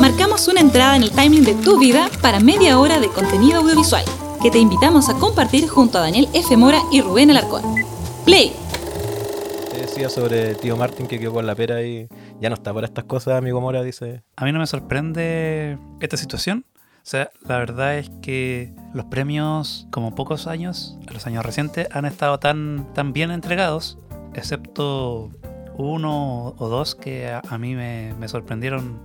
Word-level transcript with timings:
Marcamos 0.00 0.48
una 0.48 0.60
entrada 0.60 0.96
en 0.96 1.02
el 1.02 1.10
timing 1.10 1.44
de 1.44 1.54
tu 1.54 1.78
vida 1.78 2.08
para 2.22 2.40
media 2.40 2.78
hora 2.78 2.98
de 2.98 3.08
contenido 3.08 3.60
audiovisual 3.60 4.04
que 4.42 4.50
te 4.50 4.58
invitamos 4.58 5.10
a 5.10 5.14
compartir 5.14 5.68
junto 5.68 5.98
a 5.98 6.02
Daniel 6.02 6.26
F. 6.32 6.56
Mora 6.56 6.80
y 6.90 7.02
Rubén 7.02 7.30
Alarcón. 7.30 7.62
Play. 8.24 8.52
Te 9.70 9.78
decía 9.78 10.08
sobre 10.08 10.54
tío 10.54 10.76
Martín 10.76 11.06
que 11.06 11.18
quedó 11.18 11.34
con 11.34 11.46
la 11.46 11.54
pera 11.54 11.82
y 11.82 12.08
ya 12.40 12.48
no 12.48 12.54
está 12.54 12.72
para 12.72 12.86
estas 12.86 13.04
cosas, 13.04 13.36
amigo 13.36 13.60
Mora, 13.60 13.82
dice. 13.82 14.22
A 14.36 14.44
mí 14.44 14.52
no 14.52 14.58
me 14.58 14.66
sorprende 14.66 15.76
esta 16.00 16.16
situación. 16.16 16.64
O 16.76 17.10
sea, 17.10 17.30
la 17.46 17.58
verdad 17.58 17.98
es 17.98 18.10
que 18.22 18.72
los 18.94 19.04
premios, 19.06 19.86
como 19.90 20.14
pocos 20.14 20.46
años, 20.46 20.96
los 21.12 21.26
años 21.26 21.44
recientes, 21.44 21.88
han 21.90 22.06
estado 22.06 22.38
tan, 22.38 22.92
tan 22.94 23.12
bien 23.12 23.30
entregados, 23.32 23.98
excepto 24.34 25.30
uno 25.78 26.54
o 26.58 26.68
dos 26.68 26.94
que 26.94 27.28
a, 27.28 27.40
a 27.48 27.56
mí 27.56 27.74
me, 27.74 28.14
me 28.18 28.28
sorprendieron 28.28 29.00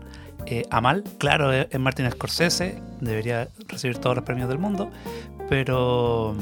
eh, 0.46 0.66
a 0.70 0.82
mal. 0.82 1.04
Claro, 1.18 1.54
es 1.54 1.68
es 1.70 1.80
Martin 1.80 2.10
Scorsese, 2.12 2.82
debería 3.00 3.48
recibir 3.68 3.98
todos 3.98 4.16
los 4.16 4.26
premios 4.26 4.50
del 4.50 4.60
mundo, 4.60 4.90
pero 5.50 6.36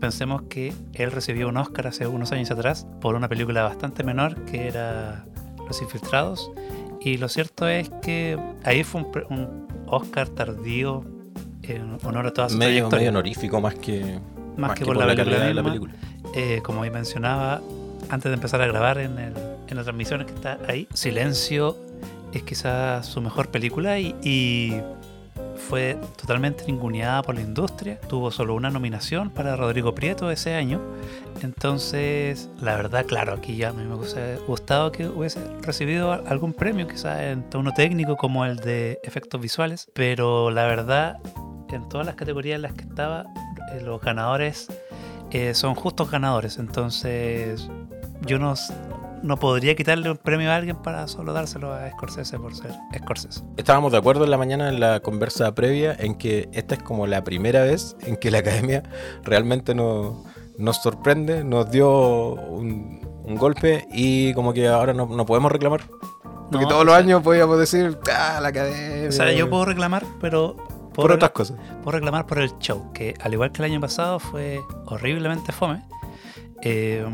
pensemos 0.00 0.42
que 0.42 0.74
él 0.94 1.10
recibió 1.10 1.48
un 1.48 1.56
Oscar 1.56 1.86
hace 1.86 2.06
unos 2.06 2.32
años 2.32 2.50
atrás 2.50 2.86
por 3.00 3.14
una 3.14 3.28
película 3.28 3.62
bastante 3.62 4.04
menor 4.04 4.44
que 4.44 4.66
era 4.68 5.24
Los 5.66 5.80
Infiltrados. 5.80 6.50
Y 7.00 7.16
lo 7.16 7.28
cierto 7.28 7.66
es 7.66 7.90
que 8.02 8.38
ahí 8.64 8.84
fue 8.84 9.02
un, 9.02 9.24
un 9.30 9.68
Oscar 9.86 10.28
tardío 10.28 11.04
en 11.62 11.98
honor 12.04 12.26
a 12.26 12.32
toda 12.32 12.48
su 12.48 12.58
Medio, 12.58 12.90
medio 12.90 13.10
honorífico 13.10 13.60
más 13.60 13.74
que, 13.74 14.18
Más 14.56 14.78
que 14.78 14.84
por 14.84 14.96
la 14.96 15.14
calidad 15.14 15.46
de 15.46 15.54
la 15.54 15.62
película. 15.62 15.94
Eh, 16.34 16.60
como 16.62 16.82
ahí 16.82 16.90
mencionaba 16.90 17.60
antes 18.10 18.30
de 18.30 18.34
empezar 18.34 18.60
a 18.62 18.66
grabar 18.66 18.98
en, 18.98 19.18
el- 19.18 19.34
en 19.68 19.76
las 19.76 19.84
transmisiones 19.84 20.26
que 20.26 20.34
está 20.34 20.58
ahí, 20.68 20.88
Silencio 20.92 21.76
es 22.32 22.42
quizás 22.42 23.06
su 23.06 23.20
mejor 23.20 23.48
película 23.48 23.98
y, 23.98 24.14
y 24.22 24.80
fue 25.68 25.96
totalmente 26.16 26.64
ninguneada 26.66 27.22
por 27.22 27.34
la 27.34 27.40
industria. 27.42 28.00
Tuvo 28.00 28.30
solo 28.30 28.54
una 28.54 28.70
nominación 28.70 29.30
para 29.30 29.56
Rodrigo 29.56 29.94
Prieto 29.94 30.30
ese 30.30 30.54
año. 30.54 30.80
Entonces, 31.42 32.48
la 32.60 32.76
verdad, 32.76 33.04
claro, 33.06 33.34
aquí 33.34 33.56
ya 33.56 33.72
me 33.72 33.86
hubiese 33.94 34.36
gustado 34.46 34.92
que 34.92 35.06
hubiese 35.08 35.40
recibido 35.62 36.12
algún 36.12 36.52
premio, 36.52 36.86
quizás 36.86 37.20
en 37.20 37.48
tono 37.48 37.72
técnico 37.72 38.16
como 38.16 38.44
el 38.44 38.56
de 38.56 38.98
efectos 39.04 39.40
visuales, 39.40 39.88
pero 39.94 40.50
la 40.50 40.66
verdad, 40.66 41.16
en 41.70 41.88
todas 41.88 42.06
las 42.06 42.16
categorías 42.16 42.56
en 42.56 42.62
las 42.62 42.72
que 42.74 42.82
estaba, 42.84 43.24
eh, 43.72 43.80
los 43.82 44.00
ganadores 44.00 44.68
eh, 45.30 45.54
son 45.54 45.74
justos 45.74 46.10
ganadores. 46.10 46.58
Entonces, 46.58 47.68
yo 48.26 48.38
no, 48.38 48.54
no 49.22 49.36
podría 49.38 49.74
quitarle 49.74 50.10
un 50.10 50.16
premio 50.16 50.50
a 50.50 50.56
alguien 50.56 50.76
para 50.76 51.06
solo 51.08 51.32
dárselo 51.32 51.72
a 51.72 51.88
Scorsese 51.90 52.38
por 52.38 52.54
ser 52.54 52.72
Scorsese. 52.96 53.42
Estábamos 53.56 53.92
de 53.92 53.98
acuerdo 53.98 54.24
en 54.24 54.30
la 54.30 54.38
mañana 54.38 54.68
en 54.68 54.80
la 54.80 55.00
conversa 55.00 55.54
previa 55.54 55.94
en 55.98 56.14
que 56.16 56.48
esta 56.52 56.74
es 56.76 56.82
como 56.82 57.06
la 57.06 57.22
primera 57.24 57.62
vez 57.62 57.96
en 58.06 58.16
que 58.16 58.30
la 58.30 58.38
academia 58.38 58.82
realmente 59.22 59.74
nos, 59.74 60.16
nos 60.58 60.76
sorprende, 60.82 61.44
nos 61.44 61.70
dio 61.70 61.90
un, 62.34 63.06
un 63.24 63.34
golpe 63.36 63.86
y 63.92 64.32
como 64.34 64.52
que 64.52 64.68
ahora 64.68 64.92
no, 64.94 65.06
no 65.06 65.24
podemos 65.26 65.50
reclamar. 65.52 65.82
Porque 66.50 66.64
No, 66.64 66.68
todos 66.68 66.84
los 66.84 66.94
sea- 66.94 67.04
años 67.04 67.22
podíamos 67.22 67.58
decir, 67.58 67.96
ah, 68.12 68.40
la 68.42 68.48
academia. 68.48 69.08
O 69.08 69.12
sea, 69.12 69.32
yo 69.32 69.48
puedo 69.48 69.66
reclamar, 69.66 70.04
pero 70.20 70.56
puedo, 70.56 70.90
por 70.92 71.12
otras 71.12 71.30
cosas. 71.30 71.56
puedo 71.84 71.92
reclamar 71.92 72.26
por 72.26 72.40
el 72.40 72.50
show, 72.58 72.92
que 72.92 73.14
al 73.22 73.32
igual 73.32 73.52
que 73.52 73.62
el 73.62 73.70
año 73.70 73.80
pasado 73.80 74.18
fue 74.18 74.60
horriblemente 74.86 75.52
fome. 75.52 75.84
Eh, 76.62 77.06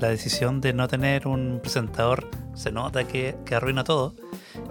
la 0.00 0.08
decisión 0.08 0.60
de 0.60 0.72
no 0.72 0.88
tener 0.88 1.26
un 1.28 1.60
presentador 1.62 2.28
se 2.54 2.72
nota 2.72 3.04
que, 3.06 3.36
que 3.44 3.54
arruina 3.54 3.84
todo. 3.84 4.14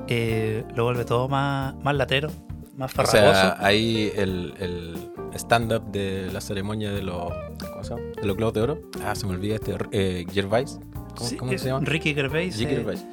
Eh, 0.07 0.63
lo 0.75 0.83
vuelve 0.85 1.05
todo 1.05 1.27
más, 1.27 1.75
más 1.83 1.95
latero, 1.95 2.29
más 2.75 2.91
O 2.91 2.95
farragoso. 2.95 3.33
sea, 3.33 3.55
ahí 3.59 4.11
el, 4.15 4.53
el 4.59 5.11
stand-up 5.35 5.91
de 5.91 6.29
la 6.31 6.41
ceremonia 6.41 6.91
de 6.91 7.03
los, 7.03 7.31
¿cómo 7.71 7.83
se 7.83 7.89
llama? 7.91 8.01
De 8.19 8.27
los 8.27 8.35
Globos 8.37 8.53
de 8.53 8.61
Oro. 8.61 8.81
Ah, 9.05 9.15
se 9.15 9.25
me 9.27 9.33
olvida 9.33 9.55
este, 9.55 9.75
eh, 9.91 10.25
Gervais. 10.31 10.79
¿Cómo, 11.15 11.29
Sí, 11.29 11.37
cómo 11.37 11.51
eh, 11.51 11.57
se 11.59 11.67
llama? 11.67 11.85
Ricky 11.85 12.13
Gervais. 12.13 12.57
Ricky 12.57 12.71
eh, 12.73 12.75
Gervais. 12.77 13.01
Eh, 13.01 13.07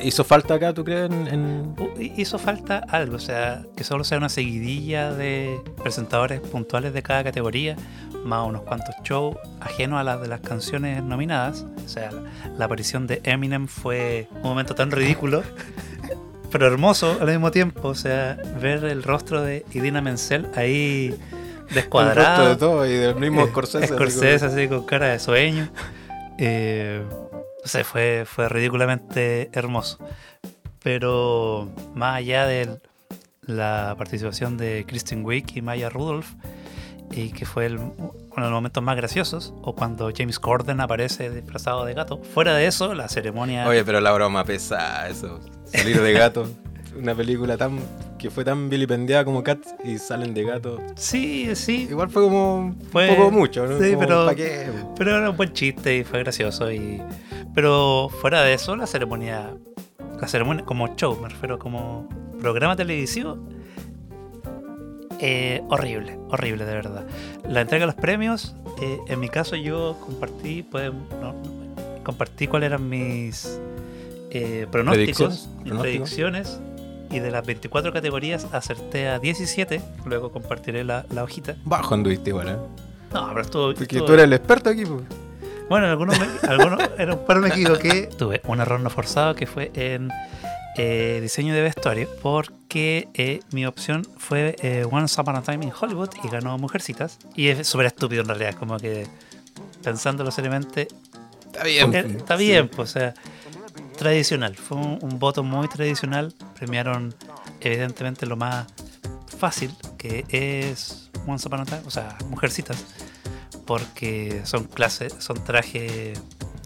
¿Hizo 0.00 0.24
falta 0.24 0.54
acá, 0.54 0.72
tú 0.72 0.84
crees? 0.84 1.10
En, 1.10 1.26
en- 1.28 1.74
Uh, 1.78 1.88
hizo 2.16 2.38
falta 2.38 2.78
algo, 2.88 3.16
o 3.16 3.20
sea, 3.20 3.62
que 3.76 3.84
solo 3.84 4.02
sea 4.04 4.18
una 4.18 4.28
seguidilla 4.28 5.12
de 5.12 5.60
presentadores 5.82 6.40
puntuales 6.40 6.92
de 6.92 7.02
cada 7.02 7.22
categoría, 7.24 7.76
más 8.24 8.46
unos 8.46 8.62
cuantos 8.62 8.94
shows 9.04 9.36
ajenos 9.60 10.00
a 10.00 10.04
las 10.04 10.20
de 10.20 10.28
las 10.28 10.40
canciones 10.40 11.02
nominadas. 11.02 11.66
O 11.84 11.88
sea, 11.88 12.10
la, 12.10 12.22
la 12.58 12.64
aparición 12.64 13.06
de 13.06 13.20
Eminem 13.24 13.66
fue 13.68 14.28
un 14.36 14.42
momento 14.42 14.74
tan 14.74 14.90
ridículo, 14.90 15.42
pero 16.50 16.66
hermoso 16.66 17.16
al 17.20 17.28
mismo 17.28 17.50
tiempo. 17.50 17.88
O 17.88 17.94
sea, 17.94 18.36
ver 18.60 18.84
el 18.84 19.02
rostro 19.02 19.42
de 19.42 19.64
Idina 19.72 20.00
Menzel 20.00 20.48
ahí 20.56 21.06
el 21.08 21.18
resto 21.18 21.74
descuadrado. 21.74 22.48
de 22.48 22.56
todo 22.56 22.86
y 22.86 22.92
del 22.92 23.14
mismo 23.16 23.42
Eh, 23.42 23.48
Scorsese. 23.48 23.84
así 23.84 23.94
Scorsese 23.94 24.46
así 24.46 24.68
con 24.68 24.84
cara 24.84 25.08
de 25.08 25.18
sueño. 25.18 25.68
Eh, 26.38 27.02
no 27.68 27.70
sé, 27.70 27.84
fue, 27.84 28.24
fue 28.26 28.48
ridículamente 28.48 29.50
hermoso. 29.52 29.98
Pero 30.82 31.68
más 31.94 32.16
allá 32.16 32.46
de 32.46 32.78
la 33.42 33.94
participación 33.98 34.56
de 34.56 34.86
Kristen 34.88 35.22
Wiig 35.22 35.44
y 35.54 35.60
Maya 35.60 35.90
Rudolph, 35.90 36.28
y 37.12 37.30
que 37.30 37.44
fue 37.44 37.66
el- 37.66 37.76
uno 37.76 38.12
de 38.36 38.40
los 38.40 38.52
momentos 38.52 38.82
más 38.82 38.96
graciosos, 38.96 39.52
o 39.60 39.74
cuando 39.74 40.10
James 40.16 40.38
Corden 40.38 40.80
aparece 40.80 41.28
disfrazado 41.28 41.84
de 41.84 41.92
gato. 41.92 42.16
Fuera 42.22 42.54
de 42.54 42.66
eso, 42.66 42.94
la 42.94 43.06
ceremonia... 43.10 43.68
Oye, 43.68 43.84
pero 43.84 44.00
la 44.00 44.12
broma 44.12 44.44
pesada, 44.44 45.06
eso. 45.10 45.38
Salir 45.66 46.00
de 46.00 46.12
gato. 46.14 46.48
Una 46.98 47.14
película 47.14 47.58
tan 47.58 47.78
que 48.18 48.30
fue 48.30 48.44
tan 48.44 48.68
vilipendiada 48.70 49.24
como 49.26 49.44
Cats 49.44 49.74
y 49.84 49.98
salen 49.98 50.32
de 50.34 50.42
gato. 50.42 50.78
Sí, 50.96 51.54
sí, 51.54 51.86
Igual 51.90 52.08
fue 52.08 52.22
como 52.22 52.74
Fue- 52.90 53.10
un 53.10 53.16
poco 53.16 53.30
mucho, 53.30 53.66
¿no? 53.66 53.78
sí, 53.78 53.90
Como, 53.94 54.00
pero-. 54.00 54.26
Pero 54.96 55.16
era 55.18 55.30
un 55.30 55.36
buen 55.36 55.52
chiste 55.52 55.98
y 55.98 56.04
fue 56.04 56.20
gracioso. 56.20 56.72
Y... 56.72 57.00
Pero 57.54 58.08
fuera 58.20 58.42
de 58.42 58.54
eso, 58.54 58.76
la 58.76 58.86
ceremonia, 58.86 59.50
la 60.20 60.28
ceremonia 60.28 60.64
como 60.64 60.94
show, 60.96 61.18
me 61.20 61.28
refiero 61.28 61.58
como 61.58 62.08
programa 62.40 62.76
televisivo, 62.76 63.36
eh, 65.20 65.62
horrible, 65.68 66.18
horrible 66.30 66.64
de 66.64 66.74
verdad. 66.74 67.04
La 67.48 67.60
entrega 67.62 67.82
de 67.82 67.86
los 67.92 67.94
premios, 68.00 68.54
eh, 68.80 68.98
en 69.08 69.18
mi 69.20 69.28
caso 69.28 69.56
yo 69.56 69.96
compartí, 70.04 70.62
pueden, 70.62 70.92
no, 71.20 71.34
compartí 72.04 72.46
cuáles 72.46 72.68
eran 72.68 72.88
mis 72.88 73.60
eh, 74.30 74.66
pronósticos, 74.70 75.16
¿Predicciones? 75.16 75.46
mis 75.46 75.64
¿Pronósticos? 75.72 75.82
predicciones. 75.82 76.60
Y 77.10 77.20
de 77.20 77.30
las 77.30 77.44
24 77.46 77.90
categorías 77.92 78.46
acerté 78.52 79.08
a 79.08 79.18
17. 79.18 79.80
Luego 80.04 80.30
compartiré 80.30 80.84
la, 80.84 81.06
la 81.10 81.24
hojita. 81.24 81.56
Bajo 81.64 81.94
anduviste 81.94 82.28
igual, 82.30 82.48
¿eh? 82.50 82.56
No, 83.14 83.28
pero 83.30 83.40
estuvo. 83.40 83.66
Porque 83.68 83.84
estuvo- 83.84 84.04
tú 84.04 84.12
eres 84.12 84.24
el 84.24 84.34
experto 84.34 84.68
aquí, 84.68 84.84
pues. 84.84 85.04
Bueno, 85.68 85.86
en 85.86 85.90
algunos, 85.90 86.18
me, 86.18 86.26
algunos 86.48 86.80
en 86.98 87.10
un 87.10 87.24
par 87.24 87.38
me 87.38 87.48
equivoqué. 87.48 88.08
Tuve 88.16 88.40
un 88.44 88.60
error 88.60 88.80
no 88.80 88.90
forzado 88.90 89.34
que 89.34 89.46
fue 89.46 89.70
en 89.74 90.10
eh, 90.76 91.18
diseño 91.20 91.54
de 91.54 91.62
vestuario, 91.62 92.08
porque 92.22 93.08
eh, 93.14 93.40
mi 93.50 93.66
opción 93.66 94.06
fue 94.16 94.56
eh, 94.62 94.84
Once 94.90 95.20
Upon 95.20 95.36
a 95.36 95.42
Time 95.42 95.64
in 95.64 95.72
Hollywood 95.78 96.10
y 96.22 96.28
ganó 96.28 96.56
Mujercitas. 96.58 97.18
Y 97.34 97.48
es 97.48 97.66
súper 97.66 97.86
estúpido 97.86 98.22
en 98.22 98.28
realidad, 98.28 98.54
como 98.54 98.78
que 98.78 99.06
pensándolo 99.82 100.30
seriamente, 100.30 100.88
Está 101.46 101.64
bien. 101.64 101.94
eh, 101.94 102.14
está 102.16 102.36
bien, 102.36 102.68
pues, 102.68 102.90
o 102.90 102.92
sea, 103.00 103.14
tradicional. 103.96 104.54
Fue 104.56 104.76
un, 104.76 104.98
un 105.02 105.18
voto 105.18 105.42
muy 105.42 105.68
tradicional. 105.68 106.32
Premiaron, 106.56 107.14
evidentemente, 107.60 108.26
lo 108.26 108.36
más 108.36 108.66
fácil, 109.38 109.74
que 109.96 110.24
es 110.30 111.10
Once 111.26 111.46
Upon 111.48 111.60
a 111.60 111.64
Time, 111.64 111.82
o 111.86 111.90
sea, 111.90 112.16
Mujercitas. 112.28 112.84
Porque 113.68 114.40
son 114.44 114.64
clases, 114.64 115.14
son 115.20 115.44
trajes 115.44 116.18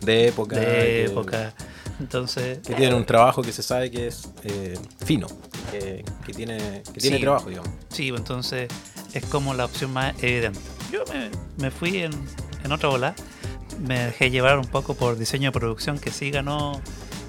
De 0.03 0.29
época. 0.29 0.57
de 0.57 0.65
que- 0.67 1.05
época. 1.07 1.53
Entonces, 2.01 2.59
Que 2.67 2.75
tienen 2.75 2.95
un 2.95 3.05
trabajo 3.05 3.43
que 3.43 3.53
se 3.53 3.63
sabe 3.63 3.91
que 3.91 4.07
es 4.07 4.29
eh, 4.45 4.79
fino. 5.05 5.27
Que, 5.71 6.05
que 6.25 6.33
tiene, 6.33 6.83
que 6.95 7.01
tiene 7.01 7.17
Sí. 7.19 7.23
trabajo, 7.23 7.49
digamos. 7.51 7.71
sí, 7.91 8.09
entonces 8.09 8.69
es 9.15 9.25
como 9.27 9.53
la 9.55 9.65
opción 9.67 9.93
más 9.93 10.15
evidente. 10.23 10.61
Yo 10.93 11.03
me, 11.13 11.29
me 11.59 11.71
fui 11.71 11.99
en, 11.99 12.13
en 12.65 12.73
otra 12.73 12.89
bola. 12.89 13.15
Me 13.81 13.99
dejé 14.07 14.31
llevar 14.31 14.59
un 14.59 14.67
poco 14.67 14.95
por 14.95 15.19
diseño 15.19 15.51
de 15.51 15.59
producción, 15.59 15.99
que 15.99 16.11
sí 16.13 16.31
ganó 16.31 16.81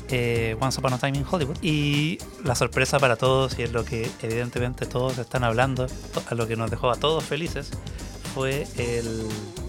eh, 0.10 0.56
Once 0.60 0.80
Upon 0.80 0.94
a 0.94 0.98
Time 1.00 1.18
in 1.18 1.25
Hollywood. 1.30 1.58
Y 1.64 2.20
la 2.44 2.54
sorpresa 2.56 3.00
para 3.00 3.16
todos, 3.16 3.58
y 3.58 3.64
es 3.64 3.72
lo 3.72 3.84
que 3.86 4.08
evidentemente 4.22 4.86
todos 4.86 5.18
están 5.18 5.44
hablando, 5.44 5.88
a 6.30 6.36
lo 6.36 6.48
que 6.48 6.56
nos 6.56 6.70
dejó 6.70 6.92
a 6.92 6.96
todos 6.96 7.24
felices, 7.24 7.72
fue 8.36 8.68
el, 8.78 9.28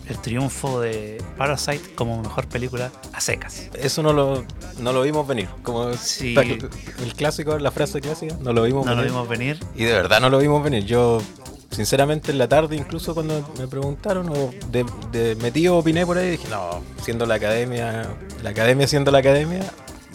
el 0.09 0.19
triunfo 0.19 0.81
de 0.81 1.23
Parasite 1.39 1.95
como 1.95 2.21
mejor 2.23 2.47
película 2.47 2.91
a 3.12 3.21
secas. 3.21 3.69
Eso 3.75 4.03
no 4.03 4.12
lo, 4.12 4.45
no 4.79 4.93
lo 4.93 5.03
vimos 5.03 5.27
venir. 5.27 5.49
Como 5.62 5.93
Sí. 5.95 6.35
el 6.37 7.15
clásico, 7.15 7.59
la 7.59 7.71
frase 7.71 8.01
clásica, 8.01 8.37
no 8.41 8.53
lo 8.53 8.62
vimos 8.62 8.85
No 8.87 8.95
lo 8.95 9.03
vimos 9.03 9.29
venir. 9.29 9.59
Y 9.75 9.85
de 9.85 9.93
verdad 9.93 10.21
no 10.21 10.29
lo 10.31 10.39
vimos 10.39 10.62
venir. 10.62 10.85
Yo, 10.85 11.23
sinceramente, 11.71 12.33
en 12.33 12.39
la 12.39 12.49
tarde, 12.49 12.77
incluso 12.77 13.15
cuando 13.15 13.49
me 13.59 13.67
preguntaron, 13.67 14.29
o 14.29 14.51
de, 14.71 14.85
de 15.12 15.37
metido 15.37 15.77
opiné 15.79 16.05
por 16.05 16.19
ahí, 16.19 16.31
dije, 16.33 16.49
no, 16.51 16.83
siendo 17.03 17.25
la 17.27 17.35
academia, 17.37 18.06
la 18.43 18.51
academia 18.51 18.87
siendo 18.87 19.11
la 19.11 19.19
academia, 19.19 19.62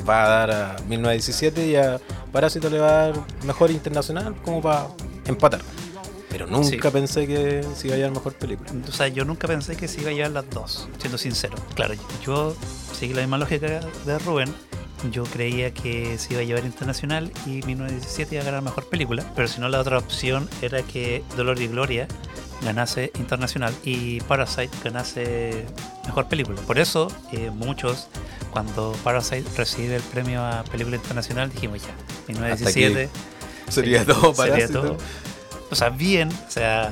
va 0.08 0.24
a 0.24 0.30
dar 0.30 0.52
a 0.52 0.76
1917 0.88 1.68
y 1.68 1.76
a 1.76 2.00
Parásito 2.32 2.70
le 2.70 2.80
va 2.80 2.88
a 2.88 3.08
dar 3.08 3.14
mejor 3.44 3.72
internacional 3.72 4.36
como 4.46 4.62
para 4.62 4.88
empatar. 5.26 5.62
Pero 6.30 6.46
nunca 6.48 6.90
Sí. 6.90 6.94
pensé 6.94 7.28
que 7.28 7.64
se 7.76 7.88
iba 7.88 7.96
a 7.96 7.98
llevar 7.98 8.14
mejor 8.14 8.34
película. 8.34 8.70
O 8.88 8.92
sea, 8.92 9.08
yo 9.08 9.26
nunca 9.26 9.48
pensé 9.48 9.76
que 9.76 9.88
se 9.88 10.02
iba 10.02 10.12
a 10.12 10.14
llevar 10.14 10.32
las 10.32 10.50
dos, 10.50 10.88
siendo 11.00 11.18
sincero. 11.18 11.56
Claro, 11.76 11.96
yo 12.24 12.56
seguí 12.98 13.14
la 13.14 13.22
misma 13.22 13.38
lógica 13.38 13.82
de 14.06 14.20
Rubén. 14.20 14.54
Yo 15.12 15.24
creía 15.24 15.74
que 15.74 16.18
se 16.18 16.34
iba 16.34 16.42
a 16.42 16.46
llevar 16.46 16.66
internacional 16.66 17.32
y 17.46 17.62
1917 17.64 18.36
iba 18.36 18.42
a 18.42 18.46
ganar 18.46 18.62
mejor 18.62 18.86
película. 18.90 19.24
Pero 19.36 19.48
si 19.48 19.60
no, 19.62 19.70
la 19.70 19.80
otra 19.80 19.98
opción 19.98 20.50
era 20.62 20.84
que 20.84 21.24
Dolor 21.38 21.60
y 21.62 21.68
Gloria 21.68 22.06
ganase 22.62 23.10
internacional 23.18 23.74
y 23.86 24.20
Parasite 24.22 24.70
ganase 24.84 25.66
mejor 26.06 26.28
película. 26.28 26.62
Por 26.64 26.78
eso, 26.80 27.08
eh, 27.32 27.50
muchos, 27.50 28.08
cuando 28.52 28.92
Parasite 29.04 29.46
recibe 29.56 29.96
el 29.96 30.02
premio 30.04 30.44
a 30.44 30.64
película 30.66 30.98
internacional, 30.98 31.50
dijimos 31.50 31.82
ya, 31.82 31.96
1917 32.28 33.10
Sería 33.70 34.04
todo 34.06 34.34
sería 34.36 34.54
Parásito. 34.54 34.82
todo. 34.82 34.98
O 35.72 35.76
sea, 35.76 35.90
bien, 35.90 36.30
o 36.30 36.52
sea, 36.52 36.92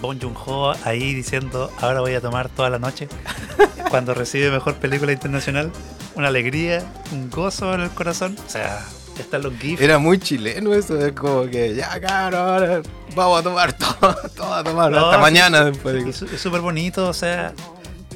Bon 0.00 0.20
Joon-ho 0.20 0.72
ahí 0.84 1.14
diciendo, 1.14 1.70
ahora 1.80 2.00
voy 2.00 2.14
a 2.14 2.20
tomar 2.20 2.48
toda 2.48 2.70
la 2.70 2.78
noche. 2.78 3.08
Cuando 3.90 4.14
recibe 4.14 4.50
mejor 4.50 4.74
película 4.76 5.12
internacional, 5.12 5.70
una 6.14 6.28
alegría, 6.28 6.82
un 7.12 7.30
gozo 7.30 7.74
en 7.74 7.82
el 7.82 7.90
corazón. 7.90 8.36
O 8.46 8.50
sea, 8.50 8.84
están 9.18 9.42
los 9.42 9.54
GIFs. 9.58 9.80
Era 9.82 9.98
muy 9.98 10.18
chileno 10.18 10.72
eso, 10.74 10.98
es 10.98 11.12
como 11.12 11.44
que 11.44 11.74
ya 11.74 12.00
cabrón, 12.00 12.40
ahora 12.48 12.82
vamos 13.14 13.40
a 13.40 13.42
tomar 13.42 13.72
todo, 13.78 14.14
todo 14.34 14.54
a 14.54 14.64
tomar, 14.64 14.90
No, 14.90 14.98
hasta 14.98 15.16
sí, 15.16 15.20
mañana 15.22 15.64
después. 15.66 16.22
Es 16.22 16.40
súper 16.40 16.60
bonito, 16.62 17.08
o 17.08 17.12
sea. 17.12 17.52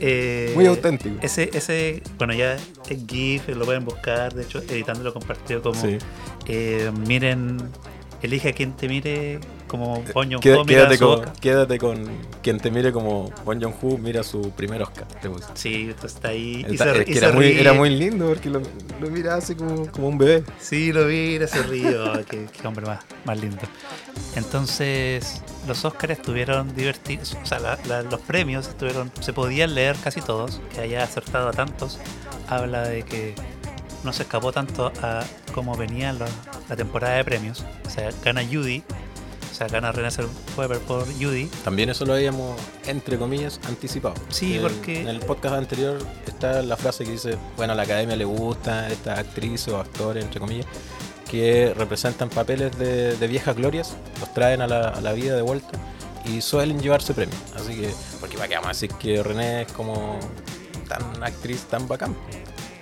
eh, 0.00 0.52
Muy 0.56 0.66
auténtico. 0.66 1.16
Ese, 1.22 1.50
ese, 1.52 2.02
bueno, 2.18 2.32
ya 2.34 2.54
es 2.54 2.98
GIF, 3.06 3.48
lo 3.50 3.64
pueden 3.64 3.84
buscar. 3.84 4.34
De 4.34 4.42
hecho, 4.42 4.58
editando 4.58 5.04
lo 5.04 5.12
compartió 5.12 5.62
como. 5.62 5.80
Sí. 5.80 5.98
eh, 6.46 6.90
miren, 7.06 7.70
elige 8.22 8.48
a 8.48 8.52
quien 8.52 8.72
te 8.74 8.88
mire 8.88 9.38
como 9.66 10.02
Bon 10.14 10.26
Joon-ho 10.30 10.40
Queda- 10.40 10.64
mira 10.64 10.88
quédate, 10.88 10.98
con, 10.98 11.24
quédate 11.40 11.78
con 11.78 12.08
quien 12.42 12.58
te 12.60 12.70
mire 12.70 12.92
como 12.92 13.30
Bon 13.44 13.60
Joon-ho 13.60 13.98
mira 13.98 14.22
su 14.22 14.50
primer 14.52 14.82
Oscar. 14.82 15.06
Sí, 15.54 15.88
esto 15.90 16.06
está 16.06 16.28
ahí. 16.28 16.64
y 16.68 16.76
se- 16.78 16.90
es 17.02 17.08
y 17.08 17.12
que 17.12 17.18
era, 17.18 17.32
muy, 17.32 17.46
era 17.58 17.72
muy 17.72 17.90
lindo 17.90 18.26
porque 18.28 18.48
lo, 18.50 18.60
lo 19.00 19.10
mira 19.10 19.34
así 19.36 19.54
como, 19.54 19.90
como 19.90 20.08
un 20.08 20.18
bebé. 20.18 20.44
Sí, 20.60 20.92
lo 20.92 21.04
mira, 21.06 21.46
se 21.46 21.62
ríe. 21.62 21.96
Oh, 22.06 22.18
qué, 22.28 22.46
qué 22.60 22.66
hombre 22.68 22.86
más, 22.86 23.00
más 23.24 23.38
lindo. 23.40 23.58
Entonces, 24.36 25.42
los 25.66 25.84
Oscars 25.84 26.12
estuvieron 26.18 26.74
divertidos. 26.76 27.36
O 27.42 27.46
sea, 27.46 27.58
la- 27.58 27.78
la- 27.88 28.02
los 28.02 28.20
premios 28.20 28.68
estuvieron. 28.68 29.10
Se 29.20 29.32
podían 29.32 29.74
leer 29.74 29.96
casi 30.02 30.20
todos. 30.20 30.60
Que 30.74 30.82
haya 30.82 31.02
acertado 31.02 31.48
a 31.48 31.52
tantos. 31.52 31.98
Habla 32.48 32.82
de 32.88 33.02
que 33.02 33.34
no 34.04 34.12
se 34.12 34.22
escapó 34.22 34.52
tanto 34.52 34.92
a 35.02 35.24
cómo 35.52 35.76
venía 35.76 36.12
la, 36.12 36.26
la 36.68 36.76
temporada 36.76 37.16
de 37.16 37.24
premios. 37.24 37.64
O 37.86 37.90
sea, 37.90 38.10
gana 38.24 38.42
Judy. 38.44 38.82
Sea, 39.56 39.68
gana 39.68 39.90
Renée 39.90 40.10
Weber 40.56 40.78
por 40.80 41.06
Judy. 41.14 41.46
También 41.64 41.88
eso 41.88 42.04
lo 42.04 42.12
habíamos, 42.14 42.60
entre 42.86 43.16
comillas, 43.18 43.58
anticipado. 43.66 44.14
Sí, 44.28 44.56
El- 44.56 44.62
porque- 44.62 45.00
En 45.00 45.08
el 45.08 45.20
podcast 45.20 45.54
anterior 45.54 45.98
está 46.26 46.62
la 46.62 46.76
frase 46.76 47.04
que 47.04 47.12
dice, 47.12 47.38
bueno, 47.56 47.72
a 47.72 47.76
la 47.76 47.84
academia 47.84 48.16
le 48.16 48.24
gusta 48.26 48.88
estas 48.90 49.18
actrices 49.18 49.68
o 49.72 49.78
actores, 49.78 50.22
entre 50.24 50.40
comillas, 50.40 50.66
que 51.30 51.72
representan 51.74 52.28
papeles 52.28 52.76
de, 52.78 53.16
de 53.16 53.26
viejas 53.26 53.56
glorias, 53.56 53.96
los 54.20 54.32
traen 54.34 54.60
a 54.60 54.66
la, 54.66 54.90
a 54.90 55.00
la 55.00 55.12
vida 55.14 55.34
de 55.34 55.42
vuelta 55.42 55.70
y 56.26 56.42
suelen 56.42 56.78
llevarse 56.80 57.14
premios. 57.14 57.38
Así 57.54 57.74
que, 57.80 57.90
porque 58.20 58.36
para 58.36 58.48
qué 58.48 58.54
vamos 58.56 58.66
a 58.66 58.72
decir 58.72 58.90
que 58.98 59.22
René 59.22 59.62
es 59.62 59.72
como 59.72 60.18
tan 60.86 61.22
actriz, 61.24 61.62
tan 61.62 61.88
bacán. 61.88 62.14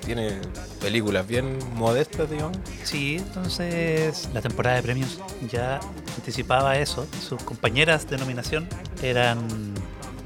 Tiene 0.05 0.39
películas 0.81 1.27
bien 1.27 1.59
modestas, 1.75 2.29
digamos. 2.31 2.56
Sí, 2.83 3.17
entonces 3.17 4.29
la 4.35 4.43
temporada 4.43 4.77
de 4.77 4.83
premios 4.83 5.19
ya 5.51 5.81
anticipaba 6.17 6.77
eso. 6.79 7.06
Sus 7.27 7.43
compañeras 7.43 8.09
de 8.09 8.19
nominación 8.19 8.69
eran 9.03 9.39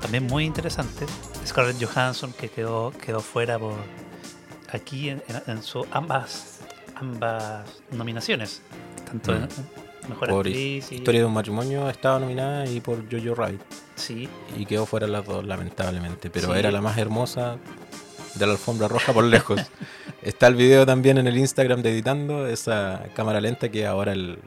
también 0.01 0.27
muy 0.27 0.45
interesantes. 0.45 1.09
Scarlett 1.47 1.83
Johansson, 1.83 2.33
que 2.33 2.49
quedó, 2.49 2.93
quedó 3.05 3.21
fuera 3.21 3.59
por 3.59 3.75
aquí 4.73 5.11
en, 5.11 5.23
en- 5.47 5.63
su 5.63 5.87
ambas, 5.93 6.59
ambas 6.97 7.65
nominaciones. 7.93 8.61
Tanto 9.07 9.35
en 9.35 9.49
Mejor 10.09 10.29
por 10.29 10.47
Actriz 10.47 10.91
y... 10.91 10.97
Historia 10.97 11.21
de 11.21 11.27
un 11.27 11.35
matrimonio 11.35 11.89
estaba 11.89 12.19
nominada 12.19 12.67
y 12.67 12.81
por 12.81 13.05
Jojo 13.11 13.35
Rabbit. 13.35 13.61
Sí, 13.97 14.29
y 14.57 14.67
quedó 14.67 14.87
fuera 14.87 15.07
las 15.07 15.25
dos, 15.25 15.45
lamentablemente. 15.45 16.31
Pero 16.31 16.53
Sí. 16.53 16.59
era 16.59 16.71
la 16.71 16.81
más 16.81 16.99
hermosa 16.99 17.57
de 18.35 18.47
la 18.47 18.53
alfombra 18.53 18.89
roja 18.89 19.13
por 19.13 19.25
lejos. 19.25 19.61
Está 20.23 20.47
el 20.49 20.55
video 20.55 20.85
también 20.87 21.19
en 21.19 21.27
el 21.27 21.39
Instagram 21.39 21.83
de 21.83 21.93
editando, 21.93 22.47
esa 22.47 23.05
cámara 23.15 23.41
lenta 23.41 23.69
que 23.69 23.87
ahora 23.87 24.13
el, 24.13 24.39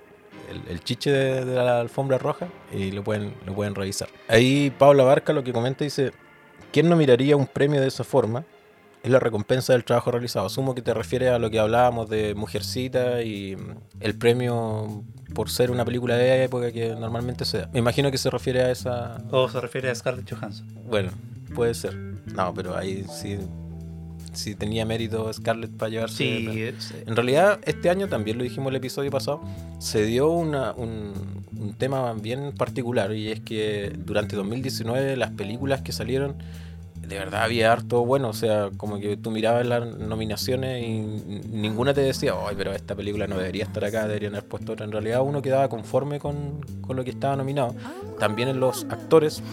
el, 0.49 0.61
el 0.69 0.83
chiche 0.83 1.11
de, 1.11 1.45
de 1.45 1.55
la 1.55 1.79
alfombra 1.79 2.17
roja 2.17 2.47
y 2.73 2.91
lo 2.91 3.03
pueden, 3.03 3.33
lo 3.45 3.53
pueden 3.53 3.75
revisar. 3.75 4.09
Ahí 4.27 4.69
Paula 4.77 5.03
Barca 5.03 5.33
lo 5.33 5.43
que 5.43 5.53
comenta 5.53 5.83
dice, 5.83 6.11
¿quién 6.71 6.89
no 6.89 6.95
miraría 6.95 7.35
un 7.35 7.47
premio 7.47 7.81
de 7.81 7.87
esa 7.87 8.03
forma? 8.03 8.43
Es 9.03 9.09
la 9.09 9.19
recompensa 9.19 9.73
del 9.73 9.83
trabajo 9.83 10.11
realizado. 10.11 10.45
Asumo 10.45 10.75
que 10.75 10.83
te 10.83 10.93
refieres 10.93 11.31
a 11.31 11.39
lo 11.39 11.49
que 11.49 11.57
hablábamos 11.57 12.07
de 12.07 12.35
Mujercita 12.35 13.23
y 13.23 13.55
mm, 13.55 13.75
el 13.99 14.15
premio 14.15 15.03
por 15.33 15.49
ser 15.49 15.71
una 15.71 15.83
película 15.85 16.17
de 16.17 16.43
época 16.43 16.71
que 16.71 16.89
normalmente 16.89 17.45
se 17.45 17.59
da. 17.59 17.69
Me 17.73 17.79
imagino 17.79 18.11
que 18.11 18.19
se 18.19 18.29
refiere 18.29 18.61
a 18.61 18.69
esa, 18.69 19.17
o 19.31 19.49
se 19.49 19.59
refiere 19.59 19.89
a 19.89 19.95
Scarlett 19.95 20.31
Johansson. 20.31 20.67
bueno, 20.85 21.11
puede 21.55 21.73
ser. 21.73 21.95
No, 21.95 22.53
pero 22.53 22.77
ahí 22.77 23.03
sí, 23.09 23.39
sí 24.33 24.55
tenía 24.55 24.85
mérito 24.85 25.31
Scarlett 25.33 25.71
para 25.71 25.89
llevarse. 25.89 26.17
Sí, 26.17 26.45
el- 26.47 26.57
es- 26.75 26.93
En 27.05 27.15
realidad, 27.15 27.59
este 27.65 27.89
año 27.89 28.07
también 28.07 28.37
lo 28.37 28.43
dijimos 28.43 28.69
el 28.71 28.75
episodio 28.77 29.11
pasado, 29.11 29.41
se 29.79 30.05
dio 30.05 30.29
una- 30.29 30.71
un, 30.73 31.11
un 31.59 31.73
tema 31.73 32.13
bien 32.13 32.53
particular 32.57 33.13
y 33.13 33.29
es 33.31 33.39
que 33.41 33.91
durante 33.97 34.35
2019 34.35 35.15
las 35.17 35.31
películas 35.31 35.81
que 35.81 35.91
salieron, 35.91 36.35
de 37.11 37.19
verdad 37.19 37.43
había 37.43 37.73
harto 37.73 38.05
bueno, 38.05 38.29
o 38.29 38.33
sea, 38.33 38.69
como 38.77 38.97
que 38.97 39.17
tú 39.17 39.31
mirabas 39.31 39.65
las 39.65 39.85
nominaciones 39.97 40.81
y 40.81 41.01
ninguna 41.49 41.93
te 41.93 41.99
decía, 41.99 42.33
ay, 42.47 42.55
pero 42.57 42.71
esta 42.71 42.95
película 42.95 43.27
no 43.27 43.37
debería 43.37 43.65
estar 43.65 43.83
acá, 43.83 44.07
deberían 44.07 44.33
haber 44.33 44.47
puesto 44.47 44.71
otra. 44.71 44.85
En 44.85 44.93
realidad 44.93 45.21
uno 45.21 45.41
quedaba 45.41 45.67
conforme 45.67 46.19
con, 46.19 46.61
con 46.79 46.95
lo 46.95 47.03
que 47.03 47.09
estaba 47.09 47.35
nominado. 47.35 47.75
También 48.17 48.47
en 48.47 48.61
los 48.61 48.85
actores 48.85 49.43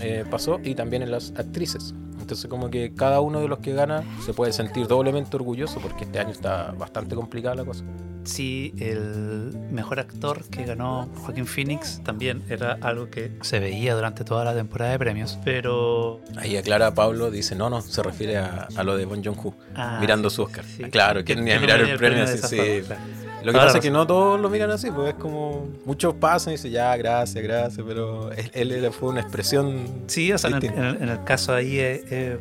eh, 0.00 0.24
pasó 0.30 0.60
y 0.62 0.76
también 0.76 1.02
en 1.02 1.10
las 1.10 1.32
actrices. 1.36 1.92
Entonces 2.20 2.48
como 2.48 2.70
que 2.70 2.94
cada 2.94 3.20
uno 3.20 3.40
de 3.40 3.48
los 3.48 3.58
que 3.58 3.72
gana 3.72 4.04
se 4.24 4.32
puede 4.32 4.52
sentir 4.52 4.86
doblemente 4.86 5.34
orgulloso 5.34 5.80
porque 5.80 6.04
este 6.04 6.20
año 6.20 6.30
está 6.30 6.72
bastante 6.78 7.16
complicada 7.16 7.56
la 7.56 7.64
cosa. 7.64 7.84
Sí, 8.28 8.74
el 8.78 9.52
mejor 9.70 10.00
actor 10.00 10.44
que 10.50 10.64
ganó 10.64 11.08
Joaquín 11.16 11.46
Phoenix 11.46 12.00
también 12.04 12.42
era 12.50 12.76
algo 12.82 13.08
que 13.10 13.32
se 13.40 13.58
veía 13.58 13.94
durante 13.94 14.22
toda 14.24 14.44
la 14.44 14.54
temporada 14.54 14.92
de 14.92 14.98
premios, 14.98 15.38
pero 15.44 16.20
Ahí 16.36 16.56
aclara 16.56 16.94
Pablo, 16.94 17.30
dice, 17.30 17.54
no, 17.56 17.70
no, 17.70 17.80
se 17.80 18.02
refiere 18.02 18.36
a, 18.36 18.68
a 18.76 18.82
lo 18.84 18.96
de 18.96 19.06
Bon 19.06 19.24
Joon-ho, 19.24 19.54
Ah, 19.74 19.98
mirando 20.00 20.28
sí, 20.28 20.36
su 20.36 20.42
Oscar. 20.42 20.64
sí. 20.64 20.84
Claro, 20.84 21.24
que 21.24 21.34
ni 21.36 21.50
a 21.52 21.58
mirar 21.60 21.80
el 21.80 21.96
premio 21.96 22.24
así, 22.24 22.38
sí. 22.38 22.56
forma, 22.56 22.82
claro. 22.86 23.02
Lo 23.44 23.52
que 23.52 23.58
pasa 23.58 23.78
es 23.78 23.82
que 23.84 23.90
no 23.90 24.06
todos 24.06 24.38
lo 24.40 24.50
miran 24.50 24.70
así, 24.72 24.90
pues 24.90 25.08
es 25.10 25.14
como, 25.14 25.68
muchos 25.86 26.12
pasan 26.14 26.52
y 26.52 26.56
dicen, 26.56 26.72
ya, 26.72 26.94
gracias, 26.96 27.42
gracias, 27.42 27.84
pero 27.86 28.30
él, 28.32 28.72
él 28.72 28.90
fue 28.92 29.08
una 29.10 29.20
expresión... 29.20 29.86
Sí, 30.08 30.32
o 30.32 30.38
sea, 30.38 30.50
en 30.50 30.56
el, 30.56 30.60
distinta. 30.60 30.88
en 30.88 30.96
el- 30.96 31.02
en 31.04 31.08
el 31.08 31.24
caso 31.24 31.54
ahí 31.54 31.78
eh, 31.78 32.04
eh, 32.10 32.38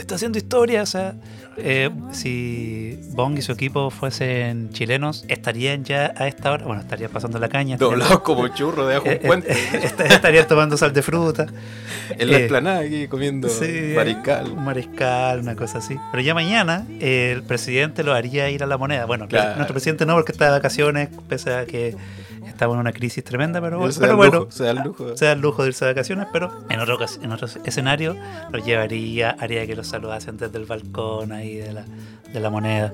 está 0.00 0.14
haciendo 0.16 0.38
historia, 0.38 0.82
o 0.82 0.86
sea, 0.86 1.14
eh, 1.56 1.90
si 2.12 2.98
Bong 3.12 3.38
y 3.38 3.42
su 3.42 3.52
equipo 3.52 3.90
fuesen 3.90 4.70
chilenos, 4.70 5.24
estarían 5.28 5.84
ya 5.84 6.12
a 6.16 6.26
esta 6.28 6.50
hora, 6.52 6.64
bueno, 6.64 6.80
estarían 6.82 7.10
pasando 7.10 7.38
la 7.38 7.48
caña. 7.48 7.76
Doblados 7.76 8.20
como 8.20 8.48
churro 8.48 8.86
de 8.86 8.96
ajo 8.96 9.06
eh, 9.06 9.20
un 9.22 9.26
puente. 9.26 9.52
eh, 9.72 9.92
estarían 10.08 10.46
tomando 10.46 10.76
sal 10.76 10.92
de 10.92 11.02
fruta. 11.02 11.46
en 12.18 12.30
la 12.30 12.36
eh, 12.38 12.40
explanada 12.40 12.80
aquí 12.80 13.08
comiendo 13.08 13.48
Sí, 13.48 13.92
mariscal. 13.94 14.52
Un 14.52 14.64
mariscal, 14.64 15.40
una 15.40 15.54
cosa 15.56 15.78
así. 15.78 15.96
Pero 16.10 16.22
ya 16.22 16.34
mañana 16.34 16.86
eh, 17.00 17.32
el 17.34 17.42
presidente 17.42 18.02
lo 18.04 18.14
haría 18.14 18.48
ir 18.50 18.62
a 18.62 18.66
la 18.66 18.78
moneda. 18.78 19.04
Bueno, 19.04 19.28
Claro. 19.28 19.56
nuestro 19.56 19.74
presidente 19.74 20.06
no, 20.06 20.14
porque 20.14 20.32
está 20.32 20.46
de 20.46 20.50
vacaciones, 20.52 21.08
pese 21.28 21.52
a 21.54 21.66
que 21.66 21.94
estamos 22.60 22.74
en 22.74 22.80
una 22.80 22.92
crisis 22.92 23.24
tremenda, 23.24 23.58
pero, 23.62 23.90
se 23.90 24.00
pero 24.00 24.16
bueno, 24.18 24.38
lujo, 24.40 24.50
se 24.50 24.64
da 24.64 24.70
el 24.72 24.78
lujo. 24.80 25.16
se 25.16 25.24
da 25.24 25.32
el 25.32 25.40
lujo 25.40 25.62
de 25.62 25.68
irse 25.68 25.86
de 25.86 25.92
vacaciones, 25.92 26.26
pero 26.30 26.52
en 26.68 26.78
otro, 26.78 26.98
en 27.22 27.32
otro 27.32 27.48
escenario 27.64 28.14
lo 28.52 28.58
llevaría, 28.58 29.30
haría 29.40 29.66
que 29.66 29.74
lo 29.74 29.82
saludasen 29.82 30.36
desde 30.36 30.58
el 30.58 30.66
balcón 30.66 31.32
ahí 31.32 31.54
de 31.56 31.72
la, 31.72 31.84
de 32.30 32.38
la 32.40 32.50
moneda. 32.50 32.92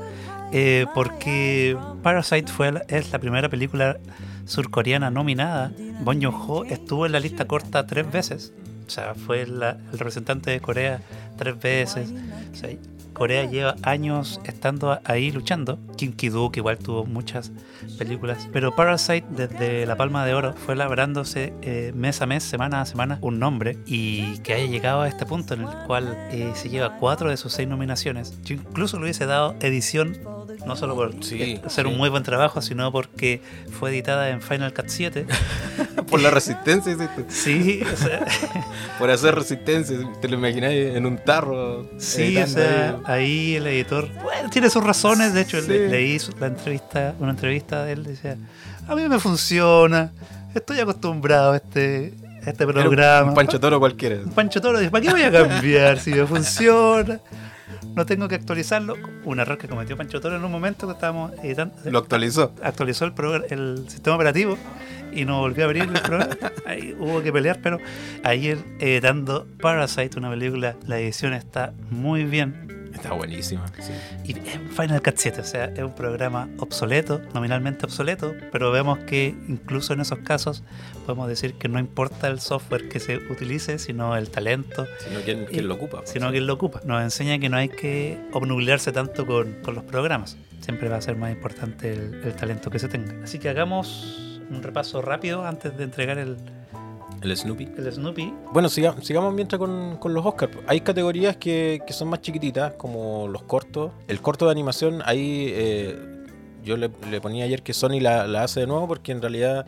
Eh, 0.52 0.86
porque 0.94 1.76
Parasite 2.04 2.46
fue 2.52 2.70
la- 2.70 2.84
es 2.86 3.10
la 3.10 3.18
primera 3.18 3.48
película 3.48 3.96
surcoreana 4.44 5.10
nominada. 5.10 5.72
Bong 6.02 6.22
Joon-ho 6.22 6.64
estuvo 6.64 7.04
en 7.04 7.10
la 7.10 7.18
lista 7.18 7.46
corta 7.46 7.84
tres 7.88 8.08
veces. 8.12 8.52
O 8.86 8.90
sea, 8.90 9.14
fue 9.16 9.46
la- 9.48 9.78
el 9.92 9.98
representante 9.98 10.52
de 10.52 10.60
Corea 10.60 11.00
tres 11.36 11.60
veces. 11.60 12.08
O 12.52 12.56
sea, 12.56 12.70
Corea 13.16 13.46
lleva 13.46 13.76
años 13.82 14.42
estando 14.44 15.00
ahí 15.04 15.30
luchando. 15.32 15.78
Kim 15.96 16.12
Ki-duk 16.12 16.54
igual 16.58 16.76
tuvo 16.76 17.06
muchas 17.06 17.50
películas. 17.96 18.46
Pero 18.52 18.76
Parasite 18.76 19.26
desde 19.30 19.86
La 19.86 19.96
Palma 19.96 20.26
de 20.26 20.34
Oro 20.34 20.52
fue 20.52 20.76
labrándose 20.76 21.54
eh, 21.62 21.92
mes 21.94 22.20
a 22.20 22.26
mes, 22.26 22.42
semana 22.42 22.82
a 22.82 22.84
semana, 22.84 23.18
un 23.22 23.38
nombre. 23.38 23.78
Y 23.86 24.36
que 24.40 24.52
haya 24.52 24.66
llegado 24.66 25.00
a 25.00 25.08
este 25.08 25.24
punto 25.24 25.54
en 25.54 25.62
el 25.62 25.68
cual 25.86 26.14
eh, 26.30 26.52
se 26.54 26.68
lleva 26.68 26.98
cuatro 26.98 27.30
de 27.30 27.38
sus 27.38 27.54
seis 27.54 27.66
nominaciones. 27.66 28.38
Yo 28.42 28.54
incluso 28.54 28.98
le 28.98 29.04
hubiese 29.04 29.24
dado 29.24 29.56
edición 29.60 30.18
No 30.66 30.74
solo 30.76 30.94
por 30.96 31.22
Sí, 31.24 31.60
hacer 31.64 31.86
sí. 31.86 31.90
un 31.92 31.96
muy 31.96 32.08
buen 32.08 32.22
trabajo, 32.24 32.60
sino 32.60 32.90
porque 32.90 33.40
fue 33.78 33.90
editada 33.90 34.28
en 34.30 34.42
Final 34.42 34.74
Cut 34.74 34.88
7. 34.88 35.26
Por 36.10 36.20
la 36.20 36.30
resistencia. 36.30 36.94
Sí, 37.28 37.82
o 37.92 37.96
sea, 37.96 38.24
por 38.98 39.10
hacer 39.10 39.34
resistencia. 39.34 39.96
Te 40.20 40.28
lo 40.28 40.36
imagináis 40.36 40.94
en 40.94 41.04
un 41.06 41.16
tarro. 41.18 41.88
sí, 41.98 42.36
o 42.36 42.46
sea, 42.46 43.00
ahí. 43.06 43.24
ahí 43.24 43.54
el 43.56 43.66
editor 43.66 44.08
bueno, 44.22 44.48
tiene 44.50 44.70
sus 44.70 44.84
razones. 44.84 45.32
De 45.34 45.40
hecho, 45.40 45.60
Sí. 45.60 45.68
le- 45.68 45.88
leí 45.88 46.18
la 46.38 46.46
entrevista, 46.48 47.14
una 47.18 47.30
entrevista 47.30 47.84
de 47.84 47.92
él. 47.92 48.04
Decía: 48.04 48.36
A 48.86 48.94
mí 48.94 49.08
me 49.08 49.18
funciona, 49.18 50.12
estoy 50.54 50.78
acostumbrado 50.80 51.52
a 51.52 51.56
este, 51.56 52.14
este 52.46 52.66
programa. 52.66 53.30
Un 53.30 53.34
Pancho 53.34 53.60
Toro 53.60 53.78
cualquiera. 53.78 54.16
Un 54.16 54.32
Pancho 54.32 54.60
Toro 54.60 54.78
¿para 54.90 55.02
qué 55.02 55.10
voy 55.10 55.22
a 55.22 55.32
cambiar 55.32 55.98
si 55.98 56.12
me 56.12 56.26
funciona? 56.26 57.20
No 57.94 58.06
tengo 58.06 58.28
que 58.28 58.34
actualizarlo. 58.34 58.94
Un 59.24 59.40
error 59.40 59.58
que 59.58 59.68
cometió 59.68 59.96
Pancho 59.96 60.20
Toro 60.20 60.36
en 60.36 60.44
un 60.44 60.52
momento 60.52 60.86
que 60.86 60.92
estábamos 60.92 61.32
editando. 61.42 61.74
Lo 61.84 61.98
actualizó. 61.98 62.52
Actualizó 62.62 63.06
el, 63.06 63.12
el 63.50 63.88
sistema 63.88 64.16
operativo 64.16 64.56
y 65.12 65.24
no 65.24 65.40
volvió 65.40 65.64
a 65.64 65.66
abrir 65.66 65.84
el 65.84 66.00
programa. 66.00 66.36
Ahí 66.66 66.94
hubo 66.98 67.22
que 67.22 67.32
pelear, 67.32 67.60
pero 67.62 67.78
ayer 68.22 68.58
editando 68.78 69.46
Parasite, 69.60 70.18
una 70.18 70.30
película, 70.30 70.76
la 70.86 70.98
edición 70.98 71.32
está 71.32 71.72
muy 71.90 72.24
bien. 72.24 72.85
Está 72.96 73.12
buenísima. 73.12 73.66
sí. 73.78 73.92
Y 74.24 74.34
Final 74.34 75.02
Cut 75.02 75.16
7, 75.16 75.40
o 75.40 75.44
sea, 75.44 75.66
es 75.66 75.78
un 75.78 75.94
programa 75.94 76.48
obsoleto, 76.58 77.20
nominalmente 77.34 77.86
obsoleto, 77.86 78.34
pero 78.52 78.70
vemos 78.72 78.98
que 79.00 79.34
incluso 79.48 79.92
en 79.92 80.00
esos 80.00 80.18
casos 80.20 80.62
podemos 81.04 81.28
decir 81.28 81.54
que 81.54 81.68
no 81.68 81.78
importa 81.78 82.28
el 82.28 82.40
software 82.40 82.88
que 82.88 83.00
se 83.00 83.16
utilice, 83.30 83.78
sino 83.78 84.16
el 84.16 84.30
talento, 84.30 84.86
Sino 85.06 85.20
quién, 85.20 85.46
quién 85.46 85.68
lo 85.68 85.74
ocupa. 85.74 86.02
sino 86.04 86.30
quien 86.30 86.46
lo 86.46 86.54
ocupa. 86.54 86.80
Nos 86.84 87.02
enseña 87.02 87.38
que 87.38 87.48
no 87.48 87.56
hay 87.56 87.68
que 87.68 88.18
obnubilarse 88.32 88.92
tanto 88.92 89.26
con, 89.26 89.54
con 89.62 89.74
los 89.74 89.84
programas. 89.84 90.36
Siempre 90.60 90.88
va 90.88 90.96
a 90.96 91.00
ser 91.00 91.16
más 91.16 91.30
importante 91.32 91.92
el, 91.92 92.22
el 92.24 92.34
talento 92.34 92.70
que 92.70 92.78
se 92.78 92.88
tenga. 92.88 93.14
Así 93.22 93.38
que 93.38 93.48
hagamos 93.48 94.40
un 94.50 94.62
repaso 94.62 95.02
rápido 95.02 95.44
antes 95.44 95.76
de 95.76 95.84
entregar 95.84 96.18
el, 96.18 96.36
El 97.22 97.36
Snoopy. 97.36 97.68
el 97.76 97.92
Snoopy. 97.92 98.32
Bueno, 98.52 98.68
siga- 98.68 99.00
sigamos 99.02 99.32
mientras 99.34 99.58
con, 99.58 99.96
con 99.98 100.14
los 100.14 100.24
Oscars. 100.24 100.52
Hay 100.66 100.80
categorías 100.82 101.36
que, 101.36 101.80
que 101.86 101.92
son 101.92 102.08
más 102.08 102.20
chiquititas, 102.20 102.74
como 102.74 103.26
los 103.28 103.42
cortos. 103.44 103.92
El 104.08 104.20
corto 104.20 104.44
de 104.46 104.52
animación, 104.52 105.02
ahí 105.04 105.48
eh, 105.52 105.98
yo 106.62 106.76
le, 106.76 106.90
le 107.10 107.20
ponía 107.20 107.44
ayer 107.44 107.62
que 107.62 107.72
Sony 107.72 108.00
la, 108.00 108.26
la 108.26 108.44
hace 108.44 108.60
de 108.60 108.66
nuevo, 108.66 108.86
porque 108.86 109.12
en 109.12 109.20
realidad, 109.22 109.66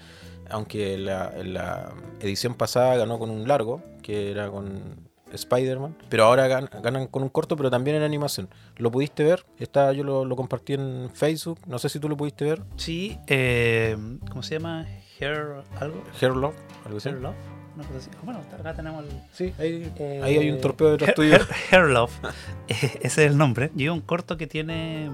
aunque 0.50 0.98
la, 0.98 1.32
en 1.36 1.54
la 1.54 1.92
edición 2.20 2.54
pasada 2.54 2.96
ganó 2.96 3.18
con 3.18 3.30
un 3.30 3.46
largo, 3.48 3.82
que 4.02 4.30
era 4.30 4.50
con 4.50 5.08
Spider-Man, 5.32 5.94
pero 6.08 6.24
ahora 6.24 6.48
gan- 6.48 6.70
ganan 6.82 7.06
con 7.06 7.22
un 7.22 7.28
corto, 7.28 7.54
pero 7.56 7.70
también 7.70 7.96
en 7.96 8.02
animación. 8.02 8.48
¿Lo 8.76 8.90
pudiste 8.90 9.24
ver? 9.24 9.44
Está, 9.58 9.92
yo 9.92 10.02
lo, 10.04 10.24
lo 10.24 10.36
compartí 10.36 10.72
en 10.74 11.10
Facebook, 11.12 11.60
no 11.66 11.78
sé 11.78 11.88
si 11.88 11.98
tú 12.00 12.08
lo 12.08 12.16
pudiste 12.16 12.44
ver. 12.46 12.62
Sí, 12.76 13.18
eh, 13.26 13.96
¿cómo 14.30 14.42
se 14.42 14.54
llama? 14.54 14.86
Hair 15.20 15.64
algo. 15.80 16.02
Hair 16.20 16.30
Love, 16.36 16.54
algo 16.84 16.98
así. 16.98 17.08
Una 17.10 17.86
cosa 17.86 17.98
así. 17.98 18.10
Bueno, 18.22 18.40
acá 18.58 18.74
tenemos 18.74 19.04
el, 19.04 19.10
Sí, 19.32 19.54
ahí, 19.58 19.92
Eh, 19.98 20.20
ahí 20.22 20.36
hay 20.38 20.50
un 20.50 20.60
torpeo 20.60 20.90
detrás 20.92 21.14
tuyo. 21.14 21.34
Hair- 21.36 21.46
Hair 21.70 21.84
Love. 21.90 22.12
Eh, 22.68 22.74
Ese 23.02 23.24
es 23.24 23.30
el 23.30 23.38
nombre. 23.38 23.70
Y 23.76 23.88
un 23.88 24.00
corto 24.00 24.36
que 24.36 24.46
tiene 24.46 25.10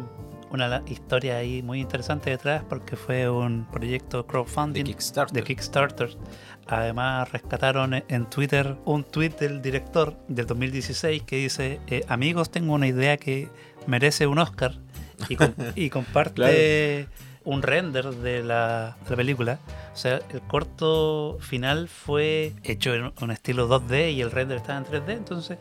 una 0.50 0.82
historia 0.86 1.36
ahí 1.36 1.62
muy 1.62 1.80
interesante 1.80 2.30
detrás 2.30 2.62
porque 2.68 2.96
fue 2.96 3.28
un 3.28 3.66
proyecto 3.70 4.22
De 4.22 4.26
crowdfunding 4.28 4.84
Kickstarter. 4.84 5.34
de 5.34 5.42
Kickstarter. 5.42 6.16
Además 6.66 7.30
rescataron 7.32 8.02
en 8.08 8.26
Twitter 8.30 8.76
un 8.86 9.04
tweet 9.04 9.30
del 9.40 9.60
director 9.60 10.16
del 10.28 10.46
2016 10.46 11.22
que 11.24 11.36
dice, 11.36 11.80
eh, 11.88 12.02
amigos, 12.08 12.50
tengo 12.50 12.72
una 12.72 12.86
idea 12.86 13.16
que 13.18 13.48
merece 13.86 14.26
un 14.26 14.38
Oscar 14.38 14.72
y, 15.28 15.36
com- 15.36 15.52
y 15.74 15.90
comparte 15.90 17.08
un 17.44 17.62
render 17.62 18.06
de 18.10 18.42
la, 18.42 18.96
de 19.04 19.10
la 19.10 19.16
película. 19.16 19.58
O 19.92 19.96
sea, 19.96 20.20
el 20.30 20.40
corto 20.42 21.38
final 21.40 21.88
fue 21.88 22.52
hecho 22.62 22.94
en 22.94 23.12
un 23.20 23.30
estilo 23.30 23.68
2D 23.68 24.12
y 24.14 24.20
el 24.22 24.30
render 24.30 24.56
estaba 24.58 24.78
en 24.78 24.84
3D, 24.86 25.10
entonces 25.12 25.58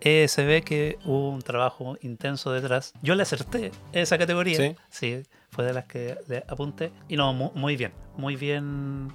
eh, 0.00 0.26
se 0.28 0.44
ve 0.44 0.62
que 0.62 0.98
hubo 1.04 1.30
un 1.30 1.42
trabajo 1.42 1.96
intenso 2.02 2.52
detrás. 2.52 2.92
Yo 3.02 3.14
le 3.14 3.22
acerté 3.22 3.72
esa 3.92 4.16
categoría. 4.18 4.56
Sí. 4.56 4.76
Sí, 4.90 5.22
fue 5.50 5.64
de 5.64 5.72
las 5.72 5.84
que 5.86 6.16
le 6.28 6.44
apunté. 6.48 6.92
Y 7.08 7.16
no, 7.16 7.32
mu- 7.32 7.52
muy 7.54 7.76
bien, 7.76 7.92
muy 8.16 8.36
bien 8.36 9.08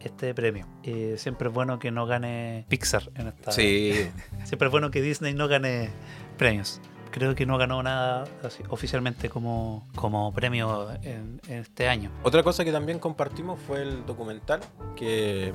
este 0.00 0.32
premio. 0.34 0.66
Eh, 0.84 1.16
siempre 1.18 1.48
es 1.48 1.54
bueno 1.54 1.78
que 1.78 1.90
no 1.90 2.06
gane 2.06 2.64
Pixar 2.68 3.10
en 3.16 3.28
esta. 3.28 3.50
Sí, 3.52 4.08
Siempre 4.44 4.66
es 4.68 4.70
bueno 4.72 4.90
que 4.90 5.02
Disney 5.02 5.34
no 5.34 5.48
gane 5.48 5.90
premios. 6.36 6.80
Creo 7.10 7.34
que 7.34 7.46
no 7.46 7.58
ganó 7.58 7.82
nada 7.82 8.24
así, 8.42 8.62
oficialmente 8.68 9.28
como, 9.28 9.88
como 9.94 10.32
premio 10.32 10.90
en, 11.02 11.40
en 11.48 11.58
este 11.58 11.88
año. 11.88 12.10
Otra 12.22 12.42
cosa 12.42 12.64
que 12.64 12.72
también 12.72 12.98
compartimos 12.98 13.58
fue 13.60 13.82
el 13.82 14.06
documental 14.06 14.60
que 14.96 15.52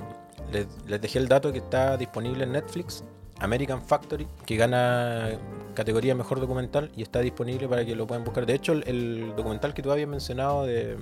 les, 0.51 0.67
les 0.87 1.01
dejé 1.01 1.19
el 1.19 1.27
dato 1.27 1.51
que 1.51 1.59
está 1.59 1.97
disponible 1.97 2.43
en 2.43 2.53
Netflix, 2.53 3.03
American 3.39 3.81
Factory, 3.81 4.27
que 4.45 4.55
gana 4.55 5.31
categoría 5.73 6.15
mejor 6.15 6.39
documental 6.39 6.91
y 6.95 7.01
está 7.01 7.19
disponible 7.19 7.67
para 7.67 7.85
que 7.85 7.95
lo 7.95 8.07
puedan 8.07 8.23
buscar. 8.23 8.45
De 8.45 8.53
hecho, 8.53 8.73
el, 8.73 8.83
el 8.87 9.33
documental 9.35 9.73
que 9.73 9.81
tú 9.81 9.91
habías 9.91 10.07
mencionado 10.07 10.65
de, 10.65 10.97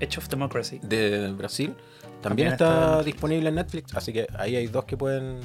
Edge 0.00 0.18
of 0.18 0.28
Democracy. 0.28 0.80
de 0.82 1.32
Brasil 1.32 1.74
también, 2.20 2.22
También 2.22 2.52
está, 2.52 2.90
está 2.90 3.02
disponible 3.02 3.48
en 3.48 3.54
Netflix, 3.54 3.94
así 3.94 4.12
que 4.12 4.26
ahí 4.38 4.56
hay 4.56 4.66
dos 4.66 4.84
que 4.84 4.96
pueden 4.96 5.40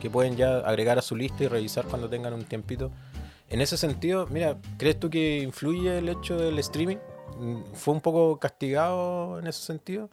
que 0.00 0.10
pueden 0.10 0.36
ya 0.36 0.58
agregar 0.58 0.98
a 0.98 1.02
su 1.02 1.16
lista 1.16 1.44
y 1.44 1.48
revisar 1.48 1.86
cuando 1.86 2.10
tengan 2.10 2.34
un 2.34 2.44
tiempito. 2.44 2.90
En 3.54 3.60
ese 3.60 3.76
sentido, 3.76 4.26
mira, 4.32 4.58
¿crees 4.78 4.98
tú 4.98 5.08
que 5.08 5.38
influye 5.38 5.98
el 5.98 6.08
hecho 6.08 6.36
del 6.36 6.58
streaming? 6.58 6.96
Mm, 7.38 7.72
¿Fue 7.74 7.94
un 7.94 8.00
poco 8.00 8.40
castigado 8.40 9.38
en 9.38 9.46
ese 9.46 9.62
sentido? 9.62 10.10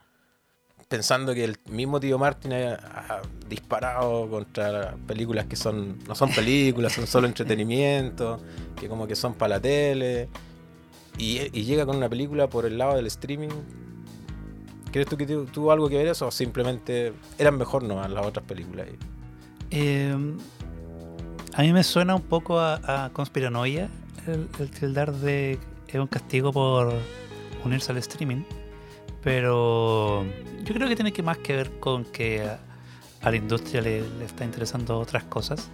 Pensando 0.88 1.34
que 1.34 1.44
el 1.44 1.58
mismo 1.68 2.00
tío 2.00 2.20
Martin 2.20 2.54
ha, 2.54 3.24
disparado 3.50 4.30
contra 4.30 4.96
películas 5.08 5.48
que 5.48 5.56
son 5.56 5.98
no 6.08 6.14
son 6.14 6.30
películas, 6.30 6.94
son 6.94 7.08
solo 7.08 7.26
entretenimiento, 7.26 8.40
que 8.80 8.88
como 8.88 9.08
que 9.08 9.16
son 9.16 9.34
para 9.34 9.56
la 9.56 9.60
tele, 9.60 10.30
y, 11.18 11.40
llega 11.64 11.84
con 11.88 11.98
una 11.98 12.10
película 12.10 12.48
por 12.48 12.68
el 12.68 12.78
lado 12.78 12.96
del 12.96 13.08
streaming. 13.08 13.50
¿Crees 14.92 15.08
tú 15.08 15.18
que 15.18 15.26
tu- 15.26 15.46
tuvo 15.46 15.72
algo 15.72 15.90
que 15.90 15.98
ver 15.98 16.06
eso 16.10 16.28
o 16.28 16.32
simplemente 16.32 17.12
eran 17.40 17.58
mejor 17.58 17.82
no 17.82 18.08
las 18.08 18.24
otras 18.24 18.46
películas? 18.46 18.88
Eh, 19.72 20.16
a 21.53 21.62
mí 21.62 21.74
me 21.74 21.84
suena 21.84 22.15
un 22.15 22.22
poco 22.22 22.60
a, 22.60 23.10
conspiranoia 23.13 23.89
el, 24.27 24.48
el 24.60 24.70
tildar 24.70 25.12
de 25.13 25.60
es 25.88 25.96
un 25.96 26.08
castigo 26.08 26.53
por 26.53 26.93
unirse 27.65 27.91
al 27.91 27.98
streaming, 27.98 28.43
pero 29.22 30.24
yo 30.63 30.74
creo 30.74 30.88
que 30.88 30.96
tiene 30.96 31.12
que 31.12 31.22
más 31.22 31.38
que 31.38 31.55
ver 31.55 31.79
con 31.79 32.05
que 32.05 32.43
a, 32.43 32.60
a 33.22 33.29
la 33.29 33.36
industria 33.36 33.81
le, 33.81 34.01
le 34.17 34.25
está 34.25 34.46
interesando 34.46 34.98
otras 35.00 35.24
cosas 35.25 35.70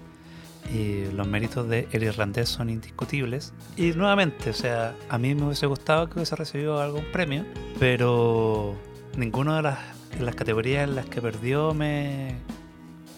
y 0.74 1.06
los 1.12 1.28
méritos 1.28 1.68
de 1.70 1.88
El 1.92 2.04
Irlandés 2.04 2.50
son 2.50 2.70
indiscutibles. 2.70 3.54
Y 3.78 3.92
nuevamente, 3.92 4.50
o 4.50 4.54
sea, 4.54 4.96
a 5.10 5.18
mí 5.18 5.34
me 5.34 5.46
hubiese 5.46 5.66
gustado 5.66 6.10
que 6.10 6.16
hubiese 6.16 6.36
recibido 6.36 6.82
algún 6.82 7.06
premio, 7.12 7.46
pero 7.80 8.76
ninguna 9.16 9.58
de 9.58 9.62
las, 9.62 9.80
de 10.18 10.26
las 10.26 10.36
categorías 10.36 10.88
en 10.88 10.96
las 10.96 11.06
que 11.06 11.22
perdió 11.22 11.74
me, 11.74 12.36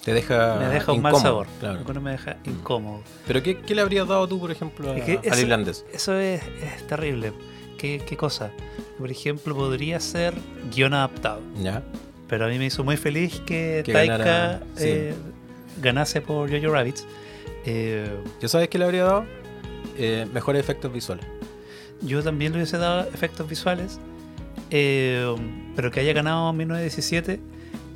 Te 0.03 0.13
deja, 0.13 0.55
me 0.59 0.67
deja 0.67 0.91
un 0.93 1.01
mal 1.01 1.15
sabor. 1.17 1.47
claro. 1.59 1.77
Ninguno 1.79 2.01
me 2.01 2.11
deja 2.11 2.37
incómodo. 2.45 3.01
Pero 3.27 3.43
¿qué, 3.43 3.57
qué 3.59 3.75
le 3.75 3.81
habrías 3.81 4.07
dado 4.07 4.27
tú, 4.27 4.39
por 4.39 4.49
ejemplo, 4.51 4.91
a- 4.91 4.97
Es 4.97 5.03
que 5.03 5.17
al 5.17 5.25
eso- 5.33 5.41
irlandés? 5.41 5.85
Eso 5.93 6.17
es, 6.17 6.41
es 6.63 6.87
terrible. 6.87 7.33
¿Qué, 7.77 8.01
qué 8.05 8.17
cosa? 8.17 8.51
Por 8.97 9.11
ejemplo, 9.11 9.55
podría 9.55 9.99
ser 9.99 10.33
guion 10.73 10.93
adaptado. 10.93 11.41
¿Ya? 11.61 11.83
Pero 12.27 12.45
a 12.45 12.47
mí 12.49 12.57
me 12.57 12.65
hizo 12.65 12.83
muy 12.83 12.97
feliz 12.97 13.39
que, 13.45 13.81
Que 13.85 13.93
Taika 13.93 14.17
ganara, 14.17 14.59
sí. 14.75 14.83
eh, 14.87 15.13
ganase 15.81 16.21
por 16.21 16.49
Jojo 16.49 16.73
Rabbit. 16.73 16.97
Eh, 17.65 18.09
¿Yo 18.41 18.47
sabes 18.47 18.69
qué 18.69 18.77
le 18.77 18.85
habría 18.85 19.03
dado? 19.03 19.25
Eh, 19.97 20.27
mejores 20.33 20.59
efectos 20.61 20.91
visuales. 20.93 21.25
yo 22.01 22.23
también 22.23 22.53
le 22.53 22.59
hubiese 22.59 22.77
dado 22.77 23.01
efectos 23.13 23.49
visuales. 23.49 23.99
eh, 24.71 25.35
pero 25.75 25.91
que 25.91 25.99
haya 26.01 26.13
ganado 26.13 26.49
en 26.49 26.57
1917. 26.57 27.39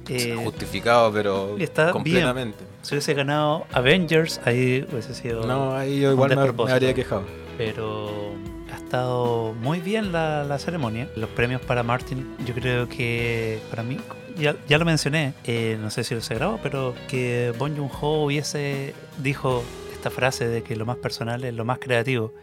Eh, 0.09 0.35
Justificado, 0.43 1.11
pero 1.13 1.55
está 1.57 1.91
bien. 1.93 2.53
si 2.81 2.93
hubiese 2.95 3.13
ganado 3.13 3.65
Avengers, 3.71 4.41
ahí 4.45 4.85
hubiese 4.91 5.13
sido. 5.15 5.45
No, 5.45 5.75
ahí 5.75 5.99
yo 6.01 6.11
igual 6.11 6.35
me, 6.35 6.51
me 6.51 6.71
habría 6.71 6.93
quejado. 6.93 7.23
pero 7.57 8.33
ha 8.71 8.75
estado 8.77 9.53
muy 9.53 9.79
bien 9.79 10.11
la, 10.11 10.43
la 10.43 10.59
ceremonia. 10.59 11.09
Los 11.15 11.29
premios 11.29 11.61
para 11.61 11.83
Martin, 11.83 12.35
yo 12.45 12.53
creo 12.53 12.87
que 12.89 13.59
para 13.69 13.83
mí, 13.83 13.97
ya, 14.37 14.55
ya 14.67 14.77
lo 14.77 14.85
mencioné, 14.85 15.33
eh, 15.45 15.77
no 15.79 15.89
sé 15.91 16.03
si 16.03 16.15
lo 16.15 16.21
se 16.21 16.35
grabó, 16.35 16.59
pero 16.61 16.93
que 17.07 17.53
Bon 17.57 17.75
Joon-ho 17.75 18.23
hubiese 18.25 18.93
dijo 19.19 19.63
esta 19.93 20.09
frase 20.09 20.47
de 20.47 20.63
que 20.63 20.75
lo 20.75 20.85
más 20.85 20.97
personal 20.97 21.43
es 21.43 21.53
lo 21.53 21.63
más 21.65 21.79
creativo. 21.79 22.33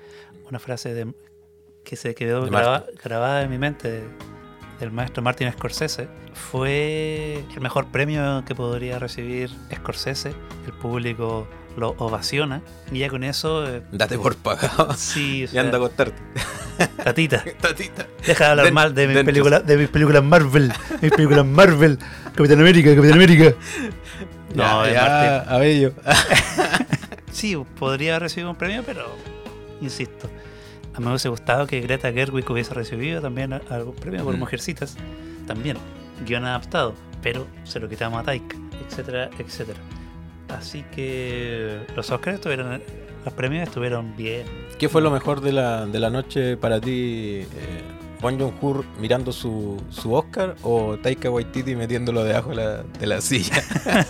Una 0.48 0.58
frase 0.58 0.94
de, 0.94 1.12
que 1.84 1.96
se 1.96 2.14
quedó 2.14 2.46
graba- 2.46 2.86
grabada 3.02 3.42
en 3.42 3.50
mi 3.50 3.58
mente 3.58 4.02
del 4.80 4.90
maestro 4.92 5.22
Martin 5.22 5.50
Scorsese. 5.52 6.08
Fue 6.34 7.44
el 7.54 7.60
mejor 7.60 7.86
premio 7.86 8.42
que 8.46 8.54
podría 8.54 8.98
recibir 8.98 9.50
Scorsese. 9.74 10.34
El 10.66 10.72
público 10.72 11.46
lo 11.76 11.94
ovaciona. 11.98 12.62
Y 12.92 12.98
ya 13.00 13.08
con 13.08 13.24
eso... 13.24 13.66
eh, 13.68 13.82
Date 13.92 14.18
por 14.18 14.36
pagado. 14.36 14.92
Sí, 14.96 15.44
o 15.50 15.54
y 15.54 15.58
anda 15.58 15.74
a 15.78 15.80
acostarte. 15.80 16.20
Tatita. 17.04 17.44
Tatita. 17.60 18.06
Deja 18.26 18.44
de 18.44 18.50
hablar 18.50 18.64
Den- 18.66 18.74
mal 18.74 18.94
de 18.94 19.06
mis, 19.06 19.16
dentro. 19.16 19.32
películas, 19.32 19.66
de 19.66 19.76
mis 19.76 19.88
películas 19.88 20.24
Marvel. 20.24 20.72
mis 21.02 21.10
películas 21.12 21.46
Marvel. 21.46 21.98
Capitán 22.34 22.60
América, 22.60 22.90
Capitán 22.94 23.12
América. 23.16 23.54
No, 24.54 24.84
ya, 24.86 24.92
ya, 24.92 25.36
a 25.42 25.58
bello. 25.58 25.92
Sí, 27.30 27.56
podría 27.78 28.12
haber 28.12 28.22
recibido 28.24 28.50
un 28.50 28.56
premio, 28.56 28.82
pero 28.84 29.06
insisto. 29.80 30.28
A 30.94 30.98
mí 30.98 31.04
me 31.04 31.10
hubiese 31.12 31.28
gustado 31.28 31.66
que 31.66 31.80
Greta 31.80 32.12
Gerwig 32.12 32.50
hubiese 32.50 32.74
recibido 32.74 33.20
también 33.20 33.52
algún 33.52 33.94
premio 33.94 34.24
por 34.24 34.34
Mm. 34.34 34.40
Mujercitas. 34.40 34.96
También. 35.46 35.76
Guión 36.26 36.44
adaptado. 36.44 36.94
Pero 37.22 37.46
se 37.64 37.78
lo 37.80 37.88
quitamos 37.88 38.20
a 38.20 38.24
Taika, 38.24 38.56
etcétera, 38.88 39.28
etcétera. 39.38 39.78
Así 40.48 40.84
que 40.94 41.80
los 41.94 42.10
Oscars 42.10 42.36
estuvieron. 42.36 42.82
Los 43.24 43.34
premios 43.34 43.64
estuvieron 43.68 44.16
bien. 44.16 44.46
¿Qué 44.78 44.88
fue 44.88 45.02
lo 45.02 45.10
mejor 45.10 45.42
de 45.42 45.52
la, 45.52 45.84
de 45.84 46.00
la 46.00 46.08
noche 46.08 46.56
para 46.56 46.80
ti? 46.80 47.40
Eh, 47.42 47.46
¿Bon 48.22 48.38
Joon-ho 48.38 48.84
mirando 48.98 49.30
su, 49.32 49.82
su 49.90 50.12
Oscar 50.14 50.56
o 50.62 50.96
Taika 50.96 51.30
Waititi 51.30 51.74
metiéndolo 51.76 52.24
debajo 52.24 52.50
de 52.50 52.56
la, 52.56 52.82
de 52.82 53.06
la 53.06 53.20
silla? 53.20 53.62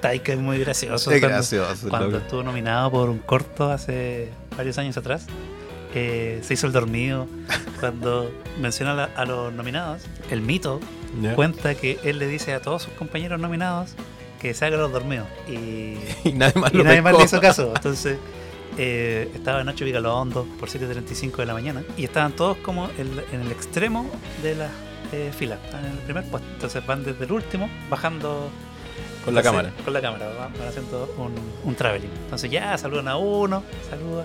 Taika 0.00 0.32
es 0.32 0.38
muy 0.38 0.58
gracioso. 0.58 1.10
Es 1.12 1.20
cuando- 1.20 1.28
gracioso, 1.36 1.88
Cuando 1.88 2.08
loco. 2.08 2.18
estuvo 2.24 2.42
nominado 2.42 2.90
por 2.90 3.08
un 3.10 3.18
corto 3.18 3.70
hace 3.70 4.30
varios 4.56 4.78
años 4.78 4.96
atrás, 4.96 5.26
eh, 5.94 6.40
se 6.42 6.54
hizo 6.54 6.66
el 6.66 6.72
dormido. 6.72 7.26
Cuando 7.80 8.30
menciona 8.60 8.92
a, 8.92 8.94
la- 8.96 9.10
a 9.16 9.24
los 9.24 9.52
nominados, 9.52 10.02
el 10.30 10.40
mito 10.40 10.80
Cuenta 11.34 11.74
que 11.74 11.98
él 12.04 12.18
le 12.18 12.26
dice 12.28 12.52
a 12.54 12.60
todos 12.62 12.82
sus 12.82 12.92
compañeros 12.94 13.40
nominados 13.40 13.90
que 14.40 14.52
se 14.54 14.64
hagan 14.64 14.80
los 14.80 14.92
dormidos. 14.92 15.26
Y, 15.48 15.96
Y 16.24 16.32
nadie 16.32 16.60
más 16.60 16.72
y 16.72 16.76
lo 16.76 16.84
nadie 16.84 17.02
más 17.02 17.12
pescó. 17.12 17.18
le 17.18 17.24
hizo 17.24 17.40
caso. 17.40 17.72
Entonces 17.76 18.18
eh, 18.78 19.30
estaba 19.34 19.64
Nacho 19.64 19.84
Vigalondo 19.84 20.46
por 20.60 20.68
7.35 20.68 21.36
de 21.36 21.46
la 21.46 21.54
mañana 21.54 21.82
y 21.96 22.04
estaban 22.04 22.32
todos 22.32 22.56
como 22.58 22.88
en 22.98 23.40
el 23.40 23.50
extremo 23.50 24.10
de 24.42 24.54
la 24.56 24.68
eh, 25.12 25.32
fila. 25.36 25.58
Estaban 25.64 25.86
en 25.86 25.92
el 25.92 25.98
primer 25.98 26.24
puesto. 26.24 26.48
Entonces 26.52 26.84
van 26.86 27.04
desde 27.04 27.24
el 27.24 27.32
último 27.32 27.70
bajando 27.88 28.50
Con 29.24 29.34
la 29.34 29.40
entonces, 29.40 29.62
cámara. 29.62 29.84
Con 29.84 29.92
la 29.94 30.00
cámara, 30.02 30.26
van, 30.38 30.52
van 30.58 30.68
haciendo 30.68 31.14
un, 31.16 31.34
un 31.64 31.74
traveling. 31.74 32.10
Entonces 32.24 32.50
ya 32.50 32.76
saludan 32.76 33.08
a 33.08 33.16
uno, 33.16 33.62
saluda. 33.88 34.24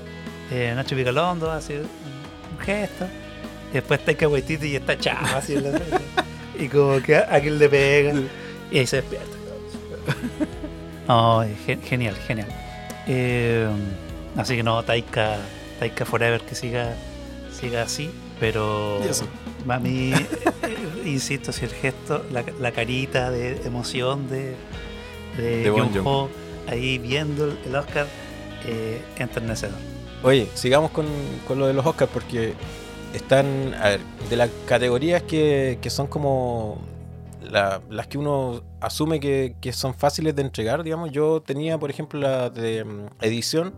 Eh, 0.52 0.74
Nacho 0.76 0.96
Vigalondo 0.96 1.50
hace 1.50 1.80
un, 1.80 1.88
un 2.52 2.60
gesto. 2.60 3.06
Después 3.72 4.04
Taika 4.04 4.28
Waititi 4.28 4.68
y 4.68 4.76
está 4.76 4.98
chavo 5.00 5.26
así 5.38 5.56
Y 6.62 6.68
como 6.70 7.02
que 7.02 7.16
a, 7.16 7.28
a 7.36 7.40
quien 7.42 7.58
le 7.60 7.68
pega. 7.70 8.14
Y 8.72 8.78
ahí 8.80 8.88
se 8.88 8.98
despierta. 8.98 9.28
No, 11.08 11.44
gen- 11.66 11.82
genial, 11.82 12.16
genial. 12.16 12.48
Eh, 13.08 13.68
así 14.38 14.56
que 14.56 14.64
no, 14.64 14.82
Taika, 14.84 15.38
Taika 15.80 16.06
Forever 16.06 16.40
que 16.42 16.56
siga, 16.56 16.94
siga 17.52 17.82
así. 17.84 18.10
Pero 18.40 19.02
a 19.68 19.80
mí, 19.80 20.14
eh, 20.14 20.78
insisto, 21.06 21.52
si 21.52 21.66
el 21.66 21.72
gesto, 21.72 22.24
la, 22.32 22.44
la 22.60 22.72
carita 22.72 23.30
de 23.30 23.62
emoción 23.66 24.30
de, 24.30 24.56
de, 25.38 25.64
De 25.64 26.72
ahí 26.72 26.98
viendo 26.98 27.46
el- 27.46 27.58
el 27.66 27.76
Oscar, 27.76 28.08
eh, 28.66 29.02
enternecedor. 29.18 29.76
Oye, 30.24 30.48
sigamos 30.54 30.92
con, 30.92 31.08
con 31.48 31.60
lo 31.60 31.68
de 31.68 31.74
los 31.74 31.86
Oscars 31.86 32.10
porque 32.14 32.54
están, 33.14 33.74
a 33.76 33.90
ver, 33.90 34.00
de 34.30 34.36
las 34.38 34.50
categorías 34.68 35.24
que, 35.24 35.78
que 35.82 35.90
son 35.90 36.08
como 36.08 36.80
la- 37.44 37.82
las 37.90 38.08
que 38.08 38.18
uno 38.18 38.64
asume 38.80 39.20
que, 39.20 39.56
que 39.60 39.74
son 39.74 39.94
fáciles 39.94 40.36
de 40.36 40.42
entregar, 40.44 40.84
digamos, 40.84 41.12
yo 41.12 41.42
tenía, 41.42 41.78
por 41.78 41.90
ejemplo, 41.90 42.20
la 42.20 42.50
de 42.50 42.84
mm, 42.86 43.06
edición, 43.22 43.74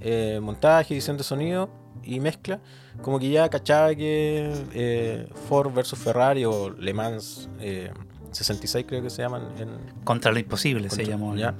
eh, 0.00 0.38
montaje, 0.42 0.94
edición 0.94 1.16
de 1.16 1.24
sonido 1.24 1.70
y 2.02 2.20
mezcla, 2.20 2.60
como 3.02 3.18
que 3.18 3.30
ya 3.30 3.48
cachaba 3.48 3.94
que 3.94 4.52
eh, 4.74 5.26
Ford 5.48 5.72
versus 5.72 5.98
Ferrari 5.98 6.44
o 6.44 6.70
Le 6.70 6.92
Mans 6.92 7.48
eh, 7.60 7.90
66 8.32 8.84
creo 8.86 9.02
que 9.02 9.10
se 9.10 9.22
llaman 9.22 9.42
en, 9.58 9.70
Contra 10.04 10.30
lo 10.32 10.38
imposible 10.38 10.90
se 10.90 11.04
llamó. 11.06 11.34
ya. 11.36 11.54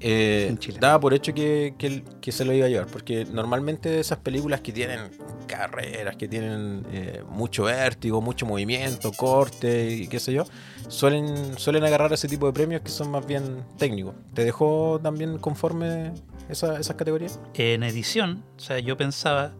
Eh, 0.00 0.54
daba 0.78 1.00
por 1.00 1.12
hecho 1.14 1.34
que, 1.34 1.74
que 2.20 2.32
se 2.32 2.44
lo 2.44 2.52
iba 2.52 2.66
a 2.66 2.68
llevar, 2.68 2.86
porque 2.86 3.24
normalmente 3.24 3.98
esas 3.98 4.18
películas 4.18 4.60
que 4.60 4.72
tienen 4.72 5.00
carreras, 5.46 6.16
que 6.16 6.28
tienen 6.28 6.84
eh, 6.92 7.22
mucho 7.28 7.64
vértigo, 7.64 8.20
mucho 8.20 8.46
movimiento, 8.46 9.10
corte 9.12 9.90
y 9.90 10.06
qué 10.06 10.20
sé 10.20 10.32
yo, 10.32 10.44
suelen, 10.88 11.58
suelen 11.58 11.84
agarrar 11.84 12.12
ese 12.12 12.28
tipo 12.28 12.46
de 12.46 12.52
premios 12.52 12.82
que 12.82 12.90
son 12.90 13.10
más 13.10 13.26
bien 13.26 13.64
técnicos. 13.76 14.14
¿Te 14.34 14.44
dejó 14.44 15.00
también 15.02 15.38
conforme 15.38 16.12
esa- 16.48 16.78
esas 16.78 16.94
categorías? 16.96 17.38
En 17.54 17.82
edición, 17.82 18.44
o 18.56 18.60
sea, 18.60 18.78
yo 18.78 18.96
pensaba 18.96 19.52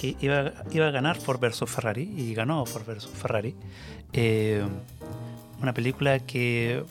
que 0.00 0.16
iba, 0.20 0.52
iba 0.72 0.86
a 0.88 0.90
ganar 0.90 1.16
Ford 1.20 1.40
versus 1.40 1.70
Ferrari 1.70 2.02
y 2.16 2.34
ganó 2.34 2.64
Ford 2.66 2.84
versus 2.86 3.10
Ferrari. 3.10 3.54
Eh, 4.12 4.62
una 5.60 5.74
película 5.74 6.20
que 6.20 6.84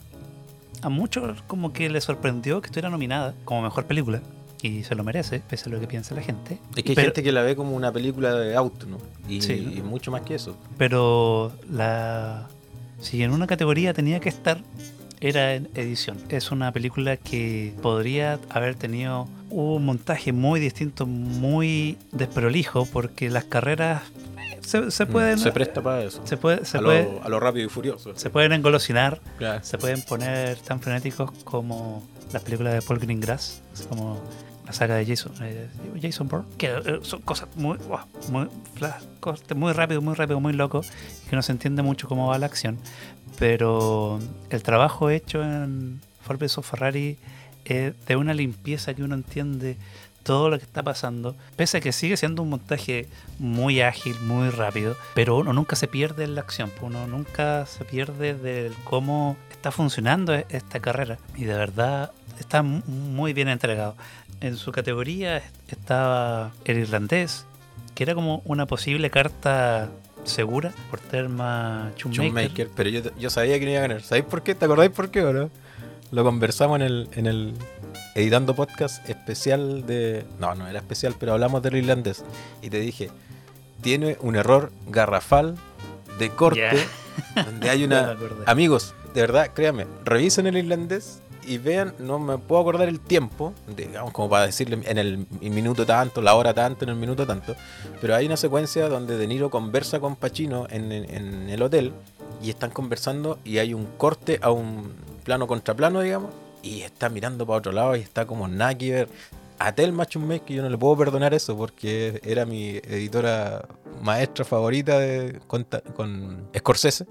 a 0.82 0.88
muchos 0.88 1.42
como 1.42 1.72
que 1.72 1.88
le 1.88 2.00
sorprendió 2.00 2.60
que 2.60 2.66
estuviera 2.66 2.90
nominada 2.90 3.34
como 3.44 3.62
mejor 3.62 3.86
película 3.86 4.22
y 4.62 4.82
se 4.84 4.94
lo 4.94 5.04
merece, 5.04 5.40
pese 5.48 5.68
a 5.68 5.72
lo 5.72 5.80
que 5.80 5.86
piensa 5.86 6.14
la 6.14 6.22
gente. 6.22 6.58
Es 6.76 6.82
que 6.82 6.90
hay 6.90 6.94
Pero- 6.96 7.06
gente 7.08 7.22
que 7.22 7.32
la 7.32 7.42
ve 7.42 7.54
como 7.56 7.76
una 7.76 7.92
película 7.92 8.34
de 8.34 8.56
auto, 8.56 8.86
¿no? 8.86 8.98
Y, 9.28 9.40
Sí. 9.42 9.74
y 9.76 9.82
mucho 9.82 10.10
más 10.10 10.22
que 10.22 10.34
eso. 10.34 10.56
Pero 10.76 11.52
la 11.70 12.48
si 13.00 13.22
en 13.22 13.30
una 13.30 13.46
categoría 13.46 13.94
tenía 13.94 14.18
que 14.18 14.28
estar 14.28 14.58
era 15.20 15.54
en 15.54 15.68
edición. 15.74 16.16
Es 16.28 16.50
una 16.52 16.72
película 16.72 17.16
que 17.16 17.72
podría 17.82 18.38
haber 18.50 18.74
tenido 18.76 19.28
un 19.50 19.84
montaje 19.84 20.32
muy 20.32 20.60
distinto, 20.60 21.06
muy 21.06 21.96
desprolijo, 22.12 22.86
porque 22.86 23.28
las 23.30 23.44
carreras 23.44 24.02
se, 24.68 24.90
se 24.90 25.06
pueden 25.06 25.36
Mm, 25.36 25.42
Se 25.42 25.52
presta 25.52 25.82
para 25.82 26.02
eso. 26.04 26.20
se 26.26 26.36
puede, 26.36 26.64
se 26.64 26.78
a, 26.78 26.80
puede- 26.80 27.04
lo, 27.04 27.24
a 27.24 27.28
lo 27.28 27.40
rápido 27.40 27.66
y 27.66 27.68
furioso. 27.68 28.12
se 28.16 28.30
pueden 28.30 28.52
engolosinar, 28.52 29.20
Claro. 29.38 29.64
se 29.64 29.78
pueden 29.78 30.02
poner 30.02 30.58
tan 30.58 30.80
frenéticos 30.80 31.30
como 31.44 32.06
las 32.32 32.42
películas 32.42 32.74
de 32.74 32.82
Paul 32.82 32.98
Greengrass, 32.98 33.62
así 33.72 33.84
como 33.84 34.22
la 34.66 34.72
saga 34.74 34.96
de 34.96 35.06
Jason, 35.06 35.32
eh, 35.40 35.66
Jason 36.02 36.28
Bourne, 36.28 36.46
que 36.58 36.66
eh, 36.66 36.98
son 37.02 37.22
cosas 37.22 37.48
muy, 37.56 37.78
wow, 37.88 38.00
muy, 38.30 38.48
flash, 38.74 39.02
muy 39.56 39.72
rápido, 39.72 40.02
muy 40.02 40.14
rápido, 40.14 40.38
muy 40.40 40.52
loco, 40.52 40.82
y 41.24 41.30
que 41.30 41.36
no 41.36 41.40
se 41.42 41.52
entiende 41.52 41.80
mucho 41.82 42.06
cómo 42.06 42.26
va 42.28 42.38
la 42.38 42.46
acción. 42.46 42.78
Pero 43.38 44.18
el 44.50 44.62
trabajo 44.62 45.10
hecho 45.10 45.42
en 45.42 46.00
Ford 46.22 46.38
vs 46.38 46.60
Ferrari 46.62 47.16
es 47.64 47.94
de 48.06 48.16
una 48.16 48.34
limpieza 48.34 48.94
que 48.94 49.02
uno 49.02 49.14
entiende 49.14 49.76
todo 50.28 50.50
lo 50.50 50.58
que 50.58 50.64
está 50.64 50.82
pasando, 50.82 51.34
pese 51.56 51.78
a 51.78 51.80
que 51.80 51.90
sigue 51.92 52.16
siendo 52.18 52.42
un 52.42 52.50
montaje 52.50 53.08
muy 53.38 53.80
ágil, 53.80 54.14
muy 54.20 54.50
rápido, 54.50 54.94
pero 55.14 55.36
uno 55.38 55.52
nunca 55.52 55.74
se 55.74 55.88
pierde 55.88 56.24
en 56.24 56.34
la 56.34 56.42
acción, 56.42 56.70
uno 56.82 57.06
nunca 57.06 57.64
se 57.66 57.84
pierde 57.84 58.34
de 58.34 58.70
cómo 58.84 59.36
está 59.50 59.72
funcionando 59.72 60.34
e- 60.34 60.44
esta 60.50 60.80
carrera 60.80 61.16
y 61.34 61.44
de 61.44 61.54
verdad 61.54 62.12
está 62.38 62.62
mu- 62.62 62.82
muy 62.86 63.32
bien 63.32 63.48
entregado. 63.48 63.96
En 64.40 64.56
su 64.56 64.70
categoría 64.70 65.42
estaba 65.68 66.52
el 66.64 66.78
irlandés, 66.78 67.46
que 67.94 68.02
era 68.04 68.14
como 68.14 68.42
una 68.44 68.66
posible 68.66 69.10
carta 69.10 69.88
segura 70.24 70.72
por 70.90 71.00
Terma 71.00 71.90
Shoemaker. 71.96 72.24
Shoemaker, 72.26 72.70
pero 72.76 72.90
yo, 72.90 73.00
yo 73.18 73.30
sabía 73.30 73.58
que 73.58 73.64
no 73.64 73.70
iba 73.72 73.78
a 73.80 73.82
ganar. 73.88 74.02
¿Sabéis 74.02 74.26
por 74.26 74.42
qué? 74.42 74.54
¿Te 74.54 74.66
acordáis 74.66 74.90
por 74.90 75.10
qué 75.10 75.22
o 75.24 75.32
no? 75.32 75.50
Lo 76.10 76.22
conversamos 76.24 76.76
en 76.80 76.82
el, 76.86 77.08
en 77.16 77.26
el 77.26 77.54
editando 78.18 78.54
podcast 78.54 79.08
especial 79.08 79.86
de. 79.86 80.24
No, 80.40 80.54
no 80.54 80.66
era 80.66 80.78
especial, 80.78 81.14
pero 81.18 81.32
hablamos 81.32 81.62
del 81.62 81.76
irlandés. 81.76 82.24
Y 82.62 82.70
te 82.70 82.80
dije, 82.80 83.10
tiene 83.80 84.16
un 84.20 84.36
error 84.36 84.72
garrafal 84.88 85.56
de 86.18 86.30
corte 86.30 86.60
donde 87.44 87.70
hay 87.70 87.84
una. 87.84 88.16
Amigos, 88.46 88.94
de 89.14 89.20
verdad, 89.20 89.50
créanme, 89.54 89.86
revisen 90.04 90.46
el 90.46 90.56
irlandés 90.56 91.20
y 91.46 91.56
vean, 91.58 91.94
no 91.98 92.18
me 92.18 92.36
puedo 92.36 92.60
acordar 92.60 92.88
el 92.88 93.00
tiempo, 93.00 93.54
digamos, 93.74 94.12
como 94.12 94.28
para 94.28 94.44
decirle 94.46 94.80
en 94.84 94.98
el 94.98 95.26
minuto 95.40 95.86
tanto, 95.86 96.20
la 96.20 96.34
hora 96.34 96.52
tanto, 96.52 96.84
en 96.84 96.90
el 96.90 96.96
minuto 96.96 97.26
tanto, 97.26 97.54
pero 98.02 98.14
hay 98.14 98.26
una 98.26 98.36
secuencia 98.36 98.88
donde 98.90 99.16
De 99.16 99.26
Niro 99.26 99.48
conversa 99.48 99.98
con 99.98 100.14
Pacino 100.16 100.66
en, 100.68 100.92
en- 100.92 101.08
en 101.14 101.48
el 101.48 101.62
hotel 101.62 101.92
y 102.42 102.50
están 102.50 102.70
conversando 102.70 103.38
y 103.46 103.58
hay 103.58 103.72
un 103.72 103.86
corte 103.96 104.38
a 104.42 104.50
un 104.50 104.92
plano 105.24 105.46
contra 105.46 105.72
plano, 105.74 106.00
digamos, 106.02 106.32
y 106.62 106.82
está 106.82 107.08
mirando 107.08 107.46
para 107.46 107.58
otro 107.58 107.72
lado 107.72 107.96
y 107.96 108.00
está 108.00 108.26
como 108.26 108.48
nada 108.48 108.76
que 108.76 108.92
ver. 108.92 109.08
A 109.60 109.72
Telma 109.72 110.06
Chummes 110.06 110.42
que 110.42 110.54
yo 110.54 110.62
no 110.62 110.68
le 110.70 110.78
puedo 110.78 110.96
perdonar 110.96 111.34
eso 111.34 111.56
porque 111.56 112.20
era 112.24 112.46
mi 112.46 112.76
editora 112.76 113.66
maestra 114.00 114.44
favorita 114.44 114.98
de, 115.00 115.40
con, 115.48 116.48
Scorsese. 116.56 117.06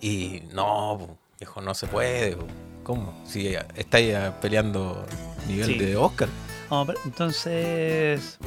Y 0.00 0.42
no, 0.52 1.16
viejo, 1.38 1.60
no 1.60 1.72
se 1.74 1.86
puede. 1.86 2.36
po. 2.36 2.46
¿Cómo? 2.82 3.14
Si 3.24 3.54
estáis 3.76 4.12
eh, 4.14 4.32
peleando 4.42 5.06
nivel 5.46 5.66
Sí. 5.66 5.78
de 5.78 5.96
Oscar. 5.96 6.28
No, 6.70 6.84
pero 6.84 6.98
entonces, 7.04 8.38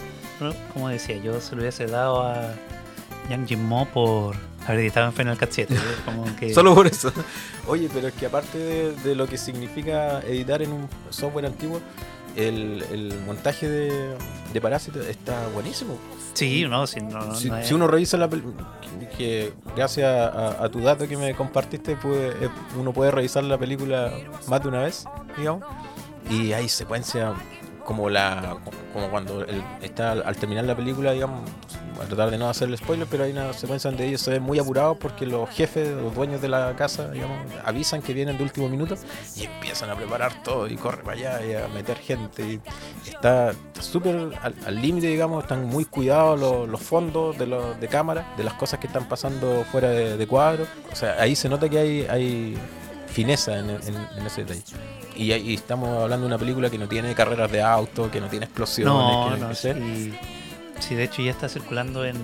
como 0.74 0.90
decía, 0.90 1.16
yo 1.18 1.40
se 1.40 1.56
lo 1.56 1.62
hubiese 1.62 1.86
dado 1.88 2.22
a 2.24 2.54
Yang 3.30 3.48
Jin 3.48 3.64
Mo 3.66 3.86
por 3.88 4.36
haber 4.67 4.80
editado 4.82 5.08
en 5.08 5.13
Final 5.13 5.38
Cut 5.38 5.49
7. 5.51 5.73
¿eh? 5.73 5.77
Como 6.06 6.36
que 6.36 6.53
Solo 6.53 6.75
por 6.75 6.88
eso. 6.88 7.12
Oye, 7.67 7.89
pero 7.93 8.08
es 8.08 8.13
que 8.13 8.25
aparte 8.25 8.58
de, 8.58 8.91
de 8.93 9.15
lo 9.15 9.27
que 9.27 9.38
significa 9.38 10.19
editar 10.21 10.62
en 10.62 10.71
un 10.73 10.89
software 11.10 11.45
antiguo, 11.45 11.82
el, 12.36 12.84
el 12.91 13.19
montaje 13.25 13.67
de, 13.67 14.15
de 14.53 14.62
Parásito 14.62 15.01
está 15.01 15.47
buenísimo. 15.47 15.97
Sí, 16.34 16.65
no, 16.69 16.86
si, 16.86 16.99
no, 16.99 17.19
no 17.19 17.36
Si, 17.36 17.73
uno 17.73 17.88
revisa 17.88 18.15
la 18.17 18.30
película, 18.30 18.77
que 19.17 19.53
gracias 19.75 20.06
a, 20.08 20.63
a 20.63 20.69
tu 20.69 20.80
dato 20.82 21.08
que 21.08 21.17
me 21.17 21.34
compartiste, 21.34 21.95
puede- 21.95 22.45
eh, 22.45 22.49
uno 22.77 22.93
puede 22.93 23.10
revisar 23.10 23.43
la 23.43 23.58
película 23.58 24.12
más 24.47 24.62
de 24.62 24.67
una 24.69 24.84
vez, 24.84 25.06
digamos. 25.36 25.63
Y 26.30 26.51
hay 26.53 26.69
secuencias 26.69 27.34
como 27.86 28.10
la 28.10 28.58
como 28.93 29.10
cuando 29.10 29.43
está 29.82 30.12
al 30.12 30.36
terminar 30.36 30.65
la 30.65 30.75
película, 30.75 31.13
digamos, 31.13 31.41
voy 31.98 32.06
a 32.06 32.08
tratar 32.08 32.32
de 32.32 32.38
no 32.38 32.50
hacerle 32.50 32.78
spoiler, 32.78 33.08
pero 33.10 33.24
hay 33.26 33.32
una 33.32 33.52
secuencia 33.54 33.90
donde 33.90 34.08
ellos 34.08 34.22
se 34.22 34.32
ven 34.32 34.44
muy 34.44 34.60
apurados 34.60 34.98
porque 34.98 35.26
los 35.26 35.50
jefes, 35.50 35.90
los 35.96 36.14
dueños 36.16 36.42
de 36.42 36.48
la 36.48 36.76
casa, 36.76 37.10
digamos, 37.12 37.38
avisan 37.66 38.02
que 38.02 38.14
vienen 38.14 38.38
de 38.38 38.44
último 38.44 38.70
minuto 38.70 38.96
y 39.36 39.44
empiezan 39.46 39.90
a 39.90 39.96
preparar 39.96 40.44
todo 40.44 40.68
y 40.68 40.76
corre 40.76 41.04
para 41.04 41.18
allá 41.18 41.46
y 41.46 41.54
a 41.56 41.68
meter 41.68 41.98
gente. 41.98 42.44
Y 42.44 42.62
está 43.10 43.54
súper 43.80 44.30
al 44.66 44.82
límite, 44.82 45.08
digamos, 45.08 45.44
están 45.44 45.66
muy 45.66 45.86
cuidados 45.86 46.40
los, 46.40 46.70
los 46.70 46.82
fondos 46.82 47.38
de, 47.38 47.48
los, 47.48 47.80
de 47.80 47.88
cámara, 47.88 48.34
de 48.38 48.44
las 48.44 48.54
cosas 48.54 48.80
que 48.80 48.88
están 48.88 49.08
pasando 49.10 49.66
fuera 49.72 49.90
de, 49.90 50.16
de 50.18 50.28
cuadro. 50.28 50.66
O 50.92 50.96
sea, 50.96 51.16
ahí 51.20 51.36
se 51.36 51.50
nota 51.50 51.68
que 51.68 51.80
hay, 51.80 52.08
hay 52.10 52.58
fineza 53.08 53.58
en, 53.58 53.70
en- 53.72 54.08
en 54.18 54.26
ese 54.26 54.44
detalle. 54.44 54.64
Y, 55.16 55.32
ahí 55.32 55.56
estamos 55.56 55.90
hablando 56.04 56.28
de 56.28 56.28
una 56.28 56.38
película 56.38 56.70
que 56.70 56.78
no 56.78 56.88
tiene 56.88 57.16
carreras 57.16 57.52
de 57.52 57.60
auto, 57.62 58.12
que 58.12 58.22
no 58.22 58.28
tiene 58.28 58.46
explosiones, 58.46 58.94
No, 58.94 59.32
que 59.34 59.40
no, 59.40 59.50
que 59.50 59.56
sé. 59.56 59.74
sí. 59.74 60.14
Sí, 60.80 60.96
de 60.96 61.04
hecho 61.04 61.22
ya 61.22 61.32
está 61.32 61.50
circulando 61.50 62.06
en 62.06 62.16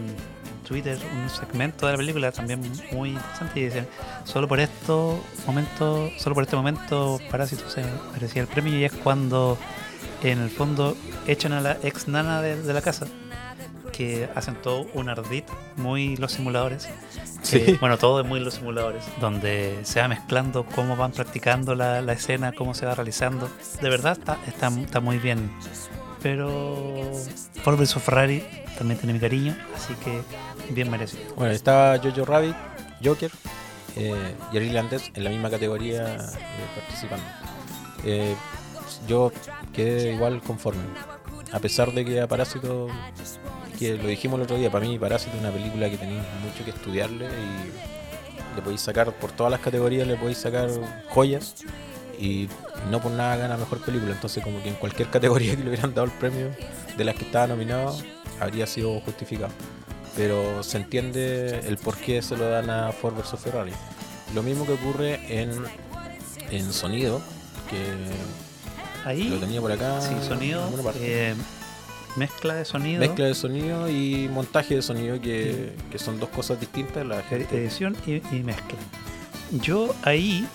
Twitter 0.68 0.98
un 1.16 1.30
segmento 1.30 1.86
de 1.86 1.94
la 1.94 1.98
película 1.98 2.32
también 2.32 2.62
muy 2.92 3.10
interesante 3.10 3.60
y 3.60 3.66
dicen, 3.66 3.88
solo 4.24 4.48
por 4.48 4.60
estos 4.60 5.20
momentos, 5.46 6.12
solo 6.18 6.36
por 6.36 6.44
este 6.44 6.56
momento 6.56 7.20
Parásito 7.30 7.70
se 7.70 7.84
merecía 8.14 8.42
el 8.42 8.48
premio 8.48 8.78
y 8.78 8.84
es 8.86 8.94
cuando 8.94 9.58
en 10.22 10.40
el 10.40 10.50
fondo 10.50 10.96
echan 11.28 11.52
a 11.54 11.62
la 11.62 11.78
ex 11.84 12.08
nana 12.08 12.42
de, 12.42 12.62
de 12.62 12.74
la 12.74 12.82
casa 12.82 13.08
que 13.92 14.30
hacen 14.36 14.56
todo 14.56 14.88
un 14.94 15.10
ardid 15.10 15.44
muy 15.76 16.16
los 16.18 16.32
simuladores 16.32 16.90
Sí. 17.44 17.58
Eh, 17.58 17.78
bueno, 17.82 17.98
todo 17.98 18.22
es 18.22 18.26
muy 18.26 18.40
los 18.40 18.56
simuladores, 18.56 19.04
donde 19.20 19.80
se 19.84 20.00
va 20.02 20.08
mezclando 20.08 20.66
cómo 20.66 20.96
van 20.96 21.12
practicando 21.12 21.76
la, 21.76 22.02
la 22.02 22.14
escena, 22.14 22.54
cómo 22.54 22.74
se 22.74 22.86
va 22.86 22.96
realizando. 22.96 23.50
De 23.82 23.90
verdad 23.90 24.18
está, 24.18 24.40
está, 24.48 24.68
está 24.68 25.00
muy 25.00 25.18
bien. 25.18 25.52
Pero 26.24 27.12
Ford 27.64 27.78
vs 27.78 27.96
Ferrari 27.96 28.44
también 28.78 28.98
tiene 28.98 29.14
mi 29.14 29.20
cariño, 29.20 29.56
así 29.76 29.94
que 29.96 30.22
bien 30.74 30.90
merecido. 30.90 31.22
Bueno, 31.36 31.52
estaba 31.52 32.00
Jojo 32.00 32.26
Rabbit, 32.26 32.56
Joker 33.04 33.30
eh, 33.98 34.34
y 34.52 34.58
el 34.58 34.64
irlandés 34.64 35.12
en 35.14 35.24
la 35.26 35.30
misma 35.30 35.50
categoría 35.50 36.16
eh, 36.16 36.80
participando. 36.80 37.26
Eh, 38.06 38.36
yo 39.08 39.32
quedé 39.74 40.14
igual 40.14 40.42
conforme. 40.42 40.84
A 41.52 41.60
pesar 41.60 41.92
de 41.92 42.06
que 42.06 42.22
a 42.22 42.28
Parásito, 42.28 42.88
que 43.78 43.98
lo 43.98 44.08
dijimos 44.08 44.38
el 44.38 44.44
otro 44.44 44.58
día, 44.58 44.72
para 44.72 44.86
mí 44.86 44.98
Parásito 44.98 45.36
es 45.36 45.42
una 45.42 45.52
película 45.52 45.90
que 45.90 45.98
tenéis 45.98 46.22
mucho 46.42 46.64
que 46.64 46.72
estudiarle 46.72 47.26
y 47.26 48.56
le 48.56 48.62
podéis 48.62 48.82
sacar 48.82 49.12
por 49.14 49.32
todas 49.32 49.52
las 49.52 49.60
categorías, 49.60 50.08
le 50.08 50.16
podéis 50.16 50.38
sacar 50.38 50.70
joyas 51.10 51.56
y 52.24 52.50
no 52.90 53.02
por 53.02 53.12
nada 53.12 53.36
gana 53.36 53.58
mejor 53.58 53.80
película. 53.80 54.14
Entonces, 54.14 54.44
como 54.44 54.62
que 54.64 54.70
en 54.70 54.76
cualquier 54.76 55.10
categoría 55.10 55.56
que 55.56 55.64
le 55.64 55.70
hubieran 55.70 55.94
dado 55.94 56.06
el 56.06 56.14
premio 56.14 56.52
de 56.98 57.04
las 57.04 57.16
que 57.16 57.26
estaba 57.26 57.48
nominado, 57.48 57.98
habría 58.40 58.68
sido 58.68 59.00
justificado 59.02 59.52
pero 60.16 60.64
se 60.64 60.78
entiende 60.78 61.60
el 61.68 61.78
por 61.78 61.98
qué 61.98 62.22
se 62.22 62.38
lo 62.38 62.48
dan 62.50 62.70
a 62.70 62.92
Ford 62.92 63.16
vs 63.16 63.40
Ferrari. 63.40 63.72
Lo 64.34 64.44
mismo 64.44 64.66
que 64.66 64.74
ocurre 64.74 65.20
en, 65.28 65.52
en 66.52 66.74
sonido, 66.74 67.22
que 67.70 69.08
Ahí, 69.08 69.30
lo 69.30 69.38
tenía 69.38 69.60
por 69.60 69.72
acá. 69.72 70.02
sí, 70.02 70.14
sonido, 70.28 70.70
eh, 70.96 71.36
mezcla 72.16 72.56
de 72.56 72.66
sonido, 72.66 73.00
Mezcla 73.00 73.26
de 73.26 73.36
sonido 73.36 73.90
y 73.90 74.30
montaje 74.30 74.76
de 74.76 74.82
sonido, 74.82 75.20
que, 75.20 75.74
que 75.92 76.00
son 76.00 76.20
dos 76.20 76.30
cosas 76.30 76.60
distintas. 76.60 77.06
La 77.06 77.22
gente, 77.24 77.58
edición 77.58 77.96
y, 78.06 78.22
y 78.36 78.44
mezcla. 78.44 78.78
Yo 79.52 79.94
ahí, 80.04 80.48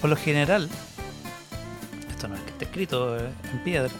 por 0.00 0.10
lo 0.10 0.16
general, 0.16 0.68
esto 2.10 2.28
no 2.28 2.34
es 2.36 2.40
que 2.42 2.50
esté 2.50 2.64
escrito 2.66 3.16
eh, 3.18 3.28
en 3.52 3.58
piedra, 3.64 3.90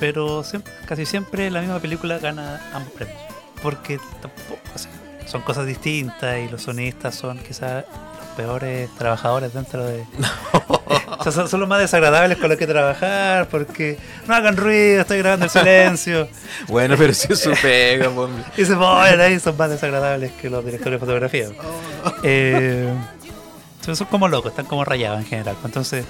pero 0.00 0.42
siempre- 0.44 0.72
casi 0.86 1.06
siempre 1.06 1.50
la 1.50 1.60
misma 1.60 1.78
película 1.78 2.18
gana 2.18 2.60
ambos 2.72 2.92
premios. 2.92 3.18
Porque 3.62 3.98
tampoco, 4.20 4.58
o 4.74 4.78
sea, 4.78 4.90
son 5.26 5.42
cosas 5.42 5.66
distintas 5.66 6.38
y 6.38 6.48
los 6.48 6.62
sonistas 6.62 7.14
son 7.14 7.38
quizás 7.38 7.84
los 8.18 8.26
peores 8.36 8.88
trabajadores 8.98 9.52
dentro 9.54 9.84
de... 9.84 10.04
o 10.68 11.22
sea, 11.22 11.32
son, 11.32 11.48
son 11.48 11.60
los 11.60 11.68
más 11.68 11.80
desagradables 11.80 12.38
con 12.38 12.48
los 12.50 12.58
que 12.58 12.66
trabajar 12.66 13.48
porque 13.48 13.98
no 14.28 14.34
hagan 14.34 14.56
ruido, 14.56 15.00
estoy 15.00 15.18
grabando 15.18 15.46
el 15.46 15.50
silencio. 15.50 16.28
Bueno, 16.68 16.94
pero 16.98 17.12
si 17.12 17.32
es 17.32 17.40
su 17.40 17.52
pega, 17.60 18.10
pues, 18.10 18.30
Y 18.56 18.64
se 18.64 18.74
ponen 18.76 19.20
ahí, 19.20 19.38
son 19.40 19.56
más 19.56 19.70
desagradables 19.70 20.32
que 20.32 20.48
los 20.50 20.64
directores 20.64 21.00
de 21.00 21.06
fotografía. 21.06 21.48
Eh, 22.22 22.92
son 23.94 24.06
como 24.08 24.26
locos, 24.28 24.50
están 24.52 24.66
como 24.66 24.84
rayados 24.84 25.20
en 25.20 25.26
general. 25.26 25.56
Entonces, 25.64 26.04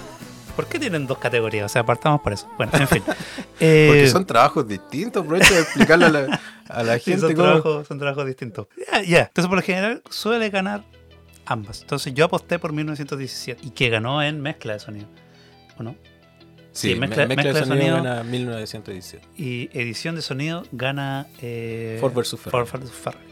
¿por 0.55 0.67
qué 0.67 0.79
tienen 0.79 1.05
dos 1.05 1.17
categorías? 1.19 1.65
O 1.65 1.69
sea, 1.69 1.85
partamos 1.85 2.21
por 2.21 2.33
eso. 2.33 2.47
Bueno, 2.57 2.71
en 2.75 2.87
fin. 2.87 3.03
Eh, 3.59 3.87
Porque 3.89 4.07
son 4.07 4.25
trabajos 4.25 4.67
distintos, 4.67 5.23
aprovecho 5.23 5.53
de 5.53 5.61
explicarle 5.61 6.05
a 6.05 6.09
la, 6.09 6.41
a 6.69 6.83
la 6.83 6.93
sí, 6.99 7.11
gente 7.11 7.21
son, 7.21 7.33
cómo- 7.33 7.43
trabajos, 7.47 7.87
son 7.87 7.99
trabajos 7.99 8.25
distintos. 8.25 8.67
Ya. 9.05 9.21
Entonces, 9.23 9.47
por 9.47 9.57
lo 9.57 9.61
general, 9.61 10.01
suele 10.09 10.49
ganar 10.49 10.83
ambas. 11.45 11.81
Entonces, 11.81 12.13
yo 12.13 12.25
aposté 12.25 12.57
por 12.59 12.73
1917 12.73 13.61
y 13.65 13.69
que 13.71 13.89
ganó 13.89 14.23
en 14.23 14.41
mezcla 14.41 14.73
de 14.73 14.79
sonido. 14.79 15.07
¿O 15.77 15.83
no? 15.83 15.95
Sí, 16.71 16.93
sí, 16.93 16.95
mezcla- 16.99 17.25
mezcla, 17.27 17.43
mezcla 17.43 17.53
de 17.61 17.65
sonido, 17.65 17.95
sonido. 17.97 18.03
gana 18.13 18.23
1917. 18.23 19.27
Y 19.37 19.69
edición 19.73 20.15
de 20.15 20.21
sonido 20.21 20.63
gana 20.71 21.25
eh, 21.41 21.97
Ford 21.99 22.13
vs 22.13 22.35
Ferrari. 22.39 22.67
Ford 22.67 22.81
vs 22.83 22.91
Ferrari. 22.91 23.25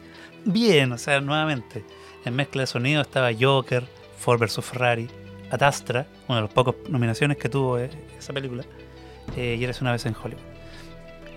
Bien, 0.45 0.91
o 0.91 0.97
sea, 0.97 1.21
nuevamente, 1.21 1.83
en 2.23 2.35
mezcla 2.35 2.61
de 2.63 2.67
sonido 2.67 3.01
estaba 3.01 3.29
Joker, 3.39 3.83
Ford 4.25 4.39
vs 4.39 4.65
Ferrari, 4.65 5.07
Atastra, 5.51 6.07
una 6.27 6.37
de 6.37 6.41
las 6.45 6.51
pocas 6.51 6.73
nominaciones 6.89 7.37
que 7.37 7.47
tuvo 7.47 7.77
eh, 7.77 7.91
esa 8.17 8.33
película, 8.33 8.63
eh, 9.37 9.55
y 9.59 9.63
eres 9.63 9.81
una 9.81 9.91
vez 9.91 10.03
en 10.07 10.15
Hollywood. 10.15 10.41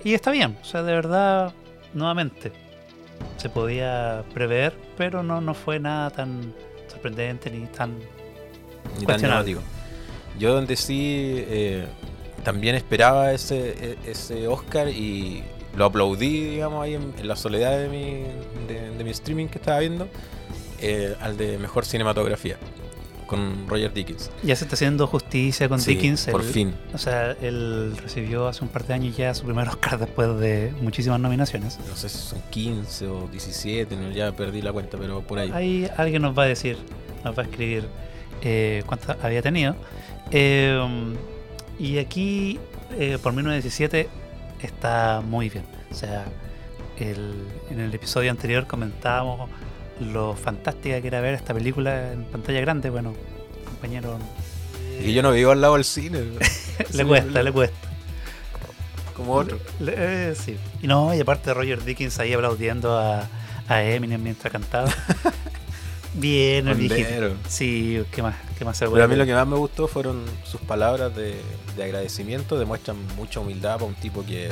Y 0.05 0.15
está 0.15 0.31
bien, 0.31 0.57
o 0.63 0.65
sea, 0.65 0.83
de 0.83 0.93
verdad, 0.95 1.53
nuevamente, 1.93 2.51
se 3.37 3.51
podía 3.51 4.25
prever, 4.33 4.73
pero 4.97 5.23
no, 5.23 5.43
no 5.43 5.53
fue 5.53 5.79
nada 5.79 6.09
tan 6.09 6.55
sorprendente 6.87 7.51
ni 7.51 7.67
tan... 7.67 7.99
ni 7.99 8.05
tan 8.05 9.05
Cuestionable. 9.05 9.53
llamativo. 9.53 9.61
Yo 10.39 10.55
donde 10.55 10.75
sí 10.77 11.45
eh, 11.47 11.87
también 12.43 12.75
esperaba 12.75 13.33
ese, 13.33 13.71
e- 13.71 13.99
ese 14.11 14.49
Oscar 14.49 14.89
y 14.89 15.45
lo 15.77 15.85
aplaudí, 15.85 16.45
digamos, 16.53 16.83
ahí 16.83 16.95
en, 16.95 17.13
en 17.19 17.29
la 17.29 17.37
soledad 17.37 17.77
de 17.77 17.89
mi, 17.89 18.23
de, 18.67 18.97
de 18.97 19.05
mi 19.05 19.11
streaming 19.11 19.49
que 19.49 19.59
estaba 19.59 19.81
viendo, 19.81 20.09
eh, 20.81 21.17
al 21.21 21.37
de 21.37 21.59
mejor 21.59 21.85
cinematografía, 21.85 22.57
con 23.27 23.69
Roger 23.69 23.93
Dickens. 23.93 24.31
Ya 24.43 24.57
se 24.57 24.65
está 24.65 24.75
haciendo 24.75 25.07
justicia 25.07 25.69
con 25.69 25.81
Sí, 25.81 25.95
Dickens. 25.95 26.27
por 26.31 26.43
fin. 26.43 26.75
O 26.95 26.99
sea, 26.99 27.33
él 27.43 27.95
recibió 28.03 28.49
hace 28.49 28.65
un 28.65 28.71
par 28.71 28.87
de 28.87 28.95
años 28.95 29.17
ya 29.17 29.35
su 29.35 29.45
primer 29.45 29.69
Oscar 29.69 29.99
después 29.99 30.39
de 30.41 30.73
muchísimas 30.81 31.21
nominaciones. 31.21 31.79
No 31.89 31.95
sé 31.97 32.09
si 32.09 32.19
son 32.19 32.41
15 32.51 33.07
o 33.07 33.29
17, 33.31 33.97
no, 33.97 34.11
ya 34.11 34.33
perdí 34.33 34.63
la 34.63 34.73
cuenta, 34.73 34.97
pero 34.99 35.21
por 35.21 35.39
ahí. 35.39 35.51
Ahí 35.53 35.91
alguien 35.97 36.23
nos 36.23 36.37
va 36.37 36.45
a 36.45 36.47
decir, 36.47 36.79
nos 37.25 37.37
va 37.37 37.43
a 37.43 37.47
escribir 37.47 37.85
eh, 38.43 38.83
cuántas 38.87 39.23
había 39.23 39.43
tenido. 39.43 39.77
Eh, 40.31 40.81
y 41.79 41.99
aquí, 41.99 42.59
eh, 42.99 43.19
por 43.23 43.33
1917, 43.35 44.09
está 44.63 45.21
muy 45.25 45.49
bien. 45.51 45.65
O 45.91 45.95
sea, 45.95 46.25
el- 46.99 47.45
en 47.71 47.81
el 47.81 47.95
episodio 47.95 48.31
anterior 48.31 48.67
comentábamos 48.67 49.49
lo 50.01 50.35
fantástica 50.35 51.01
que 51.01 51.09
era 51.09 51.21
ver 51.21 51.35
esta 51.35 51.55
película 51.55 52.13
en 52.13 52.25
pantalla 52.25 52.61
grande. 52.61 52.91
Bueno, 52.91 53.15
compañero, 53.65 54.19
Y 55.05 55.13
yo 55.13 55.23
no 55.23 55.33
vivo 55.33 55.51
al 55.53 55.61
lado 55.61 55.75
del 55.75 55.85
cine, 55.85 56.21
le 56.93 57.05
cuesta, 57.05 57.43
le 57.43 57.53
cuesta. 57.53 57.77
como 59.15 59.35
otro. 59.35 59.59
Le- 59.81 60.31
eh, 60.31 60.35
sí. 60.35 60.57
Y 60.83 60.87
no, 60.87 61.15
y 61.15 61.21
aparte 61.21 61.53
Roger 61.55 61.83
Dickens 61.85 62.19
ahí 62.19 62.33
aplaudiendo 62.33 62.97
a, 62.99 63.29
a 63.69 63.83
Eminem 63.85 64.23
mientras 64.23 64.53
cantaba. 64.53 64.91
Bien, 66.15 66.67
el 66.67 66.75
viejito. 66.75 67.35
Sí, 67.49 68.03
¿qué 68.11 68.23
más? 68.23 68.35
¿Qué 68.59 68.65
más 68.65 68.77
se 68.77 68.89
Pero 68.89 69.05
a 69.05 69.07
mí 69.07 69.15
lo 69.15 69.27
que 69.27 69.35
más 69.35 69.47
me 69.47 69.57
gustó 69.57 69.87
fueron 69.87 70.25
sus 70.43 70.61
palabras 70.63 71.15
de, 71.15 71.37
de 71.77 71.85
agradecimiento, 71.85 72.59
demuestran 72.59 72.97
mucha 73.17 73.41
humildad 73.41 73.75
para 73.75 73.85
un 73.85 73.95
tipo 73.95 74.25
que 74.25 74.49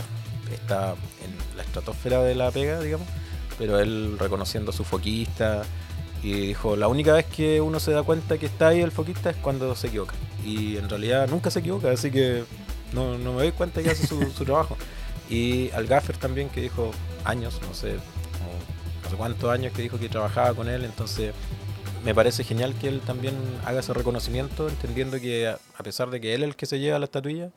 está 0.53 0.95
en 1.25 1.57
la 1.57 1.63
estratosfera 1.65 2.23
de 2.23 2.35
la 2.37 2.51
pega, 2.53 2.81
digamos, 2.81 3.09
pero 3.59 3.79
él 3.79 4.17
reconociendo 4.19 4.71
a 4.71 4.75
su 4.75 4.85
foquista 4.85 5.63
y 6.23 6.33
dijo, 6.49 6.77
la 6.77 6.89
única 6.89 7.13
vez 7.13 7.27
que 7.27 7.61
uno 7.61 7.79
se 7.79 7.93
da 7.93 8.03
cuenta 8.03 8.39
que 8.39 8.47
está 8.47 8.69
ahí 8.69 8.81
el 8.81 8.91
foquista 8.91 9.31
es 9.31 9.37
cuando 9.37 9.75
se 9.77 9.89
equivoca. 9.89 10.15
Y 10.45 10.77
en 10.77 10.89
realidad 10.89 11.29
nunca 11.29 11.51
se 11.51 11.61
equivoca, 11.61 11.91
así 11.91 12.11
que 12.11 12.45
no, 12.93 13.19
no 13.19 13.33
me 13.33 13.43
doy 13.43 13.53
cuenta 13.53 13.83
que 13.83 13.91
hace 13.91 14.07
su, 14.07 14.21
su 14.31 14.45
trabajo. 14.45 14.77
Y 15.29 15.71
al 15.71 15.87
Gaffer 15.87 16.17
también 16.17 16.49
que 16.49 16.61
dijo 16.61 16.91
años, 17.25 17.61
no 17.63 17.75
sé, 17.75 17.97
como 18.39 18.53
no 19.03 19.11
sé 19.11 19.17
cuántos 19.17 19.51
años 19.51 19.73
que 19.73 19.83
dijo 19.83 19.99
que 19.99 20.09
trabajaba 20.09 20.55
con 20.55 20.69
él, 20.69 20.85
entonces 20.85 21.33
me 22.05 22.15
parece 22.15 22.45
genial 22.45 22.75
que 22.81 22.89
él 22.89 23.01
también 23.01 23.35
haga 23.65 23.81
ese 23.81 23.93
reconocimiento, 23.93 24.69
entendiendo 24.69 25.21
que 25.21 25.49
a 25.49 25.83
pesar 25.83 26.11
de 26.11 26.21
que 26.21 26.35
él 26.35 26.45
es 26.45 26.51
el 26.51 26.57
que 26.57 26.67
se 26.67 26.79
lleva 26.79 26.99
la 26.99 27.07
estatuilla, 27.07 27.51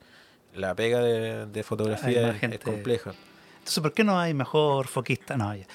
la 0.55 0.73
pega 0.73 1.01
de, 1.01 1.63
fotografía 1.63 2.23
más 2.23 2.35
es, 2.35 2.41
gente. 2.41 2.57
es 2.57 2.63
compleja. 2.63 3.13
Entonces, 3.69 3.84
¿por 3.84 3.93
qué 3.93 4.03
no 4.03 4.19
hay 4.19 4.34
mejor 4.34 4.88
foquista? 4.88 5.38
No, 5.38 5.55
ya. 5.55 5.65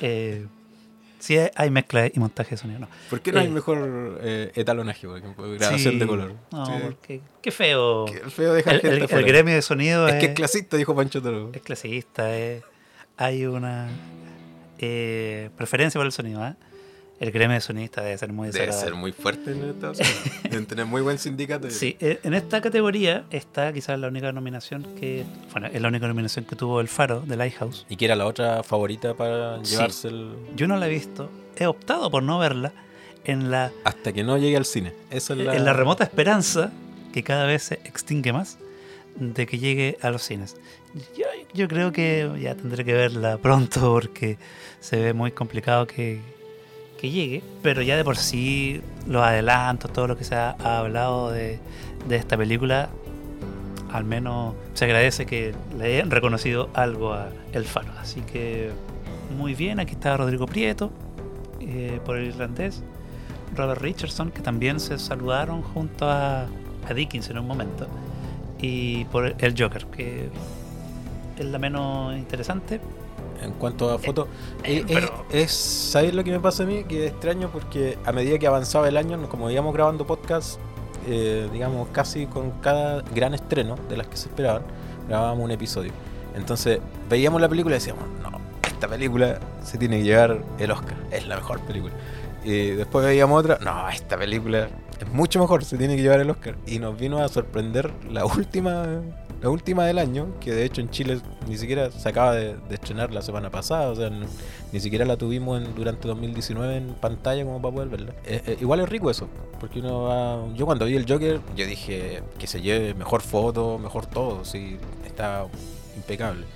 Eh, 0.00 0.46
sí 1.18 1.36
hay 1.54 1.70
mezcla 1.70 2.06
y 2.06 2.18
montaje 2.18 2.52
de 2.52 2.56
sonido, 2.56 2.80
no. 2.80 2.88
¿Por 3.10 3.20
qué 3.20 3.30
no 3.30 3.40
hay 3.40 3.46
Eh, 3.46 3.50
mejor 3.50 4.18
eh, 4.22 4.52
etalonaje, 4.54 5.06
por 5.06 5.18
ejemplo? 5.18 5.50
Grabación 5.52 5.92
Sí. 5.92 5.98
de 5.98 6.06
color. 6.06 6.32
No, 6.50 6.64
Sí. 6.64 6.72
porque 6.82 7.20
qué 7.42 7.50
feo. 7.50 8.06
Qué 8.06 8.20
feo 8.30 8.54
dejar 8.54 8.76
El, 8.76 8.80
gente 8.80 9.04
el- 9.04 9.18
el 9.20 9.24
gremio 9.26 9.54
de 9.54 9.60
sonido 9.60 10.08
Es 10.08 10.14
es, 10.14 10.20
que 10.20 10.26
es 10.28 10.34
clasista, 10.34 10.78
dijo 10.78 10.96
Pancho 10.96 11.20
Toro. 11.20 11.50
es 11.52 11.60
clasista, 11.60 12.34
es- 12.34 12.62
hay 13.18 13.44
una 13.44 13.88
eh, 14.78 15.50
preferencia 15.56 15.98
por 15.98 16.06
el 16.06 16.12
sonido. 16.12 16.44
¿eh? 16.46 16.54
El 17.22 17.30
gremio 17.30 17.54
de 17.54 17.60
sonidistas 17.60 18.02
debe 18.02 18.18
ser 18.18 18.32
muy 18.32 18.50
Debe 18.50 18.72
ser 18.72 18.94
muy 18.96 19.12
fuerte 19.12 19.52
en 19.52 19.62
Estados 19.70 19.98
Unidos. 20.00 20.42
Deben 20.42 20.66
tener 20.66 20.86
muy 20.86 21.02
buen 21.02 21.18
sindicato. 21.18 21.70
Sí, 21.70 21.96
eh, 22.00 22.18
en 22.24 22.34
esta 22.34 22.60
categoría 22.60 23.26
está 23.30 23.72
quizás 23.72 23.96
la 24.00 24.08
única 24.08 24.32
nominación 24.32 24.82
que. 24.98 25.24
Bueno, 25.52 25.68
es 25.72 25.80
la 25.80 25.86
única 25.86 26.08
nominación 26.08 26.44
que 26.44 26.56
tuvo 26.56 26.80
El 26.80 26.88
Faro 26.88 27.20
de 27.20 27.36
Lighthouse. 27.36 27.86
Y 27.88 27.94
que 27.94 28.06
era 28.06 28.16
la 28.16 28.26
otra 28.26 28.64
favorita 28.64 29.14
para 29.14 29.64
Sí. 29.64 29.70
llevarse 29.76 30.08
el... 30.08 30.32
Yo 30.56 30.66
no 30.66 30.76
la 30.78 30.88
he 30.88 30.90
visto, 30.90 31.30
he 31.56 31.66
optado 31.66 32.10
por 32.10 32.24
no 32.24 32.40
verla 32.40 32.72
en 33.24 33.52
la, 33.52 33.70
Hasta 33.84 34.12
que 34.12 34.24
no 34.24 34.36
llegue 34.36 34.56
al 34.56 34.64
cine. 34.64 34.92
Esa 35.12 35.34
es 35.34 35.38
la... 35.38 35.54
en 35.54 35.64
la 35.64 35.72
remota 35.74 36.02
esperanza, 36.02 36.72
que 37.12 37.22
cada 37.22 37.46
vez 37.46 37.62
se 37.62 37.74
extingue 37.84 38.32
más, 38.32 38.58
de 39.14 39.46
que 39.46 39.60
llegue 39.60 39.96
a 40.02 40.10
los 40.10 40.24
cines. 40.24 40.56
Yo, 41.16 41.26
yo 41.54 41.68
creo 41.68 41.92
que 41.92 42.28
ya 42.40 42.56
tendré 42.56 42.84
que 42.84 42.94
verla 42.94 43.38
pronto 43.38 43.80
porque 43.92 44.38
se 44.80 44.96
ve 45.00 45.12
muy 45.12 45.30
complicado 45.30 45.86
que, 45.86 46.20
llegue, 47.10 47.42
pero 47.62 47.82
ya 47.82 47.96
de 47.96 48.04
por 48.04 48.16
sí 48.16 48.80
los 49.06 49.22
adelantos, 49.22 49.92
todo 49.92 50.06
lo 50.06 50.16
que 50.16 50.24
se 50.24 50.34
ha, 50.34 50.56
ha 50.62 50.78
hablado 50.78 51.30
de, 51.30 51.58
de 52.08 52.16
esta 52.16 52.36
película, 52.36 52.88
al 53.92 54.04
menos 54.04 54.54
se 54.74 54.84
agradece 54.86 55.26
que 55.26 55.54
le 55.78 55.94
hayan 55.94 56.10
reconocido 56.10 56.70
algo 56.74 57.12
a 57.12 57.28
El 57.52 57.64
Faro. 57.64 57.92
Así 58.00 58.20
que 58.20 58.70
muy 59.36 59.54
bien, 59.54 59.80
aquí 59.80 59.92
está 59.92 60.16
Rodrigo 60.16 60.46
Prieto 60.46 60.90
eh, 61.60 62.00
por 62.04 62.16
el 62.16 62.28
irlandés, 62.28 62.82
Robert 63.54 63.80
Richardson, 63.80 64.30
que 64.30 64.40
también 64.40 64.80
se 64.80 64.98
saludaron 64.98 65.62
junto 65.62 66.08
a, 66.08 66.46
a 66.88 66.94
Dickens 66.94 67.28
en 67.30 67.38
un 67.38 67.46
momento, 67.46 67.86
y 68.60 69.04
por 69.06 69.34
el 69.38 69.54
Joker, 69.58 69.86
que 69.86 70.28
es 71.38 71.44
la 71.44 71.58
menos 71.58 72.16
interesante. 72.16 72.80
En 73.42 73.52
cuanto 73.52 73.90
a 73.90 73.98
fotos, 73.98 74.28
eh, 74.64 74.84
es, 74.88 74.94
pero- 74.94 75.24
es- 75.30 75.50
¿sabes 75.52 76.14
lo 76.14 76.22
que 76.24 76.30
me 76.30 76.40
pasa 76.40 76.62
a 76.62 76.66
mí? 76.66 76.84
Que 76.84 77.06
es 77.06 77.12
extraño 77.12 77.48
porque 77.52 77.98
a 78.04 78.12
medida 78.12 78.38
que 78.38 78.46
avanzaba 78.46 78.88
el 78.88 78.96
año, 78.96 79.18
como 79.28 79.50
íbamos 79.50 79.74
grabando 79.74 80.06
podcast, 80.06 80.58
eh, 81.08 81.48
digamos 81.52 81.88
casi 81.92 82.26
con 82.26 82.52
cada 82.60 83.02
gran 83.14 83.34
estreno 83.34 83.76
de 83.88 83.96
las 83.96 84.06
que 84.06 84.16
se 84.16 84.28
esperaban, 84.28 84.62
grabábamos 85.08 85.44
un 85.44 85.50
episodio. 85.50 85.92
Entonces 86.36 86.78
veíamos 87.10 87.40
la 87.40 87.48
película 87.48 87.74
y 87.74 87.78
decíamos, 87.78 88.04
no, 88.22 88.30
esta 88.66 88.86
película 88.88 89.38
se 89.64 89.76
tiene 89.78 89.98
que 89.98 90.04
llevar 90.04 90.42
el 90.58 90.70
Oscar, 90.70 90.96
es 91.10 91.26
la 91.26 91.36
mejor 91.36 91.60
película. 91.60 91.92
Y 92.44 92.70
después 92.70 93.04
veíamos 93.04 93.38
otra, 93.40 93.58
no, 93.62 93.88
esta 93.88 94.16
película 94.16 94.68
es 95.00 95.08
mucho 95.12 95.38
mejor, 95.40 95.64
se 95.64 95.76
tiene 95.76 95.94
que 95.96 96.02
llevar 96.02 96.20
el 96.20 96.30
Oscar. 96.30 96.54
Y 96.66 96.78
nos 96.78 96.98
vino 96.98 97.18
a 97.18 97.28
sorprender 97.28 97.92
la 98.10 98.24
última, 98.36 98.84
la 99.42 99.50
última 99.50 99.84
del 99.84 99.98
año, 99.98 100.28
que 100.40 100.52
de 100.52 100.64
hecho 100.64 100.80
en 100.80 100.90
Chile 100.90 101.20
ni 101.48 101.58
siquiera 101.58 101.90
se 101.90 102.08
acaba 102.08 102.34
de, 102.34 102.56
estrenar 102.70 103.12
la 103.12 103.22
semana 103.22 103.50
pasada, 103.50 103.90
o 103.90 103.96
sea, 103.96 104.08
ni 104.72 104.80
siquiera 104.80 105.04
la 105.04 105.16
tuvimos 105.16 105.60
en- 105.60 105.74
durante 105.74 106.06
2019 106.06 106.76
en 106.76 106.94
pantalla 106.94 107.44
como 107.44 107.60
para 107.60 107.74
poder 107.74 107.88
verla. 107.88 108.12
Eh, 108.24 108.40
eh, 108.46 108.56
igual 108.60 108.80
es 108.80 108.88
rico 108.88 109.10
eso, 109.10 109.28
porque 109.58 109.80
uno 109.80 110.02
va... 110.04 110.46
Yo 110.54 110.64
cuando 110.64 110.84
vi 110.86 110.94
el 110.94 111.06
Joker, 111.10 111.40
yo 111.56 111.66
dije 111.66 112.22
que 112.38 112.46
se 112.46 112.60
lleve 112.60 112.94
mejor 112.94 113.20
foto, 113.20 113.78
mejor 113.78 114.06
todo, 114.06 114.44
sí, 114.44 114.78
está 115.04 115.46
impecable. 115.96 116.46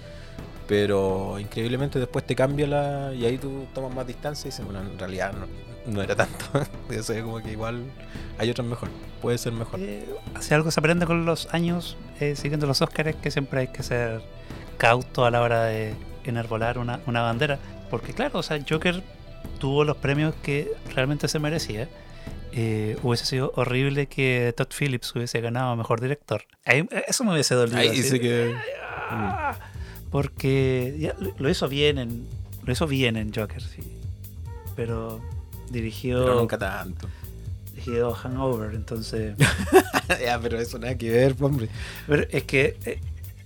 Pero 0.68 1.38
increíblemente 1.40 1.99
después 1.99 2.25
te 2.25 2.35
cambia 2.37 2.66
la... 2.66 3.12
Y 3.14 3.25
ahí 3.25 3.38
tú 3.38 3.66
tomas 3.75 3.94
más 3.94 4.07
distancia 4.07 4.49
y 4.49 4.51
dices, 4.51 4.64
bueno, 4.64 4.81
en 4.81 4.99
realidad 4.99 5.33
no, 5.33 5.46
no 5.87 6.03
era 6.03 6.14
tanto. 6.16 6.44
Yo 6.90 7.03
sé 7.03 7.22
como 7.22 7.40
que 7.42 7.53
igual 7.53 7.83
hay 8.38 8.51
otras 8.51 8.66
mejor, 8.66 8.88
puede 9.22 9.38
ser 9.38 9.53
mejor. 9.53 9.81
Eh, 9.81 10.05
si 10.40 10.55
algo 10.55 10.70
se 10.70 10.81
aprende 10.81 11.07
con 11.07 11.25
los 11.25 11.53
años, 11.55 11.96
eh, 12.20 12.37
siguiendo 12.37 12.66
los 12.66 12.83
Oscars, 12.83 13.16
que 13.16 13.31
siempre 13.31 13.61
hay 13.61 13.68
que 13.68 13.83
ser 13.83 14.20
cauto 14.79 15.25
a 15.25 15.31
la 15.31 15.40
hora 15.42 15.64
de 15.64 15.94
enarbolar 16.25 16.79
una, 16.79 17.01
una 17.07 17.22
bandera. 17.22 17.59
Porque 17.90 18.12
claro, 18.12 18.40
o 18.40 18.42
sea, 18.42 18.59
Joker 18.68 19.03
tuvo 19.61 19.85
los 19.85 19.96
premios 19.96 20.35
que 20.42 20.72
realmente 20.94 21.29
se 21.29 21.38
merecía. 21.38 21.88
Eh, 22.53 22.96
hubiese 23.03 23.27
sido 23.27 23.53
horrible 23.55 24.07
que 24.07 24.53
Todd 24.57 24.68
Phillips 24.77 25.14
hubiese 25.14 25.40
ganado 25.40 25.77
mejor 25.77 26.01
director. 26.01 26.42
Ahí- 26.64 26.88
eso 27.07 27.22
me 27.25 27.33
hubiese 27.33 27.55
dolido. 27.55 27.79
Ahí 27.79 27.90
dice 27.90 28.18
que... 28.18 28.55
Ah, 29.11 29.55
Porque 30.11 30.96
ya 30.99 31.14
lo 31.38 31.49
hizo 31.51 31.68
bien 31.68 31.99
en 31.99 32.27
lo 32.64 32.72
hizo 32.72 32.87
bien 32.88 33.16
en 33.16 33.33
Joker, 33.33 33.62
sí. 33.62 33.81
Pero 34.75 35.20
dirigió 35.71 36.25
Pero 36.25 36.35
nunca 36.41 36.59
tanto. 36.59 37.09
dirigió 37.73 38.13
Hangover, 38.13 38.75
entonces 38.75 39.37
ya, 40.25 40.39
pero 40.41 40.59
eso 40.61 40.79
nada 40.79 40.97
que 40.97 41.11
ver, 41.11 41.35
hombre. 41.41 41.69
pero 42.07 42.25
es 42.31 42.45
que 42.45 42.77
eh, 42.85 43.01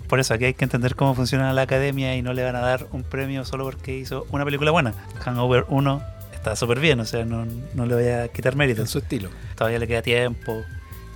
por 0.09 0.19
eso 0.21 0.35
aquí 0.35 0.45
hay 0.47 0.55
que 0.55 0.65
entender 0.65 0.97
cómo 0.97 1.15
funciona 1.15 1.53
la 1.53 1.63
academia 1.63 2.17
y 2.17 2.23
no 2.23 2.33
le 2.33 2.43
van 2.43 2.57
a 2.57 2.61
dar 2.61 2.87
un 2.93 3.03
premio 3.05 3.45
solo 3.45 3.65
porque 3.65 3.97
hizo 3.97 4.27
una 4.33 4.45
película 4.45 4.71
buena. 4.73 4.93
Hangover 5.21 5.67
1 5.69 6.03
está 6.33 6.57
súper 6.57 6.81
bien, 6.81 6.99
o 7.01 7.05
sea, 7.05 7.25
no, 7.25 7.47
no 7.75 7.87
le 7.87 7.95
voy 7.95 8.09
a 8.09 8.29
quitar 8.29 8.57
mérito. 8.57 8.81
En 8.81 8.89
su 8.89 8.99
estilo. 8.99 9.29
Todavía 9.57 9.79
le 9.79 9.87
queda 9.87 10.03
tiempo, 10.03 10.63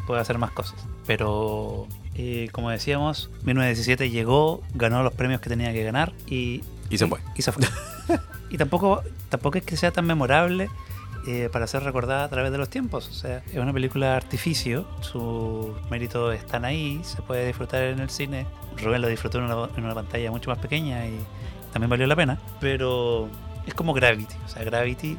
puede 0.07 0.21
hacer 0.21 0.38
más 0.38 0.53
cosas. 0.53 0.77
Pero, 1.07 1.88
eh, 2.14 2.49
como 2.53 2.71
decíamos, 2.71 3.31
1917 3.43 4.11
llegó, 4.11 4.62
ganó 4.75 5.03
los 5.03 5.12
premios 5.12 5.40
que 5.40 5.49
tenía 5.49 5.73
que 5.73 5.83
ganar 5.83 6.12
y, 6.29 6.62
Y 6.88 6.99
se 6.99 7.07
fue. 7.09 7.19
y 7.35 7.43
se 7.43 7.51
fue. 7.51 7.64
y 8.51 8.59
tampoco, 8.59 9.03
tampoco 9.29 9.59
es 9.59 9.64
que 9.64 9.77
sea 9.77 9.90
tan 9.90 10.07
memorable 10.07 10.71
eh, 11.26 11.48
para 11.50 11.66
ser 11.66 11.82
recordada 11.82 12.24
a 12.24 12.28
través 12.28 12.52
de 12.52 12.58
los 12.58 12.68
tiempos. 12.68 13.08
O 13.08 13.12
sea, 13.12 13.42
es 13.50 13.56
una 13.56 13.72
película 13.72 14.10
de 14.10 14.16
artificio, 14.16 14.87
sus 15.00 15.68
méritos 15.90 16.34
están 16.34 16.64
ahí, 16.64 17.00
se 17.02 17.22
puede 17.22 17.46
disfrutar 17.46 17.82
en 17.82 18.00
el 18.00 18.10
cine. 18.10 18.46
Rubén 18.82 19.02
lo 19.02 19.08
disfrutó 19.08 19.38
en 19.38 19.44
una, 19.44 19.68
en 19.76 19.84
una 19.84 19.94
pantalla 19.94 20.30
mucho 20.30 20.50
más 20.50 20.58
pequeña 20.58 21.06
y 21.06 21.18
también 21.72 21.90
valió 21.90 22.06
la 22.06 22.16
pena. 22.16 22.38
Pero 22.60 23.28
es 23.66 23.74
como 23.74 23.94
Gravity. 23.94 24.34
O 24.44 24.48
sea, 24.48 24.64
Gravity 24.64 25.16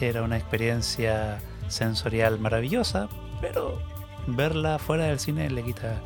era 0.00 0.22
una 0.22 0.36
experiencia 0.36 1.38
sensorial 1.68 2.38
maravillosa, 2.38 3.08
pero 3.40 3.78
verla 4.26 4.78
fuera 4.78 5.04
del 5.04 5.18
cine 5.18 5.50
le 5.50 5.62
quita, 5.62 6.00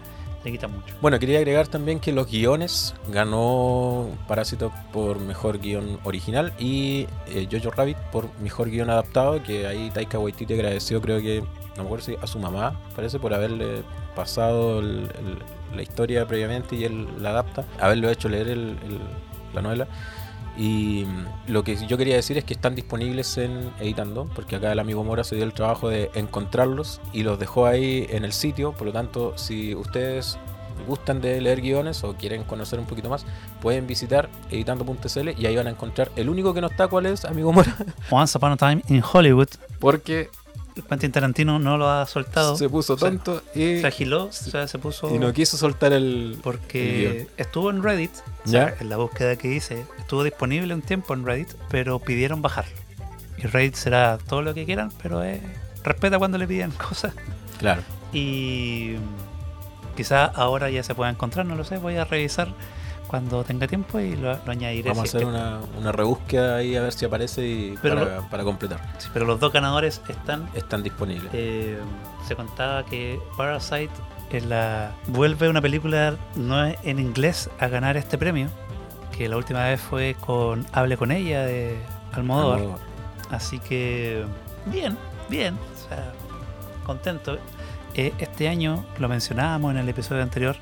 Bueno, 1.00 1.18
quería 1.18 1.38
agregar 1.38 1.66
también 1.68 2.00
que 2.00 2.12
los 2.12 2.30
guiones 2.30 2.94
ganó 3.10 4.06
Parásito 4.26 4.72
por 4.92 5.18
mejor 5.20 5.58
guion 5.58 5.98
original 6.04 6.52
y 6.58 7.06
eh, 7.26 7.48
Jojo 7.50 7.70
Rabbit 7.70 7.96
por 8.12 8.28
mejor 8.40 8.70
guion 8.70 8.88
adaptado, 8.90 9.42
que 9.42 9.66
ahí 9.66 9.90
Taika 9.90 10.18
Waititi 10.18 10.54
agradeció 10.54 11.00
creo 11.00 11.20
que, 11.20 11.40
no 11.76 11.82
me 11.82 11.82
acuerdo 11.82 12.04
si 12.06 12.16
a 12.20 12.26
su 12.26 12.38
mamá, 12.38 12.80
parece, 12.94 13.18
por 13.18 13.34
haberle 13.34 13.82
pasado 14.14 14.80
el- 14.80 15.08
la 15.74 15.82
historia 15.82 16.26
previamente 16.26 16.76
y 16.76 16.84
él 16.84 17.06
la 17.20 17.30
adapta, 17.30 17.64
haberlo 17.80 18.08
hecho 18.10 18.28
leer 18.28 18.48
el- 18.48 18.76
la 19.54 19.60
novela. 19.62 19.86
Y 20.58 21.06
lo 21.46 21.62
que 21.62 21.76
yo 21.76 21.96
quería 21.96 22.16
decir 22.16 22.36
es 22.36 22.44
que 22.44 22.52
están 22.52 22.74
disponibles 22.74 23.38
en 23.38 23.70
Editando, 23.78 24.28
porque 24.34 24.56
acá 24.56 24.72
el 24.72 24.80
amigo 24.80 25.04
Mora 25.04 25.22
se 25.22 25.36
dio 25.36 25.44
el 25.44 25.52
trabajo 25.52 25.88
de 25.88 26.10
encontrarlos 26.14 27.00
y 27.12 27.22
los 27.22 27.38
dejó 27.38 27.66
ahí 27.66 28.06
en 28.10 28.24
el 28.24 28.32
sitio. 28.32 28.72
Por 28.72 28.88
lo 28.88 28.92
tanto, 28.92 29.38
si 29.38 29.76
ustedes 29.76 30.36
gustan 30.86 31.20
de 31.20 31.40
leer 31.40 31.60
guiones 31.60 32.02
o 32.02 32.14
quieren 32.14 32.42
conocer 32.44 32.80
un 32.80 32.86
poquito 32.86 33.08
más, 33.08 33.24
pueden 33.60 33.86
visitar 33.86 34.28
editando.cl 34.50 35.30
y 35.36 35.46
ahí 35.46 35.56
van 35.56 35.68
a 35.68 35.70
encontrar 35.70 36.10
el 36.16 36.28
único 36.28 36.54
que 36.54 36.60
no 36.60 36.66
está, 36.66 36.88
¿cuál 36.88 37.06
es, 37.06 37.24
amigo 37.24 37.52
Mora? 37.52 37.76
Once 38.10 38.36
Upon 38.36 38.52
a 38.52 38.56
Time 38.56 38.82
in 38.88 39.02
Hollywood, 39.12 39.48
Porque 39.78 40.30
Quentin 40.82 41.12
Tarantino 41.12 41.58
no 41.58 41.76
lo 41.76 41.88
ha 41.88 42.06
soltado. 42.06 42.56
se 42.56 42.68
puso 42.68 42.94
O 42.94 42.98
sea, 42.98 43.10
tonto 43.10 43.42
y, 43.54 43.80
se 43.80 43.86
agiló, 43.86 44.24
o 44.24 44.32
sea, 44.32 44.68
se 44.68 44.78
puso. 44.78 45.14
y 45.14 45.18
no 45.18 45.32
quiso 45.32 45.56
soltar 45.56 45.92
el... 45.92 46.38
porque 46.42 47.26
estuvo 47.36 47.70
en 47.70 47.82
Reddit, 47.82 48.10
o 48.46 48.50
¿Ya? 48.50 48.68
sea, 48.68 48.76
en 48.80 48.88
la 48.88 48.96
búsqueda 48.96 49.36
que 49.36 49.54
hice, 49.54 49.84
estuvo 49.98 50.24
disponible 50.24 50.72
un 50.74 50.82
tiempo 50.82 51.14
en 51.14 51.24
Reddit, 51.24 51.54
pero 51.70 51.98
pidieron 51.98 52.42
bajarlo. 52.42 52.74
Y 53.36 53.42
Reddit 53.42 53.74
será 53.74 54.18
todo 54.18 54.42
lo 54.42 54.54
que 54.54 54.64
quieran, 54.64 54.90
pero 55.02 55.22
eh, 55.24 55.40
respeta 55.84 56.18
cuando 56.18 56.38
le 56.38 56.46
piden 56.46 56.70
cosas. 56.88 57.14
Claro. 57.58 57.82
Y 58.12 58.94
quizá 59.96 60.24
ahora 60.24 60.70
ya 60.70 60.82
se 60.82 60.94
pueda 60.94 61.10
encontrar, 61.10 61.46
no 61.46 61.54
lo 61.56 61.64
sé, 61.64 61.76
voy 61.78 61.96
a 61.96 62.04
revisar 62.04 62.48
cuando 63.08 63.42
tenga 63.42 63.66
tiempo 63.66 63.98
y 63.98 64.14
lo, 64.14 64.32
lo 64.44 64.52
añadiré. 64.52 64.90
Vamos 64.90 65.04
a 65.04 65.06
si 65.06 65.16
hacer 65.16 65.20
que- 65.22 65.26
una, 65.26 65.58
una 65.78 65.90
rebúsqueda 65.92 66.56
ahí 66.56 66.76
a 66.76 66.82
ver 66.82 66.92
si 66.92 67.04
aparece 67.06 67.44
y 67.46 67.74
Pero 67.82 67.96
para, 68.04 68.20
para 68.28 68.44
completar. 68.44 68.80
sí, 68.98 69.08
pero 69.12 69.24
los 69.24 69.40
dos 69.40 69.52
ganadores 69.52 70.00
están 70.08 70.48
Están 70.54 70.82
disponibles. 70.84 71.30
Eh, 71.32 71.78
se 72.26 72.36
contaba 72.36 72.84
que 72.84 73.18
Parasite 73.36 73.90
en 74.30 74.50
la, 74.50 74.92
vuelve 75.08 75.48
una 75.48 75.60
película 75.62 76.14
no 76.36 76.64
en 76.66 76.98
inglés 76.98 77.48
a 77.58 77.68
ganar 77.68 77.96
este 77.96 78.18
premio, 78.18 78.48
que 79.16 79.28
la 79.28 79.36
última 79.38 79.64
vez 79.64 79.80
fue 79.80 80.14
con 80.20 80.66
Hable 80.72 80.96
con 80.98 81.10
ella 81.10 81.44
de 81.46 81.76
Almodóvar. 82.12 82.58
Almodóvar. 82.58 82.80
Así 83.30 83.58
que 83.58 84.24
bien, 84.66 84.96
bien, 85.30 85.54
o 85.54 85.88
sea, 85.88 86.12
contento. 86.84 87.38
Eh, 87.94 88.12
este 88.18 88.48
año, 88.48 88.84
lo 88.98 89.08
mencionábamos 89.08 89.72
en 89.72 89.78
el 89.78 89.88
episodio 89.88 90.22
anterior, 90.22 90.56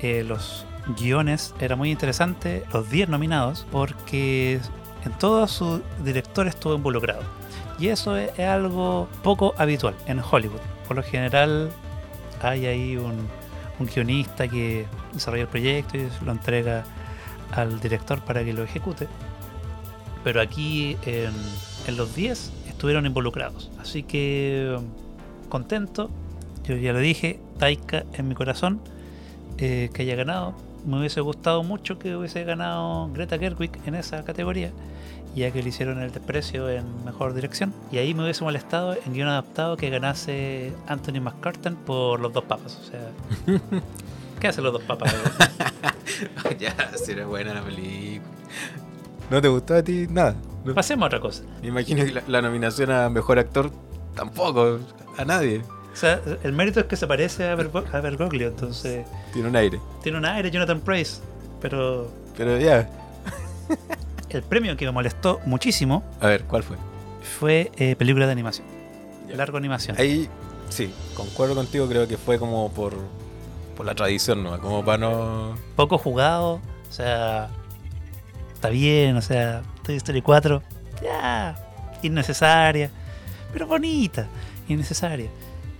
eh, 0.00 0.22
los 0.22 0.64
guiones 0.96 1.54
era 1.60 1.76
muy 1.76 1.90
interesante, 1.90 2.64
los 2.72 2.90
10 2.90 3.08
nominados, 3.08 3.66
porque 3.70 4.60
en 5.04 5.12
todos 5.18 5.50
sus 5.50 5.80
directores 6.04 6.54
estuvo 6.54 6.74
involucrado. 6.74 7.22
Y 7.78 7.88
eso 7.88 8.16
es, 8.16 8.38
algo 8.40 9.08
poco 9.22 9.54
habitual 9.56 9.94
en 10.06 10.20
Hollywood. 10.20 10.60
Por 10.86 10.96
lo 10.96 11.02
general 11.02 11.70
hay 12.42 12.66
ahí 12.66 12.96
un, 12.96 13.28
guionista 13.94 14.48
que 14.48 14.86
desarrolla 15.12 15.42
el 15.42 15.48
proyecto 15.48 15.96
y 15.96 16.08
lo 16.24 16.32
entrega 16.32 16.82
al 17.52 17.78
director 17.78 18.20
para 18.20 18.44
que 18.44 18.52
lo 18.52 18.64
ejecute. 18.64 19.06
Pero 20.24 20.40
aquí 20.40 20.96
en, 21.06 21.32
en 21.86 21.96
los 21.96 22.14
10 22.16 22.52
estuvieron 22.68 23.06
involucrados. 23.06 23.70
Así 23.80 24.02
que 24.02 24.76
contento. 25.48 26.10
Yo 26.64 26.76
ya 26.76 26.92
lo 26.92 26.98
dije, 26.98 27.40
Taika 27.58 28.04
en 28.12 28.28
mi 28.28 28.34
corazón, 28.34 28.80
eh, 29.58 29.90
que 29.92 30.02
haya 30.02 30.14
ganado. 30.14 30.54
Me 30.86 30.98
hubiese 30.98 31.20
gustado 31.20 31.62
mucho 31.62 31.98
que 31.98 32.16
hubiese 32.16 32.44
ganado 32.44 33.10
Greta 33.12 33.38
Gerwig 33.38 33.72
en 33.84 33.94
esa 33.94 34.24
categoría, 34.24 34.70
ya 35.34 35.50
que 35.50 35.62
le 35.62 35.68
hicieron 35.68 36.00
el 36.00 36.12
desprecio 36.12 36.70
en 36.70 37.04
mejor 37.04 37.34
dirección. 37.34 37.74
Y 37.92 37.98
ahí 37.98 38.14
me 38.14 38.22
hubiese 38.22 38.44
molestado 38.44 38.94
en 38.94 39.12
guion 39.12 39.28
adaptado 39.28 39.76
que 39.76 39.90
ganase 39.90 40.72
Anthony 40.86 41.20
McCartan 41.20 41.76
por 41.76 42.20
los 42.20 42.32
dos 42.32 42.44
papas. 42.44 42.78
O 42.80 42.84
sea, 42.84 43.10
¿qué 44.40 44.48
hacen 44.48 44.64
los 44.64 44.72
dos 44.72 44.82
papas? 44.82 45.14
ya, 46.58 46.74
si 46.96 47.12
era 47.12 47.26
buena 47.26 47.54
la 47.54 47.62
película. 47.62 48.28
¿No 49.30 49.42
te 49.42 49.48
gustó 49.48 49.74
a 49.74 49.82
ti 49.82 50.06
nada? 50.08 50.34
¿No? 50.64 50.74
Pasemos 50.74 51.04
a 51.04 51.06
otra 51.06 51.20
cosa. 51.20 51.42
Me 51.60 51.68
imagino 51.68 52.04
que 52.04 52.12
la, 52.12 52.22
la 52.26 52.42
nominación 52.42 52.90
a 52.90 53.10
mejor 53.10 53.38
actor 53.38 53.70
tampoco, 54.14 54.78
a 55.16 55.24
nadie. 55.24 55.62
Sea, 55.98 56.20
el 56.44 56.52
mérito 56.52 56.78
es 56.80 56.86
que 56.86 56.96
se 56.96 57.06
parece 57.08 57.48
a, 57.48 57.56
Bergo- 57.56 57.84
a 57.92 58.00
Bergoglio, 58.00 58.48
entonces 58.48 59.04
Tiene 59.32 59.48
un 59.48 59.56
aire. 59.56 59.80
tiene 60.02 60.18
un 60.18 60.24
aire 60.24 60.50
Jonathan 60.50 60.80
Price, 60.80 61.20
pero 61.60 62.08
Pero 62.36 62.56
ya. 62.58 62.88
el 64.30 64.42
premio 64.42 64.76
que 64.76 64.84
me 64.86 64.92
molestó 64.92 65.40
muchísimo 65.46 66.04
A 66.20 66.26
ver, 66.28 66.44
¿cuál 66.44 66.62
fue? 66.62 66.76
fue 67.38 67.72
eh, 67.76 67.96
película 67.96 68.26
de 68.26 68.32
animación, 68.32 68.66
Ya. 69.28 69.36
largo 69.36 69.58
animación. 69.58 69.96
Ahí, 69.98 70.28
sí, 70.68 70.92
concuerdo 71.14 71.54
contigo, 71.56 71.88
creo 71.88 72.06
que 72.06 72.16
fue 72.16 72.38
como 72.38 72.70
por, 72.72 72.94
por 73.76 73.84
la 73.84 73.94
tradición, 73.96 74.44
¿no? 74.44 74.58
Como 74.60 74.84
para 74.84 74.98
no... 74.98 75.56
Poco 75.76 75.98
jugado, 75.98 76.60
o 76.88 76.92
sea, 76.92 77.48
está 78.54 78.68
bien, 78.68 79.16
o 79.16 79.22
sea, 79.22 79.62
Toy 79.82 79.96
Story 79.96 80.22
4, 80.22 80.62
ya, 81.02 81.56
innecesaria, 82.02 82.90
pero 83.52 83.66
bonita, 83.66 84.26
innecesaria. 84.68 85.28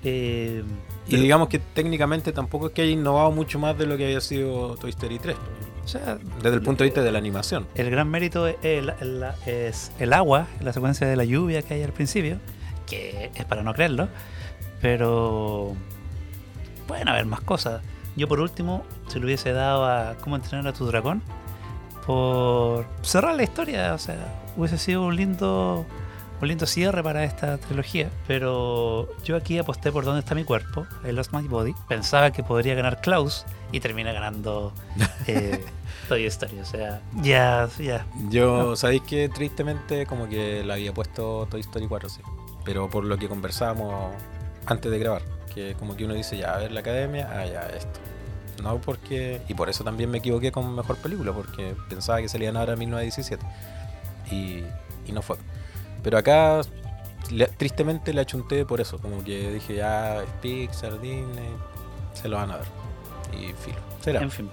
Eh, 0.04 0.62
Y 1.06 1.10
pero- 1.10 1.22
digamos 1.22 1.48
que 1.48 1.58
técnicamente 1.58 2.32
tampoco 2.32 2.68
es 2.68 2.72
que 2.72 2.82
haya 2.82 2.92
innovado 2.92 3.30
mucho 3.32 3.58
más 3.58 3.76
de 3.78 3.86
lo 3.86 3.96
que 3.96 4.04
había 4.06 4.20
sido 4.20 4.76
Toy 4.76 4.90
Story 4.90 5.18
3, 5.18 5.36
o 5.84 5.88
sea, 5.88 6.18
desde 6.42 6.54
el 6.56 6.62
punto 6.62 6.84
de 6.84 6.90
vista 6.90 7.02
de 7.02 7.10
la 7.10 7.18
animación. 7.18 7.66
El 7.74 7.90
gran 7.90 8.08
mérito 8.10 8.46
es 8.46 8.56
el, 8.62 8.92
el- 9.00 9.24
es 9.46 9.90
el 9.98 10.12
agua, 10.12 10.46
la 10.60 10.72
secuencia 10.72 11.06
de 11.06 11.16
la 11.16 11.24
lluvia 11.24 11.62
que 11.62 11.74
hay 11.74 11.82
al 11.82 11.92
principio, 11.92 12.38
que 12.86 13.30
es 13.34 13.44
para 13.46 13.62
no 13.62 13.74
creerlo, 13.74 14.08
pero 14.80 15.74
pueden 16.86 17.08
haber 17.08 17.26
más 17.26 17.40
cosas. 17.40 17.82
Yo 18.16 18.28
por 18.28 18.40
último, 18.40 18.84
se 19.08 19.18
lo 19.18 19.26
hubiese 19.26 19.52
dado 19.52 19.84
a 19.84 20.14
cómo 20.20 20.36
entrenar 20.36 20.66
a 20.68 20.72
tu 20.72 20.86
dragón, 20.86 21.22
por 22.06 22.86
cerrar 23.02 23.34
la 23.34 23.42
historia, 23.42 23.94
o 23.94 23.98
sea, 23.98 24.16
hubiese 24.56 24.78
sido 24.78 25.02
un 25.04 25.16
lindo, 25.16 25.84
un 26.40 26.48
lindo 26.48 26.66
cierre 26.66 27.02
para 27.02 27.24
esta 27.24 27.58
trilogía, 27.58 28.10
pero 28.26 29.08
yo 29.24 29.36
aquí 29.36 29.58
aposté 29.58 29.90
por 29.90 30.04
dónde 30.04 30.20
está 30.20 30.34
mi 30.34 30.44
cuerpo, 30.44 30.86
I 31.06 31.12
Lost 31.12 31.32
My 31.32 31.46
Body, 31.46 31.74
pensaba 31.88 32.30
que 32.30 32.42
podría 32.42 32.74
ganar 32.74 33.00
Klaus 33.00 33.44
y 33.72 33.80
termina 33.80 34.12
ganando 34.12 34.72
eh, 35.26 35.64
Toy 36.08 36.26
Story, 36.26 36.60
o 36.60 36.64
sea, 36.64 37.02
ya, 37.22 37.68
ya, 37.78 38.06
Yo, 38.30 38.76
¿sabéis 38.76 39.02
que 39.02 39.28
Tristemente 39.28 40.06
como 40.06 40.28
que 40.28 40.64
le 40.64 40.72
había 40.72 40.94
puesto 40.94 41.46
Toy 41.50 41.60
Story 41.60 41.86
4, 41.86 42.08
sí. 42.08 42.20
Pero 42.64 42.88
por 42.88 43.04
lo 43.04 43.16
que 43.18 43.28
conversábamos 43.28 44.14
antes 44.66 44.90
de 44.90 44.98
grabar, 44.98 45.22
que 45.54 45.74
como 45.74 45.96
que 45.96 46.04
uno 46.04 46.14
dice, 46.14 46.36
ya, 46.36 46.54
a 46.54 46.58
ver 46.58 46.72
la 46.72 46.80
academia, 46.80 47.28
ah, 47.32 47.46
ya, 47.46 47.62
esto. 47.68 48.00
No 48.62 48.80
porque... 48.80 49.40
Y 49.48 49.54
por 49.54 49.68
eso 49.68 49.84
también 49.84 50.10
me 50.10 50.18
equivoqué 50.18 50.52
con 50.52 50.74
Mejor 50.74 50.96
Película, 50.96 51.32
porque 51.32 51.74
pensaba 51.88 52.20
que 52.20 52.28
se 52.28 52.38
le 52.38 52.46
iban 52.46 52.56
a 52.56 52.60
dar 52.60 52.70
a 52.70 52.76
1917. 52.76 53.44
Y, 54.30 54.64
y 55.06 55.12
no 55.12 55.22
fue. 55.22 55.36
Pero 56.02 56.18
acá, 56.18 56.60
le- 57.30 57.46
tristemente 57.48 58.12
le 58.12 58.20
achunté 58.20 58.64
por 58.64 58.80
eso, 58.80 58.98
como 58.98 59.22
que 59.24 59.50
dije, 59.52 59.76
ya, 59.76 60.22
es 60.22 60.30
Pixar, 60.40 61.00
Disney, 61.00 61.48
se 62.14 62.28
lo 62.28 62.36
van 62.36 62.50
a 62.52 62.56
dar. 62.58 62.66
Y 63.32 63.52
filo. 63.54 63.78
Será. 64.00 64.22
en 64.22 64.30
fin. 64.30 64.50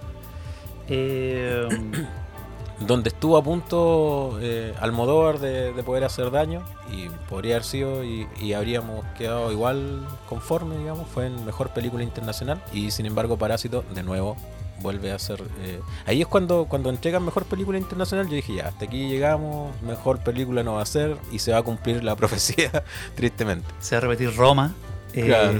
Eh, 0.87 1.67
donde 2.79 3.09
estuvo 3.09 3.37
a 3.37 3.43
punto 3.43 4.37
eh, 4.41 4.73
Almodóvar 4.81 5.39
de, 5.39 5.71
de 5.71 5.83
poder 5.83 6.03
hacer 6.03 6.29
daño 6.29 6.63
y 6.91 7.07
podría 7.29 7.55
haber 7.55 7.63
sido 7.63 8.03
y, 8.03 8.27
y 8.41 8.51
habríamos 8.53 9.05
quedado 9.17 9.51
igual 9.51 10.05
conforme, 10.27 10.77
digamos, 10.77 11.07
fue 11.07 11.27
en 11.27 11.45
mejor 11.45 11.69
película 11.69 12.03
internacional 12.03 12.61
y 12.73 12.91
sin 12.91 13.05
embargo 13.05 13.37
Parásito 13.37 13.83
de 13.93 14.03
nuevo 14.03 14.35
vuelve 14.81 15.11
a 15.11 15.19
ser... 15.19 15.41
eh, 15.61 15.79
ahí 16.05 16.21
es 16.21 16.27
cuando, 16.27 16.65
cuando 16.65 16.89
entregan 16.89 17.23
mejor 17.23 17.45
película 17.45 17.77
internacional 17.77 18.27
yo 18.27 18.35
dije 18.35 18.55
ya, 18.55 18.67
hasta 18.67 18.85
aquí 18.85 19.07
llegamos, 19.07 19.71
mejor 19.81 20.19
película 20.19 20.63
no 20.63 20.73
va 20.75 20.81
a 20.81 20.85
ser 20.85 21.17
y 21.31 21.39
se 21.39 21.51
va 21.51 21.59
a 21.59 21.63
cumplir 21.63 22.03
la 22.03 22.15
profecía 22.17 22.83
tristemente. 23.15 23.67
se 23.79 23.95
va 23.95 23.99
a 23.99 24.01
repetir 24.01 24.35
Roma. 24.35 24.73
eh, 25.13 25.25
Claro. 25.25 25.59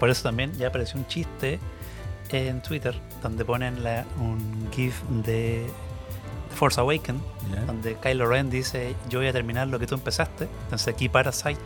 Por 0.00 0.10
eso 0.10 0.22
también 0.22 0.52
ya 0.54 0.68
apareció 0.68 0.98
un 0.98 1.06
chiste 1.08 1.58
en 2.30 2.62
Twitter 2.62 2.94
donde 3.22 3.44
ponen 3.44 3.82
la- 3.82 4.04
un 4.20 4.68
GIF 4.72 5.02
de 5.24 5.66
Force 6.54 6.80
Awakens 6.80 7.20
donde 7.66 7.96
Kylo 7.96 8.26
Ren 8.28 8.50
dice 8.50 8.94
yo 9.08 9.18
voy 9.20 9.28
a 9.28 9.32
terminar 9.32 9.68
lo 9.68 9.78
que 9.78 9.86
tú 9.86 9.94
empezaste. 9.94 10.48
Entonces 10.64 10.88
aquí 10.94 11.08
Parasite 11.08 11.60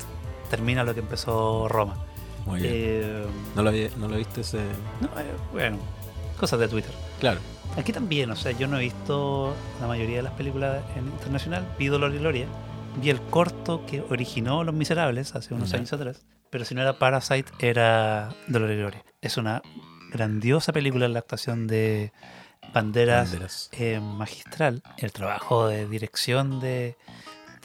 termina 0.51 0.85
lo 0.85 0.95
que 0.95 1.01
empezó 1.01 1.67
Roma. 1.69 1.97
Muy 2.47 2.61
bien. 2.61 2.73
Eh, 2.75 3.25
¿No, 3.55 3.63
lo 3.63 3.69
había- 3.71 3.91
¿No 3.97 4.09
lo 4.09 4.17
viste 4.17 4.41
ese...? 4.43 4.59
no, 5.01 5.07
eh, 5.21 5.25
bueno, 5.53 5.79
cosas 6.37 6.59
de 6.61 6.69
Twitter. 6.69 6.93
Claro. 7.21 7.41
Aquí 7.77 7.93
también, 7.93 8.31
o 8.31 8.37
sea, 8.37 8.53
yo 8.53 8.67
no 8.69 8.77
he 8.79 8.81
visto 8.81 9.55
la 9.81 9.87
mayoría 9.87 10.17
de 10.17 10.23
las 10.23 10.33
películas 10.33 10.83
en 10.97 11.07
internacional, 11.07 11.67
vi 11.79 11.87
Dolor 11.87 12.15
y 12.15 12.19
Gloria, 12.19 12.47
vi 12.97 13.09
el 13.11 13.21
corto 13.23 13.87
que 13.87 14.03
originó 14.11 14.63
Los 14.65 14.75
Miserables 14.75 15.35
hace 15.35 15.55
unos 15.55 15.71
Ya. 15.71 15.79
años 15.79 15.93
atrás, 15.93 16.23
pero 16.51 16.65
si 16.67 16.75
no 16.75 16.83
era 16.83 16.99
Parasite, 16.99 17.51
era 17.61 18.29
Dolor 18.49 18.71
y 18.73 18.77
Gloria. 18.77 19.05
Es 19.23 19.39
una 19.39 19.63
grandiosa 20.13 20.73
película 20.75 21.07
en 21.07 21.15
la 21.15 21.21
actuación 21.21 21.67
de 21.67 22.13
Banderas, 22.75 23.31
Banderas. 23.31 23.69
eh, 23.73 24.01
magistral. 24.01 24.83
El 24.99 25.13
trabajo 25.13 25.67
de 25.67 25.89
dirección 25.89 26.61
de, 26.61 26.97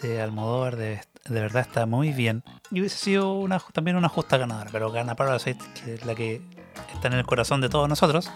de 0.01 0.21
Almodóvar 0.21 0.77
de, 0.77 1.01
de 1.25 1.41
verdad 1.41 1.63
está 1.67 1.85
muy 1.85 2.13
bien. 2.13 2.43
Y 2.71 2.79
hubiese 2.79 2.97
sido 2.97 3.33
una, 3.33 3.59
también 3.73 3.97
una 3.97 4.07
justa 4.07 4.37
ganadora, 4.37 4.69
pero 4.71 4.89
gana 4.91 5.15
Parasite, 5.15 5.59
que 5.83 5.95
es 5.95 6.05
la 6.05 6.15
que 6.15 6.41
está 6.93 7.07
en 7.09 7.13
el 7.15 7.25
corazón 7.25 7.59
de 7.59 7.67
todos 7.67 7.89
nosotros. 7.89 8.31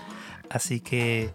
Así 0.54 0.82
que 0.82 1.34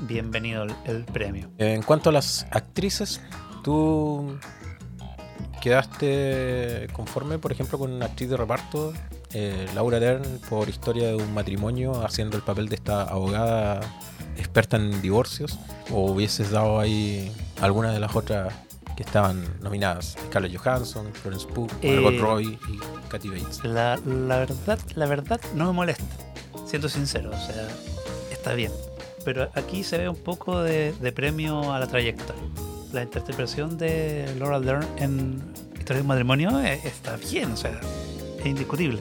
bienvenido 0.00 0.64
el, 0.64 0.74
el 0.84 1.04
premio. 1.04 1.50
En 1.58 1.82
cuanto 1.82 2.10
a 2.10 2.12
las 2.12 2.46
actrices, 2.50 3.20
¿tú 3.64 4.38
quedaste 5.62 6.88
conforme, 6.92 7.38
por 7.38 7.50
ejemplo, 7.50 7.78
con 7.78 7.92
una 7.92 8.06
actriz 8.06 8.28
de 8.28 8.36
reparto, 8.36 8.92
eh, 9.32 9.66
Laura 9.74 9.98
Dern, 9.98 10.22
por 10.48 10.68
historia 10.68 11.08
de 11.08 11.14
un 11.14 11.32
matrimonio, 11.32 12.04
haciendo 12.04 12.36
el 12.36 12.42
papel 12.42 12.68
de 12.68 12.74
esta 12.76 13.02
abogada 13.02 13.80
experta 14.36 14.76
en 14.76 15.00
divorcios? 15.00 15.58
¿O 15.90 16.10
hubieses 16.12 16.50
dado 16.50 16.78
ahí 16.78 17.32
alguna 17.62 17.90
de 17.92 18.00
las 18.00 18.14
otras 18.14 18.52
que 18.96 19.02
estaban 19.02 19.42
nominadas? 19.62 20.16
Scarlett 20.26 20.54
Johansson, 20.56 21.06
Florence 21.14 21.46
Pugh, 21.46 21.70
Margot 21.82 22.12
Eh, 22.14 22.18
Robbie 22.20 22.58
y 22.68 23.08
Kathy 23.08 23.30
Bates. 23.30 23.64
La, 23.64 23.96
la 24.04 24.38
verdad, 24.40 24.78
la 24.94 25.06
verdad 25.06 25.40
no 25.54 25.66
me 25.66 25.72
molesta, 25.72 26.04
siendo 26.66 26.88
sincero, 26.90 27.30
o 27.30 27.46
sea, 27.46 27.68
está 28.48 28.56
bien. 28.56 28.72
Pero 29.24 29.50
aquí 29.54 29.84
se 29.84 29.98
ve 29.98 30.08
un 30.08 30.16
poco 30.16 30.62
de, 30.62 30.92
de 30.92 31.12
premio 31.12 31.70
a 31.70 31.78
la 31.78 31.86
trayectoria. 31.86 32.42
La 32.92 33.02
interpretación 33.02 33.76
de 33.76 34.26
Laura 34.38 34.58
Dern 34.58 34.86
en 34.96 35.42
Historia 35.78 35.96
de 35.96 36.00
un 36.02 36.08
matrimonio 36.08 36.60
eh, 36.60 36.80
está 36.84 37.16
bien, 37.16 37.52
o 37.52 37.56
sea, 37.56 37.78
es 38.38 38.46
indiscutible. 38.46 39.00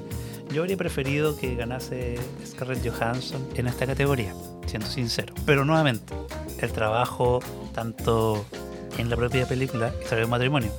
Yo 0.51 0.61
habría 0.61 0.75
preferido 0.75 1.37
que 1.37 1.55
ganase 1.55 2.17
Scarlett 2.45 2.85
Johansson 2.85 3.45
en 3.55 3.67
esta 3.67 3.85
categoría, 3.85 4.33
siendo 4.65 4.87
sincero. 4.87 5.33
Pero 5.45 5.63
nuevamente, 5.63 6.13
el 6.59 6.71
trabajo 6.71 7.39
tanto 7.73 8.45
en 8.97 9.09
la 9.09 9.15
propia 9.15 9.47
película 9.47 9.93
Historia 10.01 10.19
de 10.19 10.23
un 10.25 10.31
matrimonio 10.31 10.71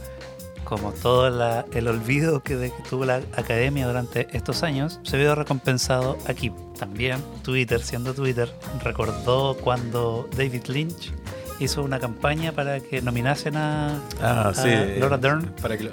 como 0.69 0.93
todo 0.93 1.31
la- 1.31 1.65
el 1.73 1.89
olvido 1.89 2.43
que, 2.43 2.57
de- 2.57 2.71
que 2.71 2.83
tuvo 2.91 3.07
la 3.07 3.17
academia 3.37 3.87
durante 3.87 4.29
estos 4.37 4.63
años, 4.63 5.01
se 5.03 5.17
vio 5.17 5.35
recompensado 5.35 6.19
aquí. 6.27 6.53
También 6.79 7.23
Twitter, 7.43 7.81
siendo 7.83 8.13
Twitter, 8.13 8.53
recordó 8.85 9.57
cuando 9.57 10.29
David 10.37 10.67
Lynch 10.69 11.13
hizo 11.59 11.83
una 11.83 11.99
campaña 11.99 12.53
para 12.53 12.81
que 12.81 13.01
nominasen 13.01 13.57
a, 13.57 13.99
Ah, 14.21 14.49
a 14.51 14.55
sí. 14.55 14.69
Laura 14.99 15.17
Dern 15.17 15.47
Para 15.63 15.77
que 15.79 15.85
lo- 15.85 15.91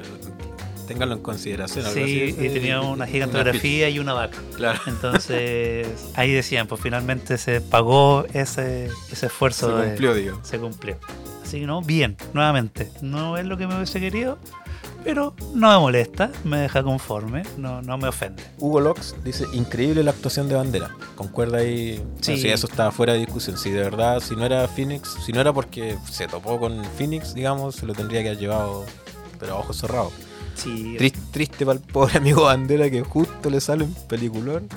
Ténganlo 0.87 1.15
en 1.15 1.21
consideración. 1.23 1.83
Sí, 1.85 1.99
así, 2.33 2.35
y 2.45 2.49
tenía 2.49 2.79
una 2.81 3.07
gigantografía 3.07 3.89
y 3.89 3.97
una 3.97 4.13
vaca. 4.13 4.37
Claro. 4.55 4.79
Entonces, 4.85 5.87
ahí 6.15 6.31
decían, 6.31 6.67
pues 6.67 6.79
finalmente 6.81 7.39
se 7.39 7.59
pagó 7.61 8.25
ese, 8.33 8.85
ese 8.85 9.15
Se 9.15 9.25
esfuerzo. 9.27 9.75
de- 9.77 9.87
cumplió, 9.87 10.13
digo. 10.13 10.39
se 10.43 10.59
cumplió. 10.59 10.97
Así 11.43 11.59
que 11.61 11.65
no, 11.65 11.81
bien, 11.81 12.17
nuevamente. 12.33 12.91
No 13.01 13.37
es 13.37 13.45
lo 13.45 13.57
que 13.57 13.65
me 13.65 13.75
hubiese 13.75 13.99
querido, 13.99 14.37
pero 15.05 15.33
no 15.53 15.69
me 15.71 15.77
molesta, 15.79 16.31
me 16.43 16.57
deja 16.59 16.83
conforme, 16.83 17.43
no, 17.57 17.81
no 17.81 17.97
me 17.97 18.07
ofende. 18.09 18.43
Hugo 18.57 18.81
Lox 18.81 19.15
dice, 19.23 19.45
increíble 19.53 20.03
la 20.03 20.11
actuación 20.11 20.49
de 20.49 20.55
Bandera. 20.55 20.89
Concuerda 21.15 21.59
ahí. 21.59 22.03
Sí. 22.19 22.35
Sí. 22.35 22.41
si 22.41 22.49
eso 22.49 22.67
estaba 22.67 22.91
fuera 22.91 23.13
de 23.13 23.19
discusión. 23.19 23.57
Si 23.57 23.69
de 23.69 23.79
verdad, 23.81 24.19
si 24.19 24.35
no 24.35 24.45
era 24.45 24.67
Phoenix, 24.67 25.15
si 25.25 25.31
no 25.31 25.39
era 25.39 25.53
porque 25.53 25.95
se 26.11 26.27
topó 26.27 26.59
con 26.59 26.83
Phoenix, 26.97 27.33
digamos, 27.33 27.75
se 27.75 27.85
lo 27.85 27.93
tendría 27.93 28.21
que 28.23 28.29
haber 28.29 28.39
llevado, 28.41 28.83
pero 29.39 29.53
a 29.53 29.59
ojos 29.59 29.77
cerrados. 29.77 30.11
Sí, 30.55 30.95
Triste, 30.97 31.19
triste 31.31 31.65
para 31.65 31.77
el 31.79 31.85
pobre 31.85 32.17
amigo 32.17 32.43
Bandera 32.43 32.89
que 32.89 33.01
justo 33.03 33.49
le 33.49 33.61
sale 33.61 33.83
un 33.83 33.93
peliculón 34.07 34.67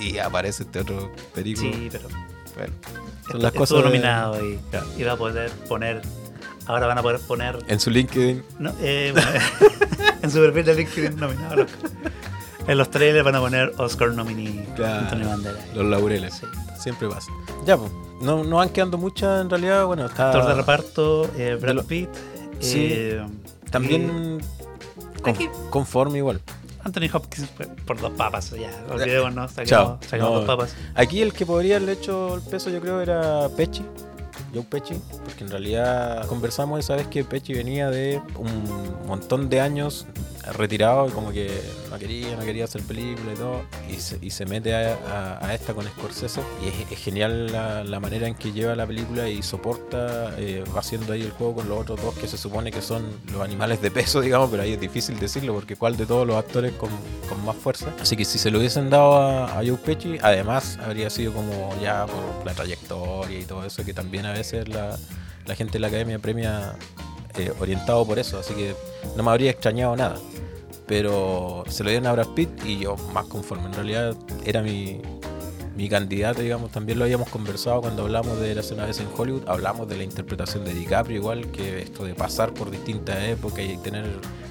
y 0.00 0.18
aparece 0.18 0.62
este 0.64 0.80
otro 0.80 1.12
película. 1.34 1.70
sí, 1.72 1.88
pero 1.92 2.08
Bueno, 2.56 2.72
son 3.30 3.42
las 3.42 3.52
cosas 3.52 3.78
de- 3.78 3.84
nominado 3.84 4.44
y, 4.48 4.58
Ya. 4.72 4.82
y 4.96 5.02
va 5.02 5.12
a 5.12 5.16
poder 5.16 5.50
poner. 5.68 6.00
Ahora 6.66 6.86
van 6.86 6.98
a 6.98 7.02
poder 7.02 7.20
poner. 7.20 7.58
En 7.68 7.78
su 7.80 7.90
LinkedIn, 7.90 8.42
No, 8.58 8.72
eh, 8.80 9.10
bueno, 9.12 9.28
en 10.22 10.30
su 10.30 10.38
perfil 10.38 10.64
de 10.64 10.74
LinkedIn 10.74 11.16
nominado. 11.16 11.66
En 12.66 12.78
los 12.78 12.90
trailers 12.90 13.24
van 13.24 13.34
a 13.34 13.40
poner 13.40 13.72
Oscar 13.76 14.08
nominee 14.12 14.66
Claro. 14.74 15.00
Antonio 15.00 15.28
Banderas. 15.28 15.62
los 15.74 15.84
laureles. 15.84 16.34
Sí. 16.34 16.46
Siempre 16.78 17.08
pasa. 17.08 17.30
Ya, 17.66 17.76
pues. 17.76 17.90
No, 18.22 18.42
no 18.44 18.56
van 18.56 18.70
quedando 18.70 18.96
muchas 18.96 19.42
en 19.42 19.50
realidad. 19.50 19.84
Bueno, 19.86 20.06
está. 20.06 20.28
Actor 20.28 20.46
de 20.46 20.54
reparto, 20.54 21.30
eh, 21.36 21.58
Brad 21.60 21.74
lo- 21.74 21.84
Pitt. 21.84 22.08
Sí. 22.60 22.88
eh, 22.90 23.26
También. 23.70 24.40
con- 25.22 25.34
conforme 25.70 26.18
igual. 26.18 26.40
Anthony 26.82 27.08
Hopkins 27.12 27.48
por 27.86 27.98
dos 28.00 28.12
papas. 28.12 28.50
Ya, 28.52 28.70
olvidémonos. 28.90 29.52
Saquemos 29.52 29.98
No. 30.12 30.30
dos 30.30 30.44
papas. 30.44 30.74
Aquí 30.94 31.20
el 31.22 31.32
que 31.34 31.44
podría 31.44 31.76
haberle 31.76 31.92
hecho 31.92 32.34
el 32.36 32.42
peso, 32.42 32.70
yo 32.70 32.80
creo, 32.80 33.00
era 33.02 33.48
Pechi. 33.56 33.82
Joe 34.54 34.62
Pechi, 34.62 34.94
porque 35.24 35.44
en 35.44 35.50
realidad 35.50 36.26
conversamos 36.26 36.78
esa 36.78 36.96
vez 36.96 37.08
que 37.08 37.24
Pechi 37.24 37.52
venía 37.52 37.90
de 37.90 38.22
un 38.38 39.06
montón 39.06 39.48
de 39.48 39.60
años 39.60 40.06
retirado 40.52 41.08
y 41.08 41.10
como 41.12 41.32
que 41.32 41.50
no 41.90 41.98
quería, 41.98 42.36
no 42.36 42.44
quería 42.44 42.64
hacer 42.64 42.82
película 42.82 43.32
y 43.32 43.36
todo, 43.36 43.62
y 43.88 43.94
se, 43.94 44.18
y 44.20 44.30
se 44.30 44.44
mete 44.46 44.74
a, 44.74 44.94
a- 45.40 45.46
a 45.46 45.54
esta 45.54 45.74
con 45.74 45.84
Scorsese 45.86 46.40
y 46.62 46.92
es, 46.92 46.98
genial 46.98 47.50
la, 47.52 47.82
la 47.84 48.00
manera 48.00 48.26
en 48.28 48.34
que 48.34 48.52
lleva 48.52 48.74
la 48.76 48.86
película 48.86 49.28
y 49.28 49.42
soporta, 49.42 50.34
eh, 50.38 50.62
va 50.74 50.80
haciendo 50.80 51.12
ahí 51.12 51.22
el 51.22 51.30
juego 51.32 51.56
con 51.56 51.68
los 51.68 51.78
otros 51.80 52.00
dos 52.02 52.14
que 52.14 52.26
se 52.28 52.36
supone 52.38 52.70
que 52.70 52.82
son 52.82 53.04
los 53.32 53.42
animales 53.42 53.80
de 53.82 53.90
peso, 53.90 54.20
digamos, 54.22 54.50
pero 54.50 54.62
ahí 54.62 54.72
es 54.72 54.80
difícil 54.80 55.18
decirlo 55.18 55.54
porque 55.54 55.76
cuál 55.76 55.96
de 55.96 56.06
todos 56.06 56.26
los 56.26 56.36
actores 56.36 56.72
con, 56.72 56.90
más 57.44 57.56
fuerza. 57.56 57.92
Así 58.00 58.16
que 58.16 58.24
si 58.24 58.38
se 58.38 58.50
lo 58.50 58.58
hubiesen 58.58 58.88
dado 58.90 59.16
a, 59.16 59.58
a 59.58 59.62
Joe 59.64 59.78
además 60.22 60.78
habría 60.82 61.10
sido 61.10 61.32
como 61.32 61.74
ya 61.82 62.06
por 62.06 62.46
la 62.46 62.54
trayectoria 62.54 63.38
y 63.40 63.44
todo 63.44 63.64
eso, 63.64 63.84
que 63.84 63.92
también 63.92 64.24
a 64.26 64.32
veces 64.32 64.68
la, 64.68 64.96
la 65.46 65.54
gente 65.54 65.74
de 65.74 65.80
la 65.80 65.88
academia 65.88 66.18
premia 66.18 66.74
eh, 67.36 67.52
orientado 67.60 68.06
por 68.06 68.18
eso, 68.18 68.38
así 68.38 68.54
que 68.54 68.74
no 69.16 69.22
me 69.22 69.30
habría 69.30 69.50
extrañado 69.50 69.94
nada. 69.96 70.16
Pero 70.86 71.64
se 71.68 71.82
lo 71.84 71.90
dieron 71.90 72.06
a 72.08 72.12
Brad 72.12 72.28
Pitt 72.34 72.50
y 72.64 72.78
yo 72.78 72.96
más 73.12 73.26
conforme. 73.26 73.66
En 73.66 73.72
realidad 73.74 74.14
era 74.44 74.60
mi, 74.62 75.00
mi 75.76 75.88
candidato, 75.88 76.42
digamos. 76.42 76.70
También 76.72 76.98
lo 76.98 77.04
habíamos 77.04 77.28
conversado 77.30 77.80
cuando 77.80 78.02
hablamos 78.02 78.38
de 78.38 78.50
Érase 78.52 78.74
una 78.74 78.84
vez 78.86 79.00
en 79.00 79.08
Hollywood. 79.16 79.48
Hablamos 79.48 79.88
de 79.88 79.96
la 79.96 80.02
interpretación 80.04 80.64
de 80.64 80.74
DiCaprio, 80.74 81.16
igual 81.16 81.50
que 81.50 81.82
esto 81.82 82.04
de 82.04 82.14
pasar 82.14 82.52
por 82.52 82.70
distintas 82.70 83.18
épocas 83.24 83.60
y 83.64 83.78
tener 83.78 84.04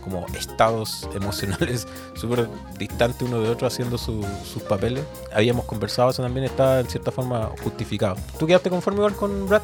como 0.04 0.26
estados 0.38 1.08
emocionales 1.16 1.88
súper 2.16 2.50
distantes 2.80 3.22
uno 3.28 3.40
de 3.40 3.50
otro 3.50 3.68
haciendo 3.68 3.98
su- 4.00 4.26
sus 4.44 4.64
papeles. 4.64 5.04
Habíamos 5.34 5.66
conversado, 5.66 6.10
eso 6.10 6.24
también 6.24 6.46
estaba 6.46 6.80
en 6.80 6.88
cierta 6.88 7.12
forma 7.12 7.52
justificado. 7.64 8.16
¿Tú 8.40 8.48
quedaste 8.48 8.70
conforme 8.72 8.98
igual 9.00 9.16
con 9.16 9.48
Brad? 9.48 9.62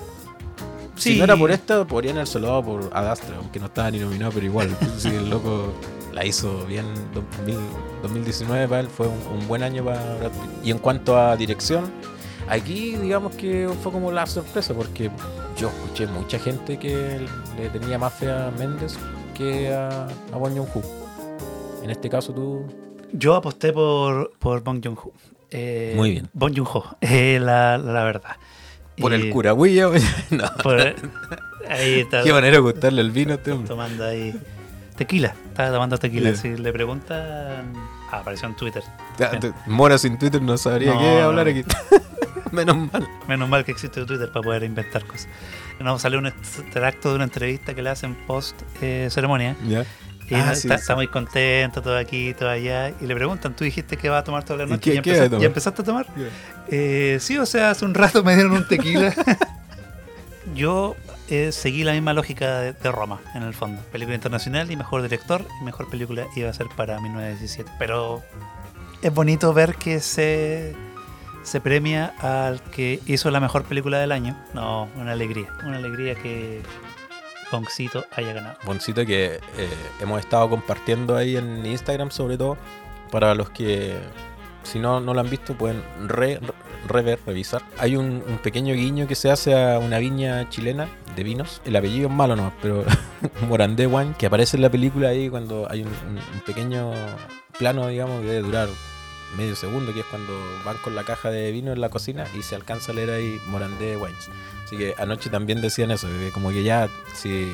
Si 0.95 1.17
no 1.17 1.24
era 1.24 1.36
por 1.38 1.49
esta, 1.49 1.86
podrían 1.86 2.17
haber 2.17 2.28
saludado 2.28 2.61
por 2.63 2.89
Ad 2.93 3.07
Astra, 3.11 3.38
aunque 3.38 3.57
no 3.59 3.67
estaba 3.67 3.89
ni 3.89 3.99
nominado, 3.99 4.34
pero 4.34 4.45
igual. 4.45 4.70
sí, 4.97 5.07
el 5.07 5.30
loco 5.30 5.74
la 6.14 6.26
hizo 6.26 6.66
bien. 6.66 6.86
2000 7.14 7.57
2019 8.01 8.68
para 8.68 8.82
él 8.82 8.88
fue 8.88 9.07
un, 9.07 9.20
un 9.39 9.47
buen 9.47 9.62
año 9.64 9.84
para 9.84 9.99
Brad 10.16 10.32
Pitt. 10.32 10.51
Y 10.66 10.72
en 10.72 10.78
cuanto 10.80 11.18
a 11.18 11.36
dirección, 11.36 11.91
aquí 12.47 12.95
digamos 12.95 13.36
que 13.36 13.70
fue 13.84 13.91
como 13.91 14.12
la 14.12 14.26
sorpresa, 14.26 14.74
porque 14.74 15.10
yo 15.57 15.68
escuché 15.70 16.07
mucha 16.07 16.39
gente 16.39 16.78
que 16.80 17.20
le 17.57 17.70
tenía 17.70 17.97
más 17.97 18.14
fe 18.14 18.32
a 18.32 18.51
Méndez 18.57 18.97
que 19.36 19.70
a, 19.74 20.05
a 20.05 20.38
Bong 20.38 20.55
Joon-ho. 20.55 20.82
En 21.84 21.89
este 21.89 22.10
caso 22.10 22.34
tú... 22.34 22.66
Yo 23.12 23.36
aposté 23.36 23.74
por, 23.74 24.32
por 24.39 24.62
Bong 24.64 24.82
Joon-ho. 24.84 25.12
Eh, 25.51 25.93
Muy 25.95 26.12
bien. 26.12 26.30
Bong 26.34 26.53
Joon-ho, 26.55 26.97
eh, 27.01 27.39
la, 27.41 27.78
la 27.78 28.03
verdad. 28.03 28.36
Por 28.97 29.14
el 29.14 29.30
curagüilla, 29.30 29.88
no. 30.30 30.43
por- 30.62 30.80
ahí 31.70 32.01
está 32.01 32.22
Qué 32.24 32.32
manera 32.34 32.55
de 32.57 32.60
gustarle 32.62 33.01
el 33.01 33.12
vino 33.12 33.34
este 33.34 33.51
hombre. 33.53 33.68
tomando 33.70 34.05
ahí 34.05 34.34
tequila. 34.97 35.34
Estaba 35.60 35.74
tomando 35.76 35.97
tequila. 35.97 36.30
Ya. 36.32 36.36
Si 36.38 36.55
le 36.55 36.72
preguntan... 36.72 37.74
Ah, 38.12 38.20
apareció 38.20 38.47
en 38.47 38.55
Twitter. 38.55 38.82
Mora 39.68 39.97
sin 39.97 40.18
Twitter 40.18 40.41
no 40.41 40.57
sabría 40.57 40.93
No, 40.93 40.99
qué 40.99 41.22
hablar 41.22 41.49
aquí. 41.49 41.66
Menos 42.53 42.78
mal. 42.93 43.05
Menos 43.28 43.49
mal 43.49 43.66
que 43.66 43.72
existe 43.74 44.05
Twitter 44.05 44.32
para 44.32 44.41
poder 44.41 44.64
inventar 44.64 45.03
cosas. 45.05 45.28
Nos 45.82 46.01
salió 46.01 46.18
un 46.18 46.28
extracto 46.28 47.10
de 47.10 47.16
una 47.16 47.26
entrevista 47.26 47.74
que 47.76 47.82
le 47.82 47.89
hacen 47.89 48.16
post 48.26 48.55
eh, 48.82 49.10
ceremonia. 49.12 49.57
Ya. 49.68 49.82
Y 50.30 50.36
Ah, 50.36 50.55
sí, 50.55 50.68
está, 50.68 50.78
sí. 50.78 50.82
está 50.84 50.95
muy 50.95 51.07
contento, 51.07 51.82
todo 51.82 51.97
aquí, 51.97 52.34
todo 52.36 52.49
allá. 52.49 52.91
Y 53.01 53.05
le 53.05 53.14
preguntan, 53.16 53.53
¿tú 53.53 53.66
dijiste 53.66 53.97
que 53.97 54.07
vas 54.07 54.22
a 54.22 54.24
tomar 54.24 54.45
toda 54.45 54.60
la 54.60 54.66
¿Y 54.66 54.70
noche? 54.70 54.91
qué- 54.91 54.95
¿Ya, 54.95 55.01
qué 55.01 55.10
empezaste, 55.10 55.20
vas 55.20 55.28
a 55.28 55.30
tomar? 55.30 55.41
ya 55.41 55.47
empezaste 55.47 55.82
a 55.82 55.86
tomar? 55.86 56.07
Eh, 56.70 57.18
sí, 57.20 57.38
o 57.38 57.45
sea, 57.45 57.72
hace 57.72 57.84
un 57.84 57.93
rato 57.93 58.24
me 58.24 58.34
dieron 58.34 58.53
un 58.53 58.66
tequila. 58.66 59.14
Yo 60.55 60.95
eh, 61.30 61.52
seguí 61.52 61.84
la 61.84 61.94
misma 61.94 62.14
lógica 62.14 62.60
de, 62.62 62.92
Roma, 62.92 63.20
en 63.36 63.44
el 63.44 63.54
fondo. 63.54 63.82
Película 63.92 64.16
internacional 64.16 64.70
y 64.72 64.76
mejor 64.76 65.02
director 65.02 65.46
y 65.62 65.64
mejor 65.64 65.90
película 65.90 66.26
iba 66.36 66.50
a 66.50 66.54
ser 66.54 66.68
para 66.76 67.00
1917. 67.00 67.72
Pero 67.80 68.22
es 69.02 69.14
bonito 69.14 69.54
ver 69.54 69.76
que 69.76 70.00
se, 70.00 70.76
se 71.44 71.62
premia 71.62 72.14
al 72.20 72.62
que 72.62 73.00
hizo 73.06 73.30
la 73.32 73.40
mejor 73.40 73.64
película 73.64 74.00
del 74.00 74.12
año. 74.12 74.38
No, 74.54 74.90
una 74.96 75.12
alegría. 75.14 75.48
Una 75.66 75.78
alegría 75.78 76.16
que 76.16 76.62
Boncito 77.52 78.06
haya 78.16 78.34
ganado. 78.34 78.58
Boncito 78.66 79.06
que 79.06 79.40
eh, 79.58 79.70
hemos 80.00 80.20
estado 80.20 80.50
compartiendo 80.50 81.16
ahí 81.18 81.36
en 81.38 81.66
Instagram 81.66 82.12
sobre 82.12 82.38
todo 82.38 82.58
para 83.12 83.34
los 83.34 83.50
que 83.50 83.98
si 84.64 84.78
no, 84.78 85.00
no 85.00 85.14
lo 85.16 85.20
han 85.22 85.30
visto 85.32 85.56
pueden 85.56 85.82
re- 86.08 86.40
rever, 86.88 87.20
revisar. 87.26 87.62
Hay 87.78 87.96
un, 87.96 88.24
un 88.28 88.38
pequeño 88.40 88.74
guiño 88.74 89.08
que 89.08 89.16
se 89.16 89.32
hace 89.32 89.54
a 89.54 89.80
una 89.80 90.00
viña 90.00 90.50
chilena 90.50 90.88
de 91.16 91.24
vinos. 91.24 91.62
El 91.66 91.76
apellido 91.76 92.08
es 92.08 92.14
malo 92.14 92.36
no, 92.36 92.54
pero 92.62 92.86
Morandé 93.48 93.88
Wine, 93.88 94.16
que 94.18 94.26
aparece 94.26 94.58
en 94.58 94.64
la 94.64 94.70
película 94.70 95.10
ahí 95.10 95.30
cuando 95.30 95.70
hay 95.70 95.84
un, 95.84 95.90
pequeño 96.46 96.92
plano, 97.58 97.88
digamos, 97.88 98.22
que 98.22 98.28
debe 98.28 98.42
durar 98.42 98.70
medio 99.38 99.56
segundo, 99.56 99.94
que 99.94 100.00
es 100.00 100.06
cuando 100.06 100.34
van 100.66 100.78
con 100.78 100.96
la 100.96 101.04
caja 101.04 101.30
de 101.30 101.52
vino 101.52 101.72
en 101.72 101.82
la 101.82 101.90
cocina 101.90 102.26
y 102.38 102.42
se 102.42 102.56
alcanza 102.56 102.92
a 102.92 102.96
leer 102.96 103.12
ahí 103.12 103.40
Morandé 103.48 103.98
Wines. 103.98 104.30
Así 104.64 104.78
que 104.78 104.96
anoche 104.98 105.30
también 105.30 105.62
decían 105.62 105.92
eso, 105.92 106.08
como 106.34 106.50
que 106.50 106.64
ya 106.64 106.90
si 107.14 107.52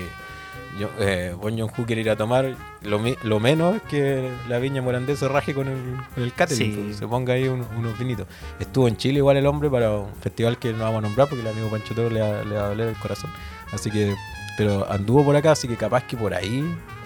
yo, 0.80 0.90
eh, 1.00 1.34
Bon 1.40 1.58
Joon-ho 1.58 1.86
quiere 1.86 2.02
ir 2.02 2.10
a 2.10 2.16
tomar, 2.16 2.56
lo, 2.82 3.00
lo 3.24 3.40
menos 3.40 3.76
es 3.78 3.82
que 3.84 4.30
la 4.50 4.60
viña 4.60 4.82
morandés 4.82 5.20
se 5.20 5.28
raje 5.28 5.54
con 5.54 5.68
el, 5.68 5.78
con 6.14 6.24
el 6.24 6.34
catering, 6.34 6.74
Sí. 6.76 6.82
pues, 6.86 6.98
se 6.98 7.08
ponga 7.08 7.34
ahí 7.34 7.48
un- 7.48 7.66
unos 7.78 7.98
vinitos. 7.98 8.28
Estuvo 8.60 8.88
en 8.88 8.98
Chile 8.98 9.18
igual 9.20 9.38
el 9.38 9.46
hombre 9.48 9.70
para 9.70 9.92
un 9.92 10.14
festival 10.22 10.58
que 10.58 10.74
no 10.74 10.80
vamos 10.84 11.00
a 11.00 11.02
nombrar 11.02 11.28
porque 11.30 11.42
el 11.42 11.48
amigo 11.48 11.70
Pancho 11.70 11.94
Toro 11.96 12.10
le 12.10 12.20
le 12.46 12.56
va 12.56 12.66
a 12.66 12.70
doler 12.70 12.90
el 12.90 12.96
corazón. 12.96 13.30
Así 13.72 13.90
que, 13.90 14.14
pero 14.58 14.90
anduvo 14.92 15.24
por 15.26 15.36
acá, 15.36 15.52
así 15.52 15.68
que 15.68 15.76
capaz 15.76 16.04
que 16.04 16.16
por 16.18 16.34
ahí 16.34 16.64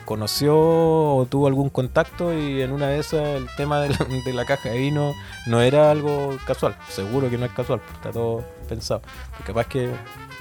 conoció 0.10 0.58
o 0.58 1.28
tuvo 1.30 1.46
algún 1.46 1.70
contacto 1.70 2.34
y 2.34 2.64
en 2.64 2.72
una 2.72 2.88
de 2.88 2.98
esas 2.98 3.38
el 3.38 3.48
tema 3.58 3.80
de 3.80 3.90
la, 3.90 3.98
de 4.26 4.34
la 4.34 4.44
caja 4.44 4.70
de 4.70 4.80
vino 4.80 5.14
no 5.46 5.62
era 5.62 5.92
algo 5.92 6.36
casual. 6.48 6.76
Seguro 6.90 7.30
que 7.30 7.38
no 7.38 7.46
es 7.46 7.52
casual, 7.52 7.80
porque 7.80 7.94
está 7.94 8.12
todo 8.12 8.44
pensado. 8.68 9.04
Pues 9.30 9.46
capaz 9.46 9.68
que, 9.68 9.88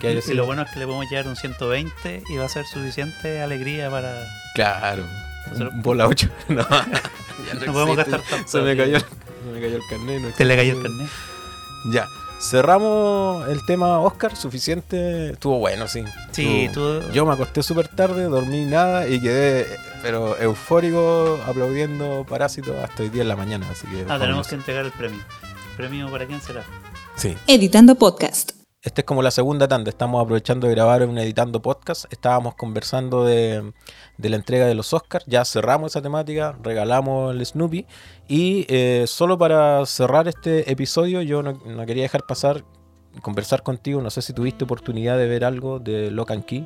que 0.00 0.08
haya 0.08 0.20
Y 0.26 0.32
lo 0.32 0.46
bueno 0.46 0.62
es 0.62 0.70
que 0.70 0.78
le 0.78 0.86
podemos 0.86 1.10
llevar 1.10 1.28
un 1.28 1.36
120 1.36 2.22
y 2.30 2.36
va 2.38 2.46
a 2.46 2.48
ser 2.48 2.64
suficiente 2.64 3.42
alegría 3.42 3.90
para. 3.90 4.26
Claro. 4.54 5.04
Un 5.52 5.82
bola 5.82 6.08
8. 6.08 6.28
No, 7.64 7.72
podemos 7.72 7.96
gastar 7.96 8.20
tanto. 8.22 8.48
Se 8.48 8.60
me 8.60 8.76
cayó, 8.76 8.98
se 8.98 9.50
me 9.52 9.60
cayó 9.60 9.76
el 9.76 9.82
carnet. 9.88 10.20
no 10.20 10.28
Te 10.30 10.44
le 10.44 10.56
cayó 10.56 10.76
el 10.76 10.82
carnet. 10.82 11.08
Ya. 11.92 12.08
Cerramos 12.40 13.48
el 13.48 13.64
tema 13.66 13.98
Oscar, 14.00 14.36
suficiente. 14.36 15.30
Estuvo 15.30 15.58
bueno, 15.58 15.88
sí. 15.88 16.04
Sí, 16.32 16.64
Estuvo- 16.66 17.00
tú. 17.00 17.12
Yo 17.12 17.26
me 17.26 17.32
acosté 17.32 17.62
súper 17.62 17.88
tarde, 17.88 18.24
dormí 18.24 18.64
nada 18.64 19.08
y 19.08 19.20
quedé, 19.20 19.66
pero 20.02 20.38
eufórico, 20.38 21.38
aplaudiendo 21.46 22.24
Parásito 22.28 22.78
hasta 22.80 23.02
hoy 23.02 23.08
día 23.08 23.22
en 23.22 23.28
la 23.28 23.36
mañana. 23.36 23.66
Así 23.70 23.86
que 23.88 24.06
Ah, 24.08 24.18
tenemos 24.18 24.46
que 24.46 24.54
entregar 24.54 24.84
el 24.84 24.92
premio. 24.92 25.20
¿Premio 25.76 26.10
para 26.10 26.26
quién 26.26 26.40
será? 26.40 26.64
Sí. 27.16 27.36
Editando 27.46 27.96
Podcast. 27.96 28.52
Esta 28.82 29.00
es 29.00 29.04
como 29.04 29.22
la 29.22 29.30
segunda 29.32 29.66
tanda. 29.66 29.90
Estamos 29.90 30.22
aprovechando 30.22 30.68
de 30.68 30.74
grabar 30.74 31.02
un 31.04 31.18
editando 31.18 31.60
podcast. 31.60 32.04
Estábamos 32.12 32.54
conversando 32.54 33.24
de, 33.24 33.72
de 34.16 34.28
la 34.28 34.36
entrega 34.36 34.66
de 34.66 34.74
los 34.74 34.92
Oscars. 34.92 35.24
Ya 35.26 35.44
cerramos 35.44 35.92
esa 35.92 36.00
temática, 36.02 36.56
regalamos 36.62 37.34
el 37.34 37.44
Snoopy. 37.44 37.86
Y 38.28 38.66
eh, 38.68 39.04
solo 39.08 39.36
para 39.36 39.84
cerrar 39.84 40.28
este 40.28 40.70
episodio, 40.70 41.22
yo 41.22 41.42
no, 41.42 41.54
no 41.66 41.86
quería 41.86 42.04
dejar 42.04 42.22
pasar 42.26 42.64
conversar 43.20 43.64
contigo. 43.64 44.00
No 44.00 44.10
sé 44.10 44.22
si 44.22 44.32
tuviste 44.32 44.62
oportunidad 44.62 45.18
de 45.18 45.26
ver 45.26 45.44
algo 45.44 45.80
de 45.80 46.12
Lock 46.12 46.30
and 46.30 46.44
Key, 46.44 46.64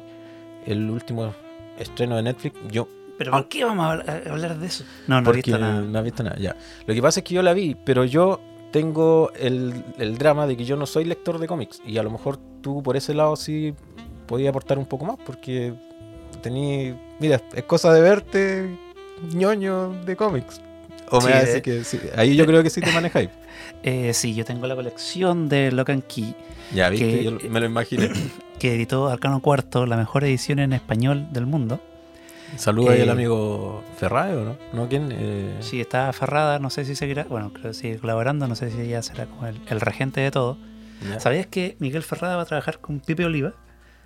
el 0.67 0.91
último 0.91 1.35
estreno 1.79 2.17
de 2.17 2.23
Netflix. 2.25 2.57
Yo 2.71 2.89
¿Pero 3.17 3.33
por 3.33 3.49
qué 3.49 3.65
vamos 3.65 3.87
a 3.87 3.91
hablar- 3.93 4.59
de 4.59 4.67
eso? 4.67 4.85
No, 5.07 5.21
no 5.23 5.31
he 5.31 5.35
visto 5.35 5.57
nada. 5.59 5.81
no 5.81 5.99
has 5.99 6.05
visto 6.05 6.23
nada, 6.23 6.37
ya. 6.39 6.57
Lo 6.87 6.93
que 6.93 7.01
pasa 7.01 7.21
es 7.21 7.25
que 7.25 7.35
yo 7.35 7.43
la 7.43 7.55
vi, 7.55 7.75
pero 7.75 8.05
yo 8.05 8.41
tengo 8.73 9.31
el, 9.39 9.85
el 9.99 10.18
drama 10.18 10.47
de 10.49 10.57
que 10.57 10.64
yo 10.64 10.77
no 10.77 10.87
soy 10.87 11.05
lector 11.05 11.39
de 11.39 11.47
cómics. 11.47 11.81
Y 11.87 11.99
a 11.99 12.03
lo 12.03 12.11
mejor 12.11 12.39
tú 12.61 12.83
por 12.83 12.97
ese 12.97 13.14
lado 13.14 13.37
sí 13.37 13.75
podías 14.27 14.51
aportar 14.51 14.79
un 14.79 14.87
poco 14.87 15.05
más, 15.05 15.18
porque 15.25 15.75
tení. 16.43 16.95
Mira, 17.20 17.41
es 17.55 17.62
cosa 17.64 17.93
de 17.93 18.01
verte 18.01 18.77
ñoño 19.33 19.91
de 20.05 20.16
cómics. 20.16 20.61
O 21.11 21.20
Sí, 21.20 21.27
me 21.29 21.35
de- 21.35 21.41
decir 21.45 21.62
que 21.62 21.85
sí. 21.85 22.01
Ahí 22.16 22.35
yo 22.37 22.47
creo 22.47 22.62
que 22.62 22.70
sí 22.70 22.81
te 22.81 22.91
manejáis. 22.93 23.31
Eh, 23.85 24.12
sí, 24.14 24.35
yo 24.35 24.45
tengo 24.45 24.66
la 24.68 24.75
colección 24.77 25.49
de 25.49 25.73
Lock 25.73 25.91
and 25.91 26.05
Key 26.05 26.35
Ya, 26.73 26.89
viste, 26.89 27.05
Que- 27.18 27.25
yo 27.25 27.33
me 27.51 27.59
lo 27.61 27.66
imaginé. 27.66 28.11
que 28.61 28.75
editó 28.75 29.09
Arcano 29.09 29.41
Cuarto, 29.41 29.87
la 29.87 29.97
mejor 29.97 30.23
edición 30.25 30.59
en 30.61 30.73
español 30.73 31.27
del 31.33 31.47
mundo. 31.47 31.81
Saluda 32.57 32.92
ahí 32.92 33.00
Eh, 33.00 33.03
al 33.05 33.11
amigo 33.11 33.82
Ferrae, 33.98 34.36
¿o 34.36 34.44
no? 34.44 34.57
¿No? 34.72 34.88
¿Quién? 34.88 35.09
Eh, 35.12 35.57
Sí, 35.61 35.80
está 35.80 36.09
aferrada, 36.09 36.59
no 36.59 36.70
sé 36.70 36.84
si 36.84 36.94
seguirá, 36.94 37.24
bueno, 37.24 37.53
creo 37.53 37.72
que 37.72 37.74
sigue 37.74 37.98
colaborando, 37.98 38.46
no 38.48 38.55
sé 38.57 38.70
si 38.70 38.80
ella 38.80 39.03
será 39.03 39.26
como 39.26 39.46
el, 39.46 39.61
el 39.68 39.80
regente 39.80 40.20
de 40.20 40.30
todo. 40.30 40.59
ya. 41.09 41.18
¿Sabías 41.20 41.46
que 41.46 41.76
Miguel 41.78 42.03
Ferrada 42.03 42.36
va 42.36 42.42
a 42.42 42.46
trabajar 42.46 42.78
con 42.80 43.00
Pipe 43.00 43.24
Oliva? 43.24 43.53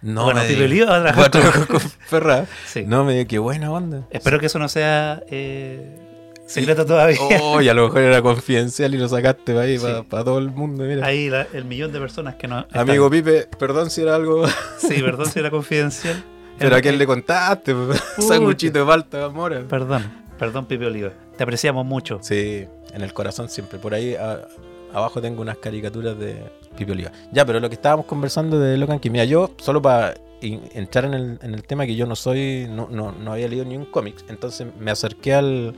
No, 0.03 0.25
bueno, 0.25 0.43
Pipe. 0.47 0.65
Oliva 0.65 0.87
va 0.91 0.97
a 0.97 1.03
trabajar 1.03 1.31
trabajar 1.31 1.67
con... 1.67 1.79
con 1.81 1.91
Ferrae. 1.91 2.47
Sí. 2.67 2.85
No, 2.87 3.05
me 3.05 3.13
digas, 3.13 3.27
qué 3.29 3.39
buena 3.39 3.71
onda. 3.73 4.07
Espero 4.11 4.39
que 4.39 4.47
eso 4.47 4.59
no 4.59 4.69
sea 4.69 5.23
eh, 5.29 5.99
secreto 6.47 6.85
todavía. 6.87 7.19
Oh, 7.43 7.61
y 7.61 7.69
a 7.69 7.75
lo 7.75 7.85
mejor 7.87 8.03
era 8.03 8.23
confidencial 8.23 8.95
y 8.95 8.99
lo 8.99 9.09
sacaste 9.09 9.53
para 9.55 9.65
ahí, 9.65 9.79
Sí. 9.79 9.87
para, 10.09 10.23
todo 10.23 10.39
el 10.39 10.51
mundo. 10.51 10.85
Mira. 10.85 11.05
Ahí 11.05 11.29
la- 11.31 11.47
el 11.53 11.65
millón 11.65 11.93
de 11.93 11.99
personas 11.99 12.35
que 12.37 12.47
no... 12.47 12.61
están. 12.61 12.83
Amigo 12.83 13.11
Pipe, 13.11 13.49
perdón 13.59 13.91
si 13.91 14.03
era 14.03 14.15
algo. 14.15 14.47
Sí, 14.79 15.03
perdón 15.03 15.27
si 15.27 15.39
era 15.41 15.51
confidencial. 15.51 16.23
Pero 16.59 16.77
a 16.77 16.81
quién 16.81 16.99
le 16.99 17.07
contaste, 17.07 17.75
sanguchito 18.19 18.79
de 18.79 18.85
falta, 18.85 19.29
mora. 19.29 19.63
Perdón, 19.69 20.05
perdón 20.39 20.67
Pipe 20.67 20.87
Oliva. 20.87 21.11
Te 21.37 21.43
apreciamos 21.43 21.85
mucho. 21.85 22.19
Sí, 22.23 22.67
en 22.93 23.03
el 23.03 23.13
corazón 23.13 23.49
siempre. 23.49 23.79
Por 23.79 23.95
ahí 23.95 24.15
a- 24.15 24.47
abajo 24.95 25.21
tengo 25.21 25.43
unas 25.43 25.59
caricaturas 25.59 26.19
de 26.19 26.37
Pipe 26.77 26.93
Oliva. 26.93 27.13
Ya, 27.33 27.45
pero 27.45 27.61
lo 27.61 27.69
que 27.69 27.75
estábamos 27.75 28.07
conversando 28.07 28.59
de 28.59 28.77
Locan 28.79 28.99
que 28.99 29.11
mira, 29.11 29.25
yo 29.25 29.51
solo 29.59 29.83
para 29.83 30.15
entrar 30.41 31.05
en 31.07 31.15
el, 31.15 31.39
en 31.43 31.55
el 31.55 31.63
tema 31.65 31.87
que 31.87 31.95
yo 31.97 32.07
no 32.07 32.15
soy, 32.17 32.67
no, 32.71 32.89
no, 32.91 33.13
no 33.13 33.33
había 33.33 33.49
leído 33.49 33.65
ni 33.65 33.77
un 33.77 33.87
cómic, 33.87 34.17
entonces 34.29 34.67
me 34.79 34.91
acerqué 34.91 35.35
al, 35.35 35.75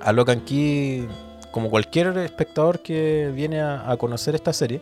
a 0.00 0.12
Locan 0.12 0.40
Key 0.40 1.06
como 1.52 1.68
cualquier 1.70 2.16
espectador 2.18 2.80
que 2.80 3.30
viene 3.34 3.60
a, 3.60 3.90
a 3.90 3.96
conocer 3.96 4.34
esta 4.34 4.52
serie 4.52 4.80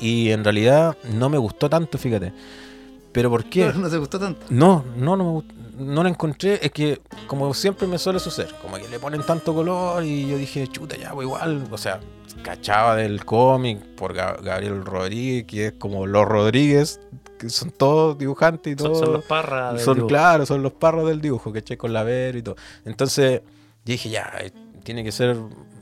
y 0.00 0.30
en 0.30 0.44
realidad 0.44 0.96
no 1.12 1.28
me 1.28 1.38
gustó 1.38 1.68
tanto, 1.68 1.98
fíjate. 1.98 2.32
¿Pero 3.14 3.30
por 3.30 3.44
qué? 3.44 3.66
No, 3.72 3.72
no 3.80 3.88
te 3.88 3.96
gustó 3.96 4.18
tanto. 4.18 4.44
No, 4.50 4.84
no, 4.96 5.16
no, 5.16 5.24
me 5.24 5.30
gust- 5.40 5.52
no 5.78 6.02
la 6.02 6.10
encontré. 6.10 6.58
Es 6.62 6.70
que, 6.72 7.00
como 7.26 7.54
siempre 7.54 7.86
me 7.88 7.96
suele 7.98 8.18
suceder, 8.20 8.54
como 8.60 8.76
que 8.76 8.86
le 8.88 8.98
ponen 8.98 9.22
tanto 9.22 9.54
color 9.54 10.04
y 10.04 10.28
yo 10.28 10.36
dije, 10.36 10.66
chuta, 10.68 10.96
ya, 10.96 11.12
pues 11.12 11.24
igual. 11.24 11.66
O 11.70 11.78
sea, 11.78 12.00
cachaba 12.42 12.96
del 12.96 13.24
cómic 13.24 13.80
por 13.96 14.14
Ga- 14.14 14.40
Gabriel 14.42 14.84
Rodríguez, 14.84 15.44
que 15.46 15.66
es 15.68 15.72
como 15.72 16.06
los 16.06 16.26
Rodríguez, 16.26 17.00
que 17.38 17.48
son 17.48 17.70
todos 17.70 18.18
dibujantes 18.18 18.74
y 18.74 18.76
Son, 18.82 18.92
todo. 18.92 19.04
son 19.04 19.12
los 19.14 19.24
parras. 19.24 19.74
del 19.74 19.82
Son, 19.84 19.94
dibujo. 19.94 20.08
claro, 20.08 20.44
son 20.46 20.62
los 20.62 20.72
parros 20.72 21.06
del 21.08 21.20
dibujo, 21.20 21.52
que 21.52 21.60
eché 21.60 21.78
con 21.78 21.92
la 21.92 22.02
ver 22.02 22.36
y 22.36 22.42
todo. 22.42 22.56
Entonces, 22.84 23.40
dije, 23.84 24.10
ya, 24.10 24.32
eh, 24.40 24.52
tiene 24.82 25.02
que 25.04 25.12
ser 25.12 25.36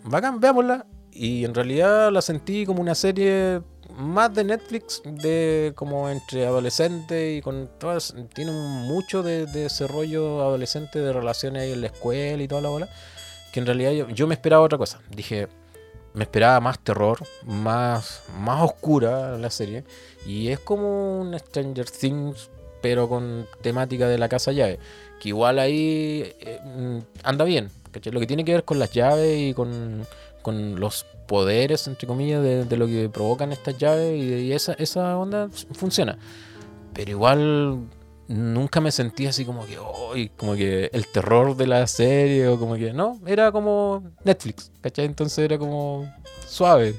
bacán, 0.05 0.39
veámosla. 0.39 0.87
Y 1.15 1.45
en 1.45 1.55
realidad 1.55 2.11
la 2.13 2.23
sentí 2.23 2.65
como 2.67 2.81
una 2.81 2.95
serie 2.95 3.61
más 3.97 4.35
de 4.35 4.45
Netflix, 4.45 5.03
de 5.05 5.73
como 5.75 6.09
entre 6.09 6.47
adolescentes 6.47 7.39
y 7.39 7.41
con 7.43 7.69
todas. 7.79 8.15
Tiene 8.35 8.53
mucho 8.53 9.23
de, 9.23 9.47
de 9.47 9.67
ese 9.67 9.87
rollo 9.87 10.43
adolescente 10.43 10.99
de 11.01 11.13
relaciones 11.13 11.63
ahí 11.63 11.73
en 11.73 11.81
la 11.81 11.89
escuela 11.89 12.43
y 12.43 12.49
toda 12.49 12.61
la 12.61 12.69
bola. 12.69 12.89
Que 13.53 13.61
en 13.61 13.67
realidad 13.67 13.93
yo, 13.93 14.09
yo 14.09 14.27
me 14.27 14.35
esperaba 14.35 14.63
otra 14.63 14.79
cosa. 14.79 15.01
Dije, 15.15 15.49
me 16.15 16.25
esperaba 16.25 16.61
más 16.61 16.79
terror, 16.79 17.19
más, 17.45 18.23
más 18.39 18.63
oscura 18.63 19.37
la 19.39 19.51
serie. 19.51 19.85
Y 20.27 20.49
es 20.49 20.61
como 20.61 21.21
un 21.21 21.39
Stranger 21.39 21.91
Things, 21.91 22.51
pero 22.81 23.09
con 23.09 23.47
temática 23.63 24.09
de 24.09 24.19
la 24.19 24.29
casa 24.29 24.53
llave. 24.53 24.79
Que 25.21 25.29
igual 25.29 25.59
ahí 25.59 26.35
eh, 26.41 26.61
mm, 26.65 26.99
anda 27.23 27.45
bien. 27.45 27.71
¿cachai? 27.91 28.13
Lo 28.13 28.21
que 28.21 28.27
tiene 28.27 28.45
que 28.45 28.53
ver 28.53 28.65
con 28.65 28.79
las 28.79 28.91
llaves 28.93 29.39
y 29.39 29.55
con, 29.55 30.07
con 30.43 30.79
los 30.81 31.07
poderes, 31.27 31.87
entre 31.87 32.07
comillas, 32.07 32.43
de, 32.43 32.65
de 32.65 32.77
lo 32.77 32.87
que 32.87 33.09
provocan 33.09 33.53
estas 33.53 33.79
llaves 33.79 34.21
y, 34.23 34.53
esa, 34.53 34.75
esa 34.75 35.17
onda 35.17 35.49
funciona. 35.73 36.19
Pero 36.93 37.11
igual 37.11 37.79
nunca 38.29 38.81
me 38.81 38.91
sentí 38.93 39.27
así 39.27 39.45
como 39.45 39.67
que, 39.67 39.79
"Ay", 40.15 40.31
como 40.37 40.55
que 40.55 40.91
el 40.93 41.07
terror 41.07 41.57
de 41.57 41.67
la 41.67 41.87
serie 41.87 42.49
o 42.49 42.59
como 42.59 42.75
que, 42.75 42.93
no, 42.93 43.19
era 43.27 43.51
como 43.53 44.03
Netflix, 44.25 44.71
¿cachai? 44.81 45.07
Entonces 45.07 45.39
era 45.39 45.59
como 45.59 46.13
suave. 46.47 46.95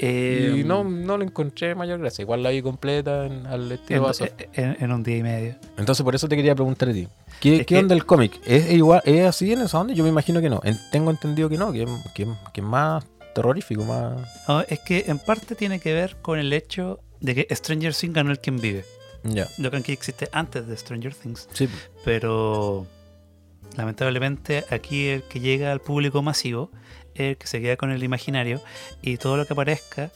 Eh, 0.00 0.58
y 0.60 0.64
no, 0.64 0.84
no 0.84 1.18
le 1.18 1.24
encontré 1.24 1.74
mayor 1.74 1.98
gracia. 1.98 2.22
Igual 2.22 2.42
la 2.42 2.50
vi 2.50 2.62
completa 2.62 3.26
en- 3.26 3.46
al 3.46 3.66
en, 3.66 3.72
estilo 3.72 4.02
vaso. 4.02 4.26
en- 4.52 4.76
en 4.80 4.92
un 4.92 5.02
día 5.02 5.16
y 5.16 5.22
medio. 5.22 5.56
Entonces 5.76 6.04
por 6.04 6.14
eso 6.14 6.28
te 6.28 6.36
quería 6.36 6.54
preguntar 6.54 6.88
a 6.88 6.92
ti. 6.92 7.08
¿Qué, 7.40 7.54
Es 7.54 7.58
qué 7.60 7.64
que- 7.66 7.78
onda 7.78 7.94
el 7.94 8.06
cómic? 8.06 8.40
¿Es 8.46 8.70
igual, 8.70 9.02
es 9.04 9.24
así 9.26 9.52
en 9.52 9.62
esa 9.62 9.80
onda? 9.80 9.92
Yo 9.94 10.04
me 10.04 10.10
imagino 10.10 10.40
que 10.40 10.48
no. 10.50 10.60
En- 10.64 10.78
tengo 10.92 11.10
entendido 11.10 11.48
que 11.48 11.58
no, 11.58 11.72
que, 11.72 11.84
que, 12.14 12.26
que 12.52 12.60
es 12.60 12.66
más 12.66 13.04
terrorífico, 13.34 13.84
más... 13.84 14.16
No, 14.48 14.60
es 14.62 14.80
que 14.80 15.04
en 15.08 15.18
parte 15.18 15.54
tiene 15.54 15.80
que 15.80 15.92
ver 15.94 16.16
con 16.22 16.38
el 16.38 16.52
hecho 16.52 17.00
de 17.20 17.34
que 17.34 17.54
Stranger 17.54 17.94
Things 17.94 18.14
ganó 18.14 18.30
el 18.30 18.38
quien 18.40 18.60
vive. 18.60 18.84
Ya. 19.24 19.48
Lo 19.58 19.70
que 19.70 19.78
existe 19.92 20.28
antes 20.32 20.66
de 20.68 20.76
Stranger 20.76 21.12
Things. 21.14 21.48
Sí. 21.52 21.68
Pero 22.04 22.86
lamentablemente 23.76 24.64
aquí 24.70 25.08
el 25.08 25.22
que 25.24 25.40
llega 25.40 25.72
al 25.72 25.80
público 25.80 26.22
masivo 26.22 26.70
el 27.20 27.36
que 27.36 27.46
se 27.46 27.60
queda 27.60 27.76
con 27.76 27.90
el 27.90 28.02
imaginario 28.02 28.60
y 29.02 29.16
todo 29.16 29.36
lo 29.36 29.46
que 29.46 29.52
aparezca 29.52 30.10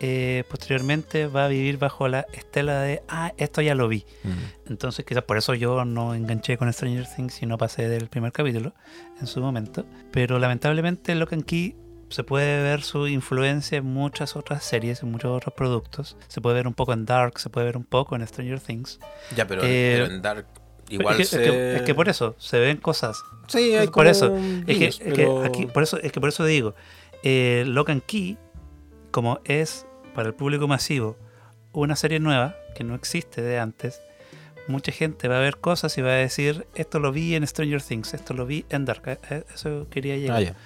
eh, 0.00 0.44
posteriormente 0.50 1.28
va 1.28 1.46
a 1.46 1.48
vivir 1.48 1.78
bajo 1.78 2.08
la 2.08 2.26
estela 2.32 2.80
de, 2.80 3.02
ah, 3.08 3.32
esto 3.36 3.62
ya 3.62 3.74
lo 3.74 3.88
vi. 3.88 4.04
Mm. 4.24 4.70
Entonces 4.70 5.04
quizás 5.04 5.22
por 5.22 5.36
eso 5.38 5.54
yo 5.54 5.84
no 5.84 6.14
enganché 6.14 6.58
con 6.58 6.70
Stranger 6.72 7.06
Things 7.06 7.42
y 7.42 7.46
no 7.46 7.56
pasé 7.58 7.88
del 7.88 8.08
primer 8.08 8.32
capítulo 8.32 8.74
en 9.20 9.26
su 9.26 9.40
momento. 9.40 9.86
Pero 10.10 10.38
lamentablemente 10.38 11.14
Lock 11.14 11.32
and 11.32 11.44
Key 11.44 11.76
se 12.10 12.22
puede 12.22 12.62
ver 12.62 12.82
su 12.82 13.08
influencia 13.08 13.78
en 13.78 13.86
muchas 13.86 14.36
otras 14.36 14.62
series, 14.62 15.02
en 15.02 15.10
muchos 15.10 15.30
otros 15.30 15.54
productos. 15.54 16.16
Se 16.28 16.40
puede 16.40 16.56
ver 16.56 16.66
un 16.66 16.74
poco 16.74 16.92
en 16.92 17.06
Dark, 17.06 17.38
se 17.38 17.48
puede 17.48 17.66
ver 17.66 17.76
un 17.76 17.84
poco 17.84 18.14
en 18.14 18.26
Stranger 18.26 18.60
Things. 18.60 19.00
Ya, 19.34 19.46
pero, 19.46 19.62
Eh, 19.64 20.00
pero 20.02 20.14
en 20.14 20.22
Dark 20.22 20.46
igual 20.88 21.20
es, 21.20 21.30
que, 21.30 21.36
se... 21.36 21.44
es 21.44 21.50
que- 21.50 21.76
es 21.76 21.82
que 21.82 21.94
por 21.94 22.08
eso 22.08 22.34
se 22.38 22.58
ven 22.58 22.76
cosas. 22.78 23.22
Sí, 23.48 23.74
hay 23.74 23.88
por 23.88 24.06
eso, 24.06 24.32
un 24.32 24.64
Es 24.66 24.66
que, 24.66 24.74
guiños, 24.74 25.00
es 25.00 25.06
que 25.06 25.10
pero- 25.22 25.44
aquí, 25.44 25.66
por 25.66 25.82
eso, 25.82 25.98
es 25.98 26.12
que 26.12 26.20
por 26.20 26.28
eso 26.28 26.44
digo, 26.44 26.74
eh, 27.22 27.64
Lock 27.66 27.90
and 27.90 28.02
Key, 28.02 28.36
como 29.10 29.40
es 29.44 29.86
para 30.14 30.28
el 30.28 30.34
público 30.34 30.66
masivo 30.68 31.16
una 31.72 31.96
serie 31.96 32.20
nueva 32.20 32.54
que 32.76 32.84
no 32.84 32.94
existe 32.94 33.42
de 33.42 33.58
antes, 33.58 34.00
mucha 34.68 34.92
gente 34.92 35.28
va 35.28 35.36
a 35.38 35.40
ver 35.40 35.58
cosas 35.58 35.96
y 35.98 36.02
va 36.02 36.10
a 36.10 36.14
decir, 36.14 36.66
esto 36.74 36.98
lo 37.00 37.12
vi 37.12 37.34
en 37.34 37.46
Stranger 37.46 37.82
Things, 37.82 38.14
esto 38.14 38.32
lo 38.34 38.46
vi 38.46 38.64
en 38.70 38.84
Dark. 38.84 39.02
Eh, 39.06 39.18
eh, 39.30 39.44
Eso 39.54 39.86
quería 39.90 40.16
llegar. 40.16 40.36
Ah, 40.38 40.40
ya. 40.40 40.56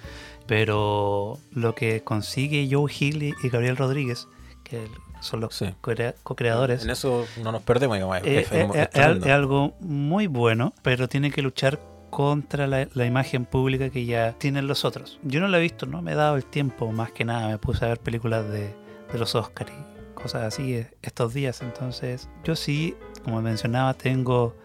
Pero 0.47 1.37
lo 1.53 1.75
que 1.75 2.01
consigue 2.01 2.67
Joe 2.71 2.91
Hill 2.97 3.21
y 3.23 3.33
y 3.43 3.49
Gabriel 3.49 3.77
Rodríguez, 3.77 4.27
que 4.63 4.79
son 5.19 5.41
los 5.41 5.55
Sí. 5.55 5.73
co-crea- 5.81 6.15
co-creadores, 6.23 6.83
En 6.83 6.89
eso 6.91 7.27
no 7.43 7.51
nos 7.51 7.61
perdemos, 7.63 7.97
digamos. 7.97 8.17
es- 8.19 8.23
eh, 8.25 8.39
es- 8.39 8.51
eh, 8.51 8.61
es 8.71 8.75
eh, 8.75 8.89
es, 8.93 9.17
es 9.25 9.31
algo 9.31 9.75
muy 9.79 10.27
bueno, 10.27 10.73
pero 10.81 11.07
tiene 11.07 11.31
que 11.31 11.41
luchar 11.41 11.79
contra 12.09 12.65
la, 12.67 12.87
la 12.93 13.05
imagen 13.05 13.45
pública 13.45 13.89
que 13.89 14.05
ya 14.05 14.33
tienen 14.33 14.67
los 14.67 14.83
otros. 14.85 15.19
Yo 15.23 15.39
no 15.41 15.47
la 15.47 15.59
he 15.59 15.61
visto, 15.61 15.85
no 15.85 16.01
me 16.01 16.13
he 16.13 16.15
dado 16.15 16.35
el 16.37 16.45
tiempo, 16.45 16.91
más 16.91 17.11
que 17.11 17.23
nada, 17.25 17.47
me 17.47 17.57
puse 17.59 17.85
a 17.85 17.89
ver 17.89 17.99
películas 17.99 18.49
de, 18.49 18.73
de 19.11 19.19
los 19.19 19.35
Oscars 19.35 19.71
y 19.71 20.13
cosas 20.15 20.43
así 20.43 20.73
eh, 20.73 20.89
estos 21.01 21.33
días, 21.33 21.61
entonces 21.61 22.27
yo 22.43 22.55
sí, 22.55 22.95
como 23.23 23.41
mencionaba, 23.41 23.93
tengo 23.93 24.55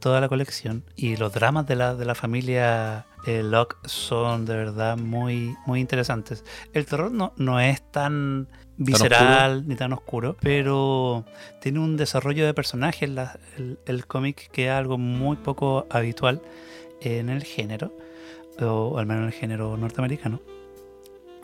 toda 0.00 0.20
la 0.20 0.28
colección 0.28 0.84
y 0.96 1.16
los 1.16 1.32
dramas 1.32 1.66
de 1.66 1.76
la, 1.76 1.94
de 1.94 2.04
la 2.04 2.14
familia 2.14 3.06
eh, 3.26 3.42
Locke 3.42 3.76
son 3.86 4.44
de 4.44 4.54
verdad 4.56 4.96
muy, 4.98 5.56
muy 5.66 5.80
interesantes. 5.80 6.44
El 6.72 6.84
terror 6.86 7.10
no, 7.12 7.32
no 7.36 7.58
es 7.60 7.80
tan 7.90 8.48
visceral 8.76 9.66
ni 9.68 9.76
tan 9.76 9.92
oscuro, 9.92 10.36
pero 10.40 11.24
tiene 11.60 11.78
un 11.80 11.96
desarrollo 11.96 12.44
de 12.46 12.54
personajes 12.54 13.08
el, 13.56 13.78
el 13.86 14.06
cómic 14.06 14.50
que 14.50 14.66
es 14.66 14.70
algo 14.72 14.98
muy 14.98 15.36
poco 15.36 15.86
habitual 15.90 16.40
en 17.00 17.28
el 17.28 17.44
género, 17.44 17.92
o 18.60 18.98
al 18.98 19.06
menos 19.06 19.22
en 19.22 19.26
el 19.28 19.32
género 19.32 19.76
norteamericano. 19.76 20.40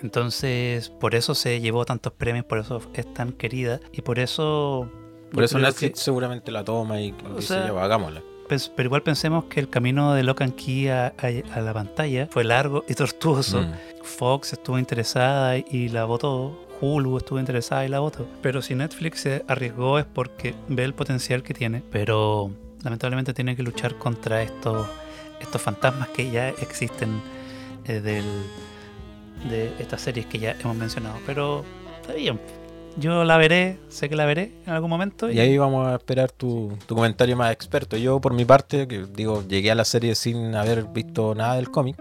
Entonces, 0.03 0.89
por 0.89 1.14
eso 1.14 1.35
se 1.35 1.61
llevó 1.61 1.85
tantos 1.85 2.12
premios, 2.12 2.45
por 2.47 2.59
eso 2.59 2.81
es 2.95 3.12
tan 3.12 3.33
querida 3.33 3.81
y 3.93 4.01
por 4.03 4.18
eso 4.18 4.89
Por 5.33 5.45
eso 5.45 5.59
Netflix 5.59 5.93
que- 5.99 6.01
seguramente 6.01 6.51
la 6.51 6.64
toma 6.64 7.01
y 7.01 7.14
O 7.31 7.37
dice, 7.37 7.70
va, 7.70 7.85
hagámosla. 7.85 8.22
Pero 8.49 8.87
igual 8.87 9.03
pensemos 9.03 9.45
que 9.45 9.61
el 9.61 9.68
camino 9.70 10.14
de 10.14 10.24
Locan 10.24 10.51
Key 10.53 10.89
a, 10.89 11.09
a- 11.18 11.55
a 11.55 11.61
la 11.61 11.72
pantalla 11.74 12.26
fue 12.33 12.43
largo 12.45 12.85
y 12.89 12.95
tortuoso. 12.95 13.62
Mm. 13.62 13.72
Fox 14.03 14.55
estuvo 14.55 14.78
interesada 14.78 15.57
y 15.59 15.89
la 15.91 16.05
votó. 16.07 16.59
Hulu 16.81 17.16
estuvo 17.18 17.39
interesada 17.39 17.85
y 17.85 17.89
la 17.89 18.01
votó. 18.01 18.26
Pero 18.43 18.62
si 18.62 18.74
Netflix 18.74 19.20
se 19.20 19.45
arriesgó 19.49 19.99
es 19.99 20.05
porque 20.05 20.55
ve 20.68 20.85
el 20.85 20.95
potencial 20.95 21.43
que 21.43 21.55
tiene. 21.55 21.83
Pero 21.91 22.51
lamentablemente 22.83 23.35
tiene 23.35 23.57
que 23.57 23.62
luchar 23.62 23.97
contra 23.97 24.43
estos, 24.43 24.87
estos 25.41 25.61
fantasmas 25.61 26.09
que 26.09 26.31
ya 26.31 26.49
existen 26.49 27.20
eh, 27.87 28.01
del, 28.01 28.24
de 29.49 29.72
estas 29.78 30.01
series 30.01 30.26
que 30.26 30.39
ya 30.39 30.57
hemos 30.61 30.76
mencionado. 30.76 31.16
Pero 31.26 31.64
está 32.01 32.14
bien. 32.14 32.41
Yo 32.97 33.22
la 33.24 33.37
veré, 33.37 33.78
sé 33.89 34.09
que 34.09 34.16
la 34.16 34.26
veré 34.26 34.53
en 34.66 34.72
algún 34.72 34.91
momento. 34.91 35.31
Y 35.31 35.39
ahí 35.39 35.57
vamos 35.57 35.87
a 35.87 35.95
esperar 35.95 36.33
tu, 36.33 36.76
tu 36.87 36.97
comentario 36.97 37.37
más 37.37 37.53
experto. 37.53 37.97
Yo, 37.97 38.20
por 38.20 38.35
mi 38.35 38.45
parte, 38.45 38.89
que 38.89 39.07
digo, 39.07 39.45
llegué 39.47 39.70
a 39.70 39.76
la 39.76 39.85
serie 39.85 40.14
sin 40.16 40.57
haber 40.57 40.85
visto 40.85 41.35
nada 41.35 41.55
del 41.55 41.70
cómic. 41.70 41.97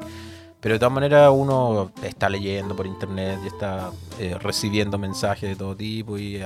Pero 0.62 0.76
de 0.76 0.80
todas 0.80 0.93
maneras 0.93 1.32
uno 1.34 1.91
está 2.03 2.30
leyendo 2.30 2.76
por 2.76 2.86
internet 2.86 3.39
y 3.43 3.47
está 3.47 3.91
eh, 4.20 4.36
recibiendo 4.39 4.97
mensajes 4.97 5.49
de 5.49 5.55
todo 5.55 5.76
tipo 5.76 6.18
y 6.18 6.41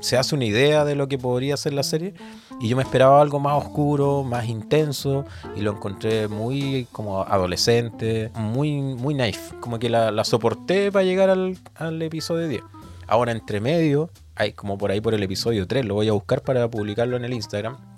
se 0.00 0.16
hace 0.16 0.34
una 0.34 0.44
idea 0.44 0.84
de 0.84 0.94
lo 0.94 1.08
que 1.08 1.18
podría 1.18 1.56
ser 1.56 1.74
la 1.74 1.82
serie. 1.82 2.14
Y 2.60 2.68
yo 2.68 2.76
me 2.76 2.82
esperaba 2.82 3.20
algo 3.20 3.40
más 3.40 3.62
oscuro, 3.62 4.22
más 4.22 4.46
intenso 4.46 5.24
y 5.56 5.60
lo 5.60 5.72
encontré 5.72 6.28
muy 6.28 6.86
como 6.92 7.22
adolescente, 7.22 8.30
muy, 8.34 8.80
muy 8.80 9.14
naif. 9.14 9.52
Como 9.60 9.78
que 9.78 9.90
la, 9.90 10.10
la 10.10 10.24
soporté 10.24 10.90
para 10.90 11.04
llegar 11.04 11.30
al, 11.30 11.58
al 11.74 12.00
episodio 12.02 12.48
10. 12.48 12.62
Ahora 13.06 13.32
entre 13.32 13.60
medio, 13.60 14.10
hay 14.34 14.52
como 14.52 14.78
por 14.78 14.90
ahí 14.90 15.00
por 15.00 15.14
el 15.14 15.22
episodio 15.22 15.66
3, 15.66 15.84
lo 15.84 15.94
voy 15.94 16.08
a 16.08 16.12
buscar 16.12 16.42
para 16.42 16.68
publicarlo 16.68 17.16
en 17.16 17.24
el 17.24 17.34
Instagram. 17.34 17.93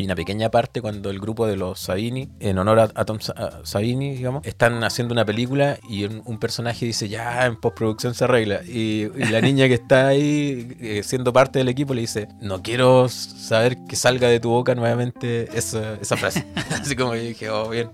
Hay 0.00 0.06
una 0.06 0.14
pequeña 0.14 0.50
parte 0.50 0.80
cuando 0.80 1.10
el 1.10 1.20
grupo 1.20 1.46
de 1.46 1.56
los 1.58 1.78
Sabini, 1.78 2.30
en 2.40 2.56
honor 2.56 2.90
a, 2.94 3.04
Tom 3.04 3.20
Sa- 3.20 3.34
a 3.36 3.66
Savini, 3.66 4.14
digamos, 4.14 4.46
están 4.46 4.82
haciendo 4.82 5.12
una 5.12 5.26
película 5.26 5.78
y 5.90 6.04
un, 6.04 6.38
personaje 6.38 6.86
dice, 6.86 7.10
ya, 7.10 7.44
en 7.44 7.60
postproducción 7.60 8.14
se 8.14 8.24
arregla. 8.24 8.62
Y, 8.64 9.08
la 9.30 9.42
niña 9.42 9.68
que 9.68 9.74
está 9.74 10.08
ahí 10.08 10.74
eh, 10.80 11.02
siendo 11.04 11.34
parte 11.34 11.58
del 11.58 11.68
equipo 11.68 11.92
le 11.92 12.00
dice, 12.00 12.28
no 12.40 12.62
quiero 12.62 13.10
saber 13.10 13.76
que 13.86 13.94
salga 13.94 14.28
de 14.28 14.40
tu 14.40 14.48
boca 14.48 14.74
nuevamente 14.74 15.50
esa, 15.54 15.96
esa 16.00 16.16
frase. 16.16 16.46
Así 16.80 16.96
como 16.96 17.14
yo 17.14 17.20
dije, 17.20 17.50
oh, 17.50 17.68
bien, 17.68 17.90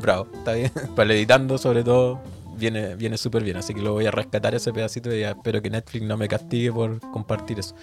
bravo, 0.00 0.28
está 0.32 0.54
bien. 0.54 0.72
Para 0.96 1.12
editando 1.12 1.58
sobre 1.58 1.84
todo. 1.84 2.20
Viene, 2.60 2.94
viene 2.94 3.16
súper 3.16 3.42
bien, 3.42 3.56
así 3.56 3.72
que 3.72 3.80
lo 3.80 3.94
voy 3.94 4.04
a 4.04 4.10
rescatar 4.10 4.54
ese 4.54 4.70
pedacito 4.70 5.14
y 5.14 5.22
espero 5.22 5.62
que 5.62 5.70
Netflix 5.70 6.04
no 6.04 6.18
me 6.18 6.28
castigue 6.28 6.70
por 6.70 7.00
compartir 7.10 7.58
eso. 7.58 7.74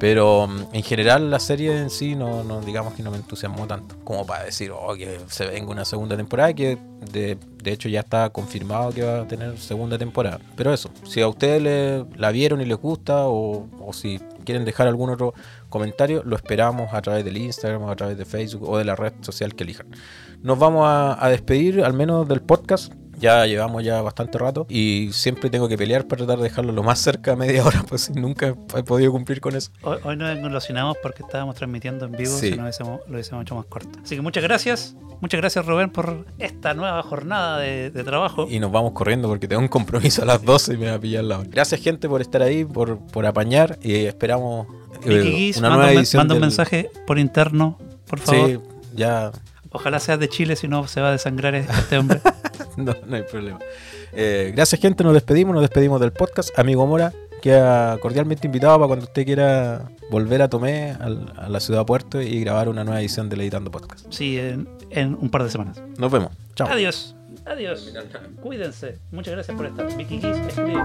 Pero 0.00 0.48
mm, 0.48 0.74
en 0.74 0.82
general 0.82 1.30
la 1.30 1.38
serie 1.38 1.78
en 1.78 1.88
sí 1.88 2.16
no, 2.16 2.60
digamos 2.62 2.94
que 2.94 3.04
no 3.04 3.12
me 3.12 3.16
entusiasmó 3.18 3.68
tanto 3.68 3.94
como 4.02 4.26
para 4.26 4.42
decir 4.42 4.72
oh, 4.72 4.94
que 4.96 5.20
se 5.28 5.46
venga 5.46 5.70
una 5.70 5.84
segunda 5.84 6.16
temporada 6.16 6.52
que 6.52 6.76
de, 7.12 7.38
de 7.62 7.72
hecho 7.72 7.88
ya 7.88 8.00
está 8.00 8.30
confirmado 8.30 8.90
que 8.90 9.04
va 9.04 9.20
a 9.20 9.28
tener 9.28 9.56
segunda 9.58 9.98
temporada. 9.98 10.40
Pero 10.56 10.74
eso, 10.74 10.90
si 11.04 11.20
a 11.20 11.28
ustedes 11.28 11.62
le, 11.62 12.04
la 12.18 12.32
vieron 12.32 12.60
y 12.60 12.64
les 12.64 12.76
gusta 12.76 13.28
o, 13.28 13.68
si 13.92 14.18
quieren 14.44 14.64
dejar 14.64 14.88
algún 14.88 15.10
otro 15.10 15.32
comentario, 15.68 16.24
lo 16.24 16.34
esperamos 16.34 16.92
a 16.92 17.00
través 17.02 17.24
del 17.24 17.36
Instagram 17.36 17.84
a 17.84 17.94
través 17.94 18.18
de 18.18 18.24
Facebook 18.24 18.68
o 18.68 18.78
de 18.78 18.84
la 18.84 18.96
red 18.96 19.12
social 19.20 19.54
que 19.54 19.62
elijan. 19.62 19.86
Nos 20.42 20.58
vamos 20.58 20.84
a 20.86 21.28
despedir 21.28 21.84
al 21.84 21.94
menos 21.94 22.26
del 22.26 22.42
podcast. 22.42 22.92
Ya 23.18 23.46
llevamos 23.46 23.82
ya 23.84 24.02
bastante 24.02 24.38
rato 24.38 24.66
y 24.68 25.10
siempre 25.12 25.50
tengo 25.50 25.68
que 25.68 25.76
pelear 25.78 26.06
para 26.06 26.18
tratar 26.24 26.38
de 26.38 26.44
dejarlo 26.44 26.72
lo 26.72 26.82
más 26.82 26.98
cerca 26.98 27.32
a 27.32 27.36
media 27.36 27.64
hora, 27.64 27.82
pues 27.88 28.10
nunca 28.14 28.54
he 28.76 28.82
podido 28.82 29.12
cumplir 29.12 29.40
con 29.40 29.54
eso. 29.56 29.70
Hoy, 29.82 29.98
hoy 30.04 30.16
nos 30.16 30.36
engolosinamos 30.36 30.96
porque 31.02 31.22
estábamos 31.22 31.54
transmitiendo 31.56 32.04
en 32.06 32.12
vivo, 32.12 32.30
Sí. 32.36 32.50
si 32.52 32.56
no 32.56 32.64
lo 32.64 33.12
hubiésemos 33.12 33.42
hecho 33.42 33.54
más 33.54 33.66
corto. 33.66 33.98
Así 34.02 34.16
que 34.16 34.22
muchas 34.22 34.42
gracias, 34.42 34.96
muchas 35.20 35.40
gracias 35.40 35.64
Rubén 35.66 35.90
por 35.90 36.26
esta 36.38 36.74
nueva 36.74 37.02
jornada 37.02 37.58
de, 37.58 37.90
de 37.90 38.04
trabajo. 38.04 38.46
Y 38.50 38.58
nos 38.58 38.70
vamos 38.72 38.92
corriendo 38.92 39.28
porque 39.28 39.48
tengo 39.48 39.62
un 39.62 39.68
compromiso 39.68 40.22
a 40.22 40.24
las 40.24 40.42
12 40.42 40.74
y 40.74 40.76
me 40.78 40.86
va 40.88 40.94
a 40.94 40.98
pillar 41.00 41.24
la 41.24 41.38
hora. 41.38 41.48
Gracias 41.50 41.80
gente 41.80 42.08
por 42.08 42.20
estar 42.20 42.42
ahí, 42.42 42.64
por, 42.64 42.98
por 43.06 43.26
apañar 43.26 43.78
y 43.82 43.94
esperamos 44.06 44.66
eh, 45.04 45.52
una 45.58 45.68
manda, 45.70 45.76
nueva 45.76 45.92
un, 45.92 45.98
edición. 45.98 46.20
manda 46.20 46.34
un 46.34 46.40
del- 46.40 46.48
mensaje 46.48 46.90
por 47.06 47.18
interno, 47.18 47.78
por 48.08 48.18
favor. 48.20 48.48
Sí, 48.50 48.58
ya 48.94 49.30
Ojalá 49.76 49.98
seas 49.98 50.20
de 50.20 50.28
Chile, 50.28 50.54
si 50.54 50.68
no 50.68 50.86
se 50.86 51.00
va 51.00 51.08
a 51.08 51.12
desangrar 51.12 51.54
este 51.56 51.98
hombre. 51.98 52.20
no, 52.76 52.94
no 53.06 53.16
hay 53.16 53.22
problema. 53.22 53.58
Eh, 54.12 54.52
gracias 54.54 54.80
gente, 54.80 55.02
nos 55.04 55.14
despedimos, 55.14 55.54
nos 55.54 55.62
despedimos 55.62 56.00
del 56.00 56.12
podcast. 56.12 56.56
Amigo 56.58 56.86
Mora, 56.86 57.12
queda 57.42 57.98
cordialmente 57.98 58.46
invitado 58.46 58.76
para 58.78 58.86
cuando 58.88 59.04
usted 59.06 59.24
quiera 59.24 59.90
volver 60.10 60.42
a 60.42 60.48
Tomé, 60.48 60.92
al- 61.00 61.32
a 61.36 61.48
la 61.48 61.60
ciudad 61.60 61.80
de 61.80 61.84
Puerto 61.86 62.20
y 62.22 62.40
grabar 62.40 62.68
una 62.68 62.84
nueva 62.84 63.00
edición 63.00 63.28
de 63.28 63.36
Editando 63.36 63.70
Podcast. 63.70 64.06
Sí, 64.10 64.38
en, 64.38 64.68
en 64.90 65.14
un 65.14 65.30
par 65.30 65.42
de 65.44 65.50
semanas. 65.50 65.80
Nos 65.98 66.10
vemos. 66.12 66.30
Chao. 66.54 66.68
Adiós, 66.68 67.14
adiós. 67.44 67.92
Cuídense. 68.42 68.98
Muchas 69.12 69.34
gracias 69.34 69.56
por 69.56 69.66
estar. 69.66 69.96
Vicky 69.96 70.18
Guis, 70.18 70.36
escribe. 70.48 70.82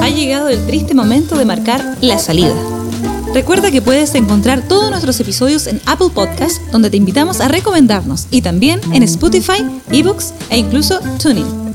Ha 0.00 0.08
llegado 0.10 0.48
el 0.48 0.64
triste 0.66 0.94
momento 0.94 1.36
de 1.36 1.44
marcar 1.44 1.82
la 2.00 2.18
salida. 2.18 2.54
Recuerda 3.34 3.70
que 3.70 3.82
puedes 3.82 4.14
encontrar 4.14 4.66
todos 4.66 4.90
nuestros 4.90 5.20
episodios 5.20 5.66
en 5.66 5.80
Apple 5.86 6.08
Podcast, 6.12 6.62
donde 6.72 6.90
te 6.90 6.96
invitamos 6.96 7.40
a 7.40 7.48
recomendarnos, 7.48 8.26
y 8.30 8.42
también 8.42 8.80
en 8.92 9.02
Spotify, 9.02 9.64
eBooks 9.90 10.32
e 10.50 10.58
incluso 10.58 11.00
Tuning. 11.22 11.74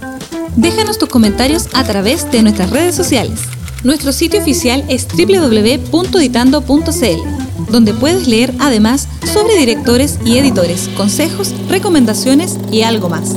Déjanos 0.55 0.97
tus 0.97 1.09
comentarios 1.09 1.67
a 1.73 1.83
través 1.83 2.31
de 2.31 2.41
nuestras 2.41 2.69
redes 2.69 2.95
sociales. 2.95 3.39
Nuestro 3.83 4.13
sitio 4.13 4.41
oficial 4.41 4.83
es 4.87 5.07
www.editando.cl, 5.07 7.71
donde 7.71 7.93
puedes 7.93 8.27
leer 8.27 8.53
además 8.59 9.07
sobre 9.31 9.57
directores 9.57 10.19
y 10.25 10.37
editores, 10.37 10.89
consejos, 10.95 11.53
recomendaciones 11.69 12.57
y 12.71 12.83
algo 12.83 13.09
más. 13.09 13.35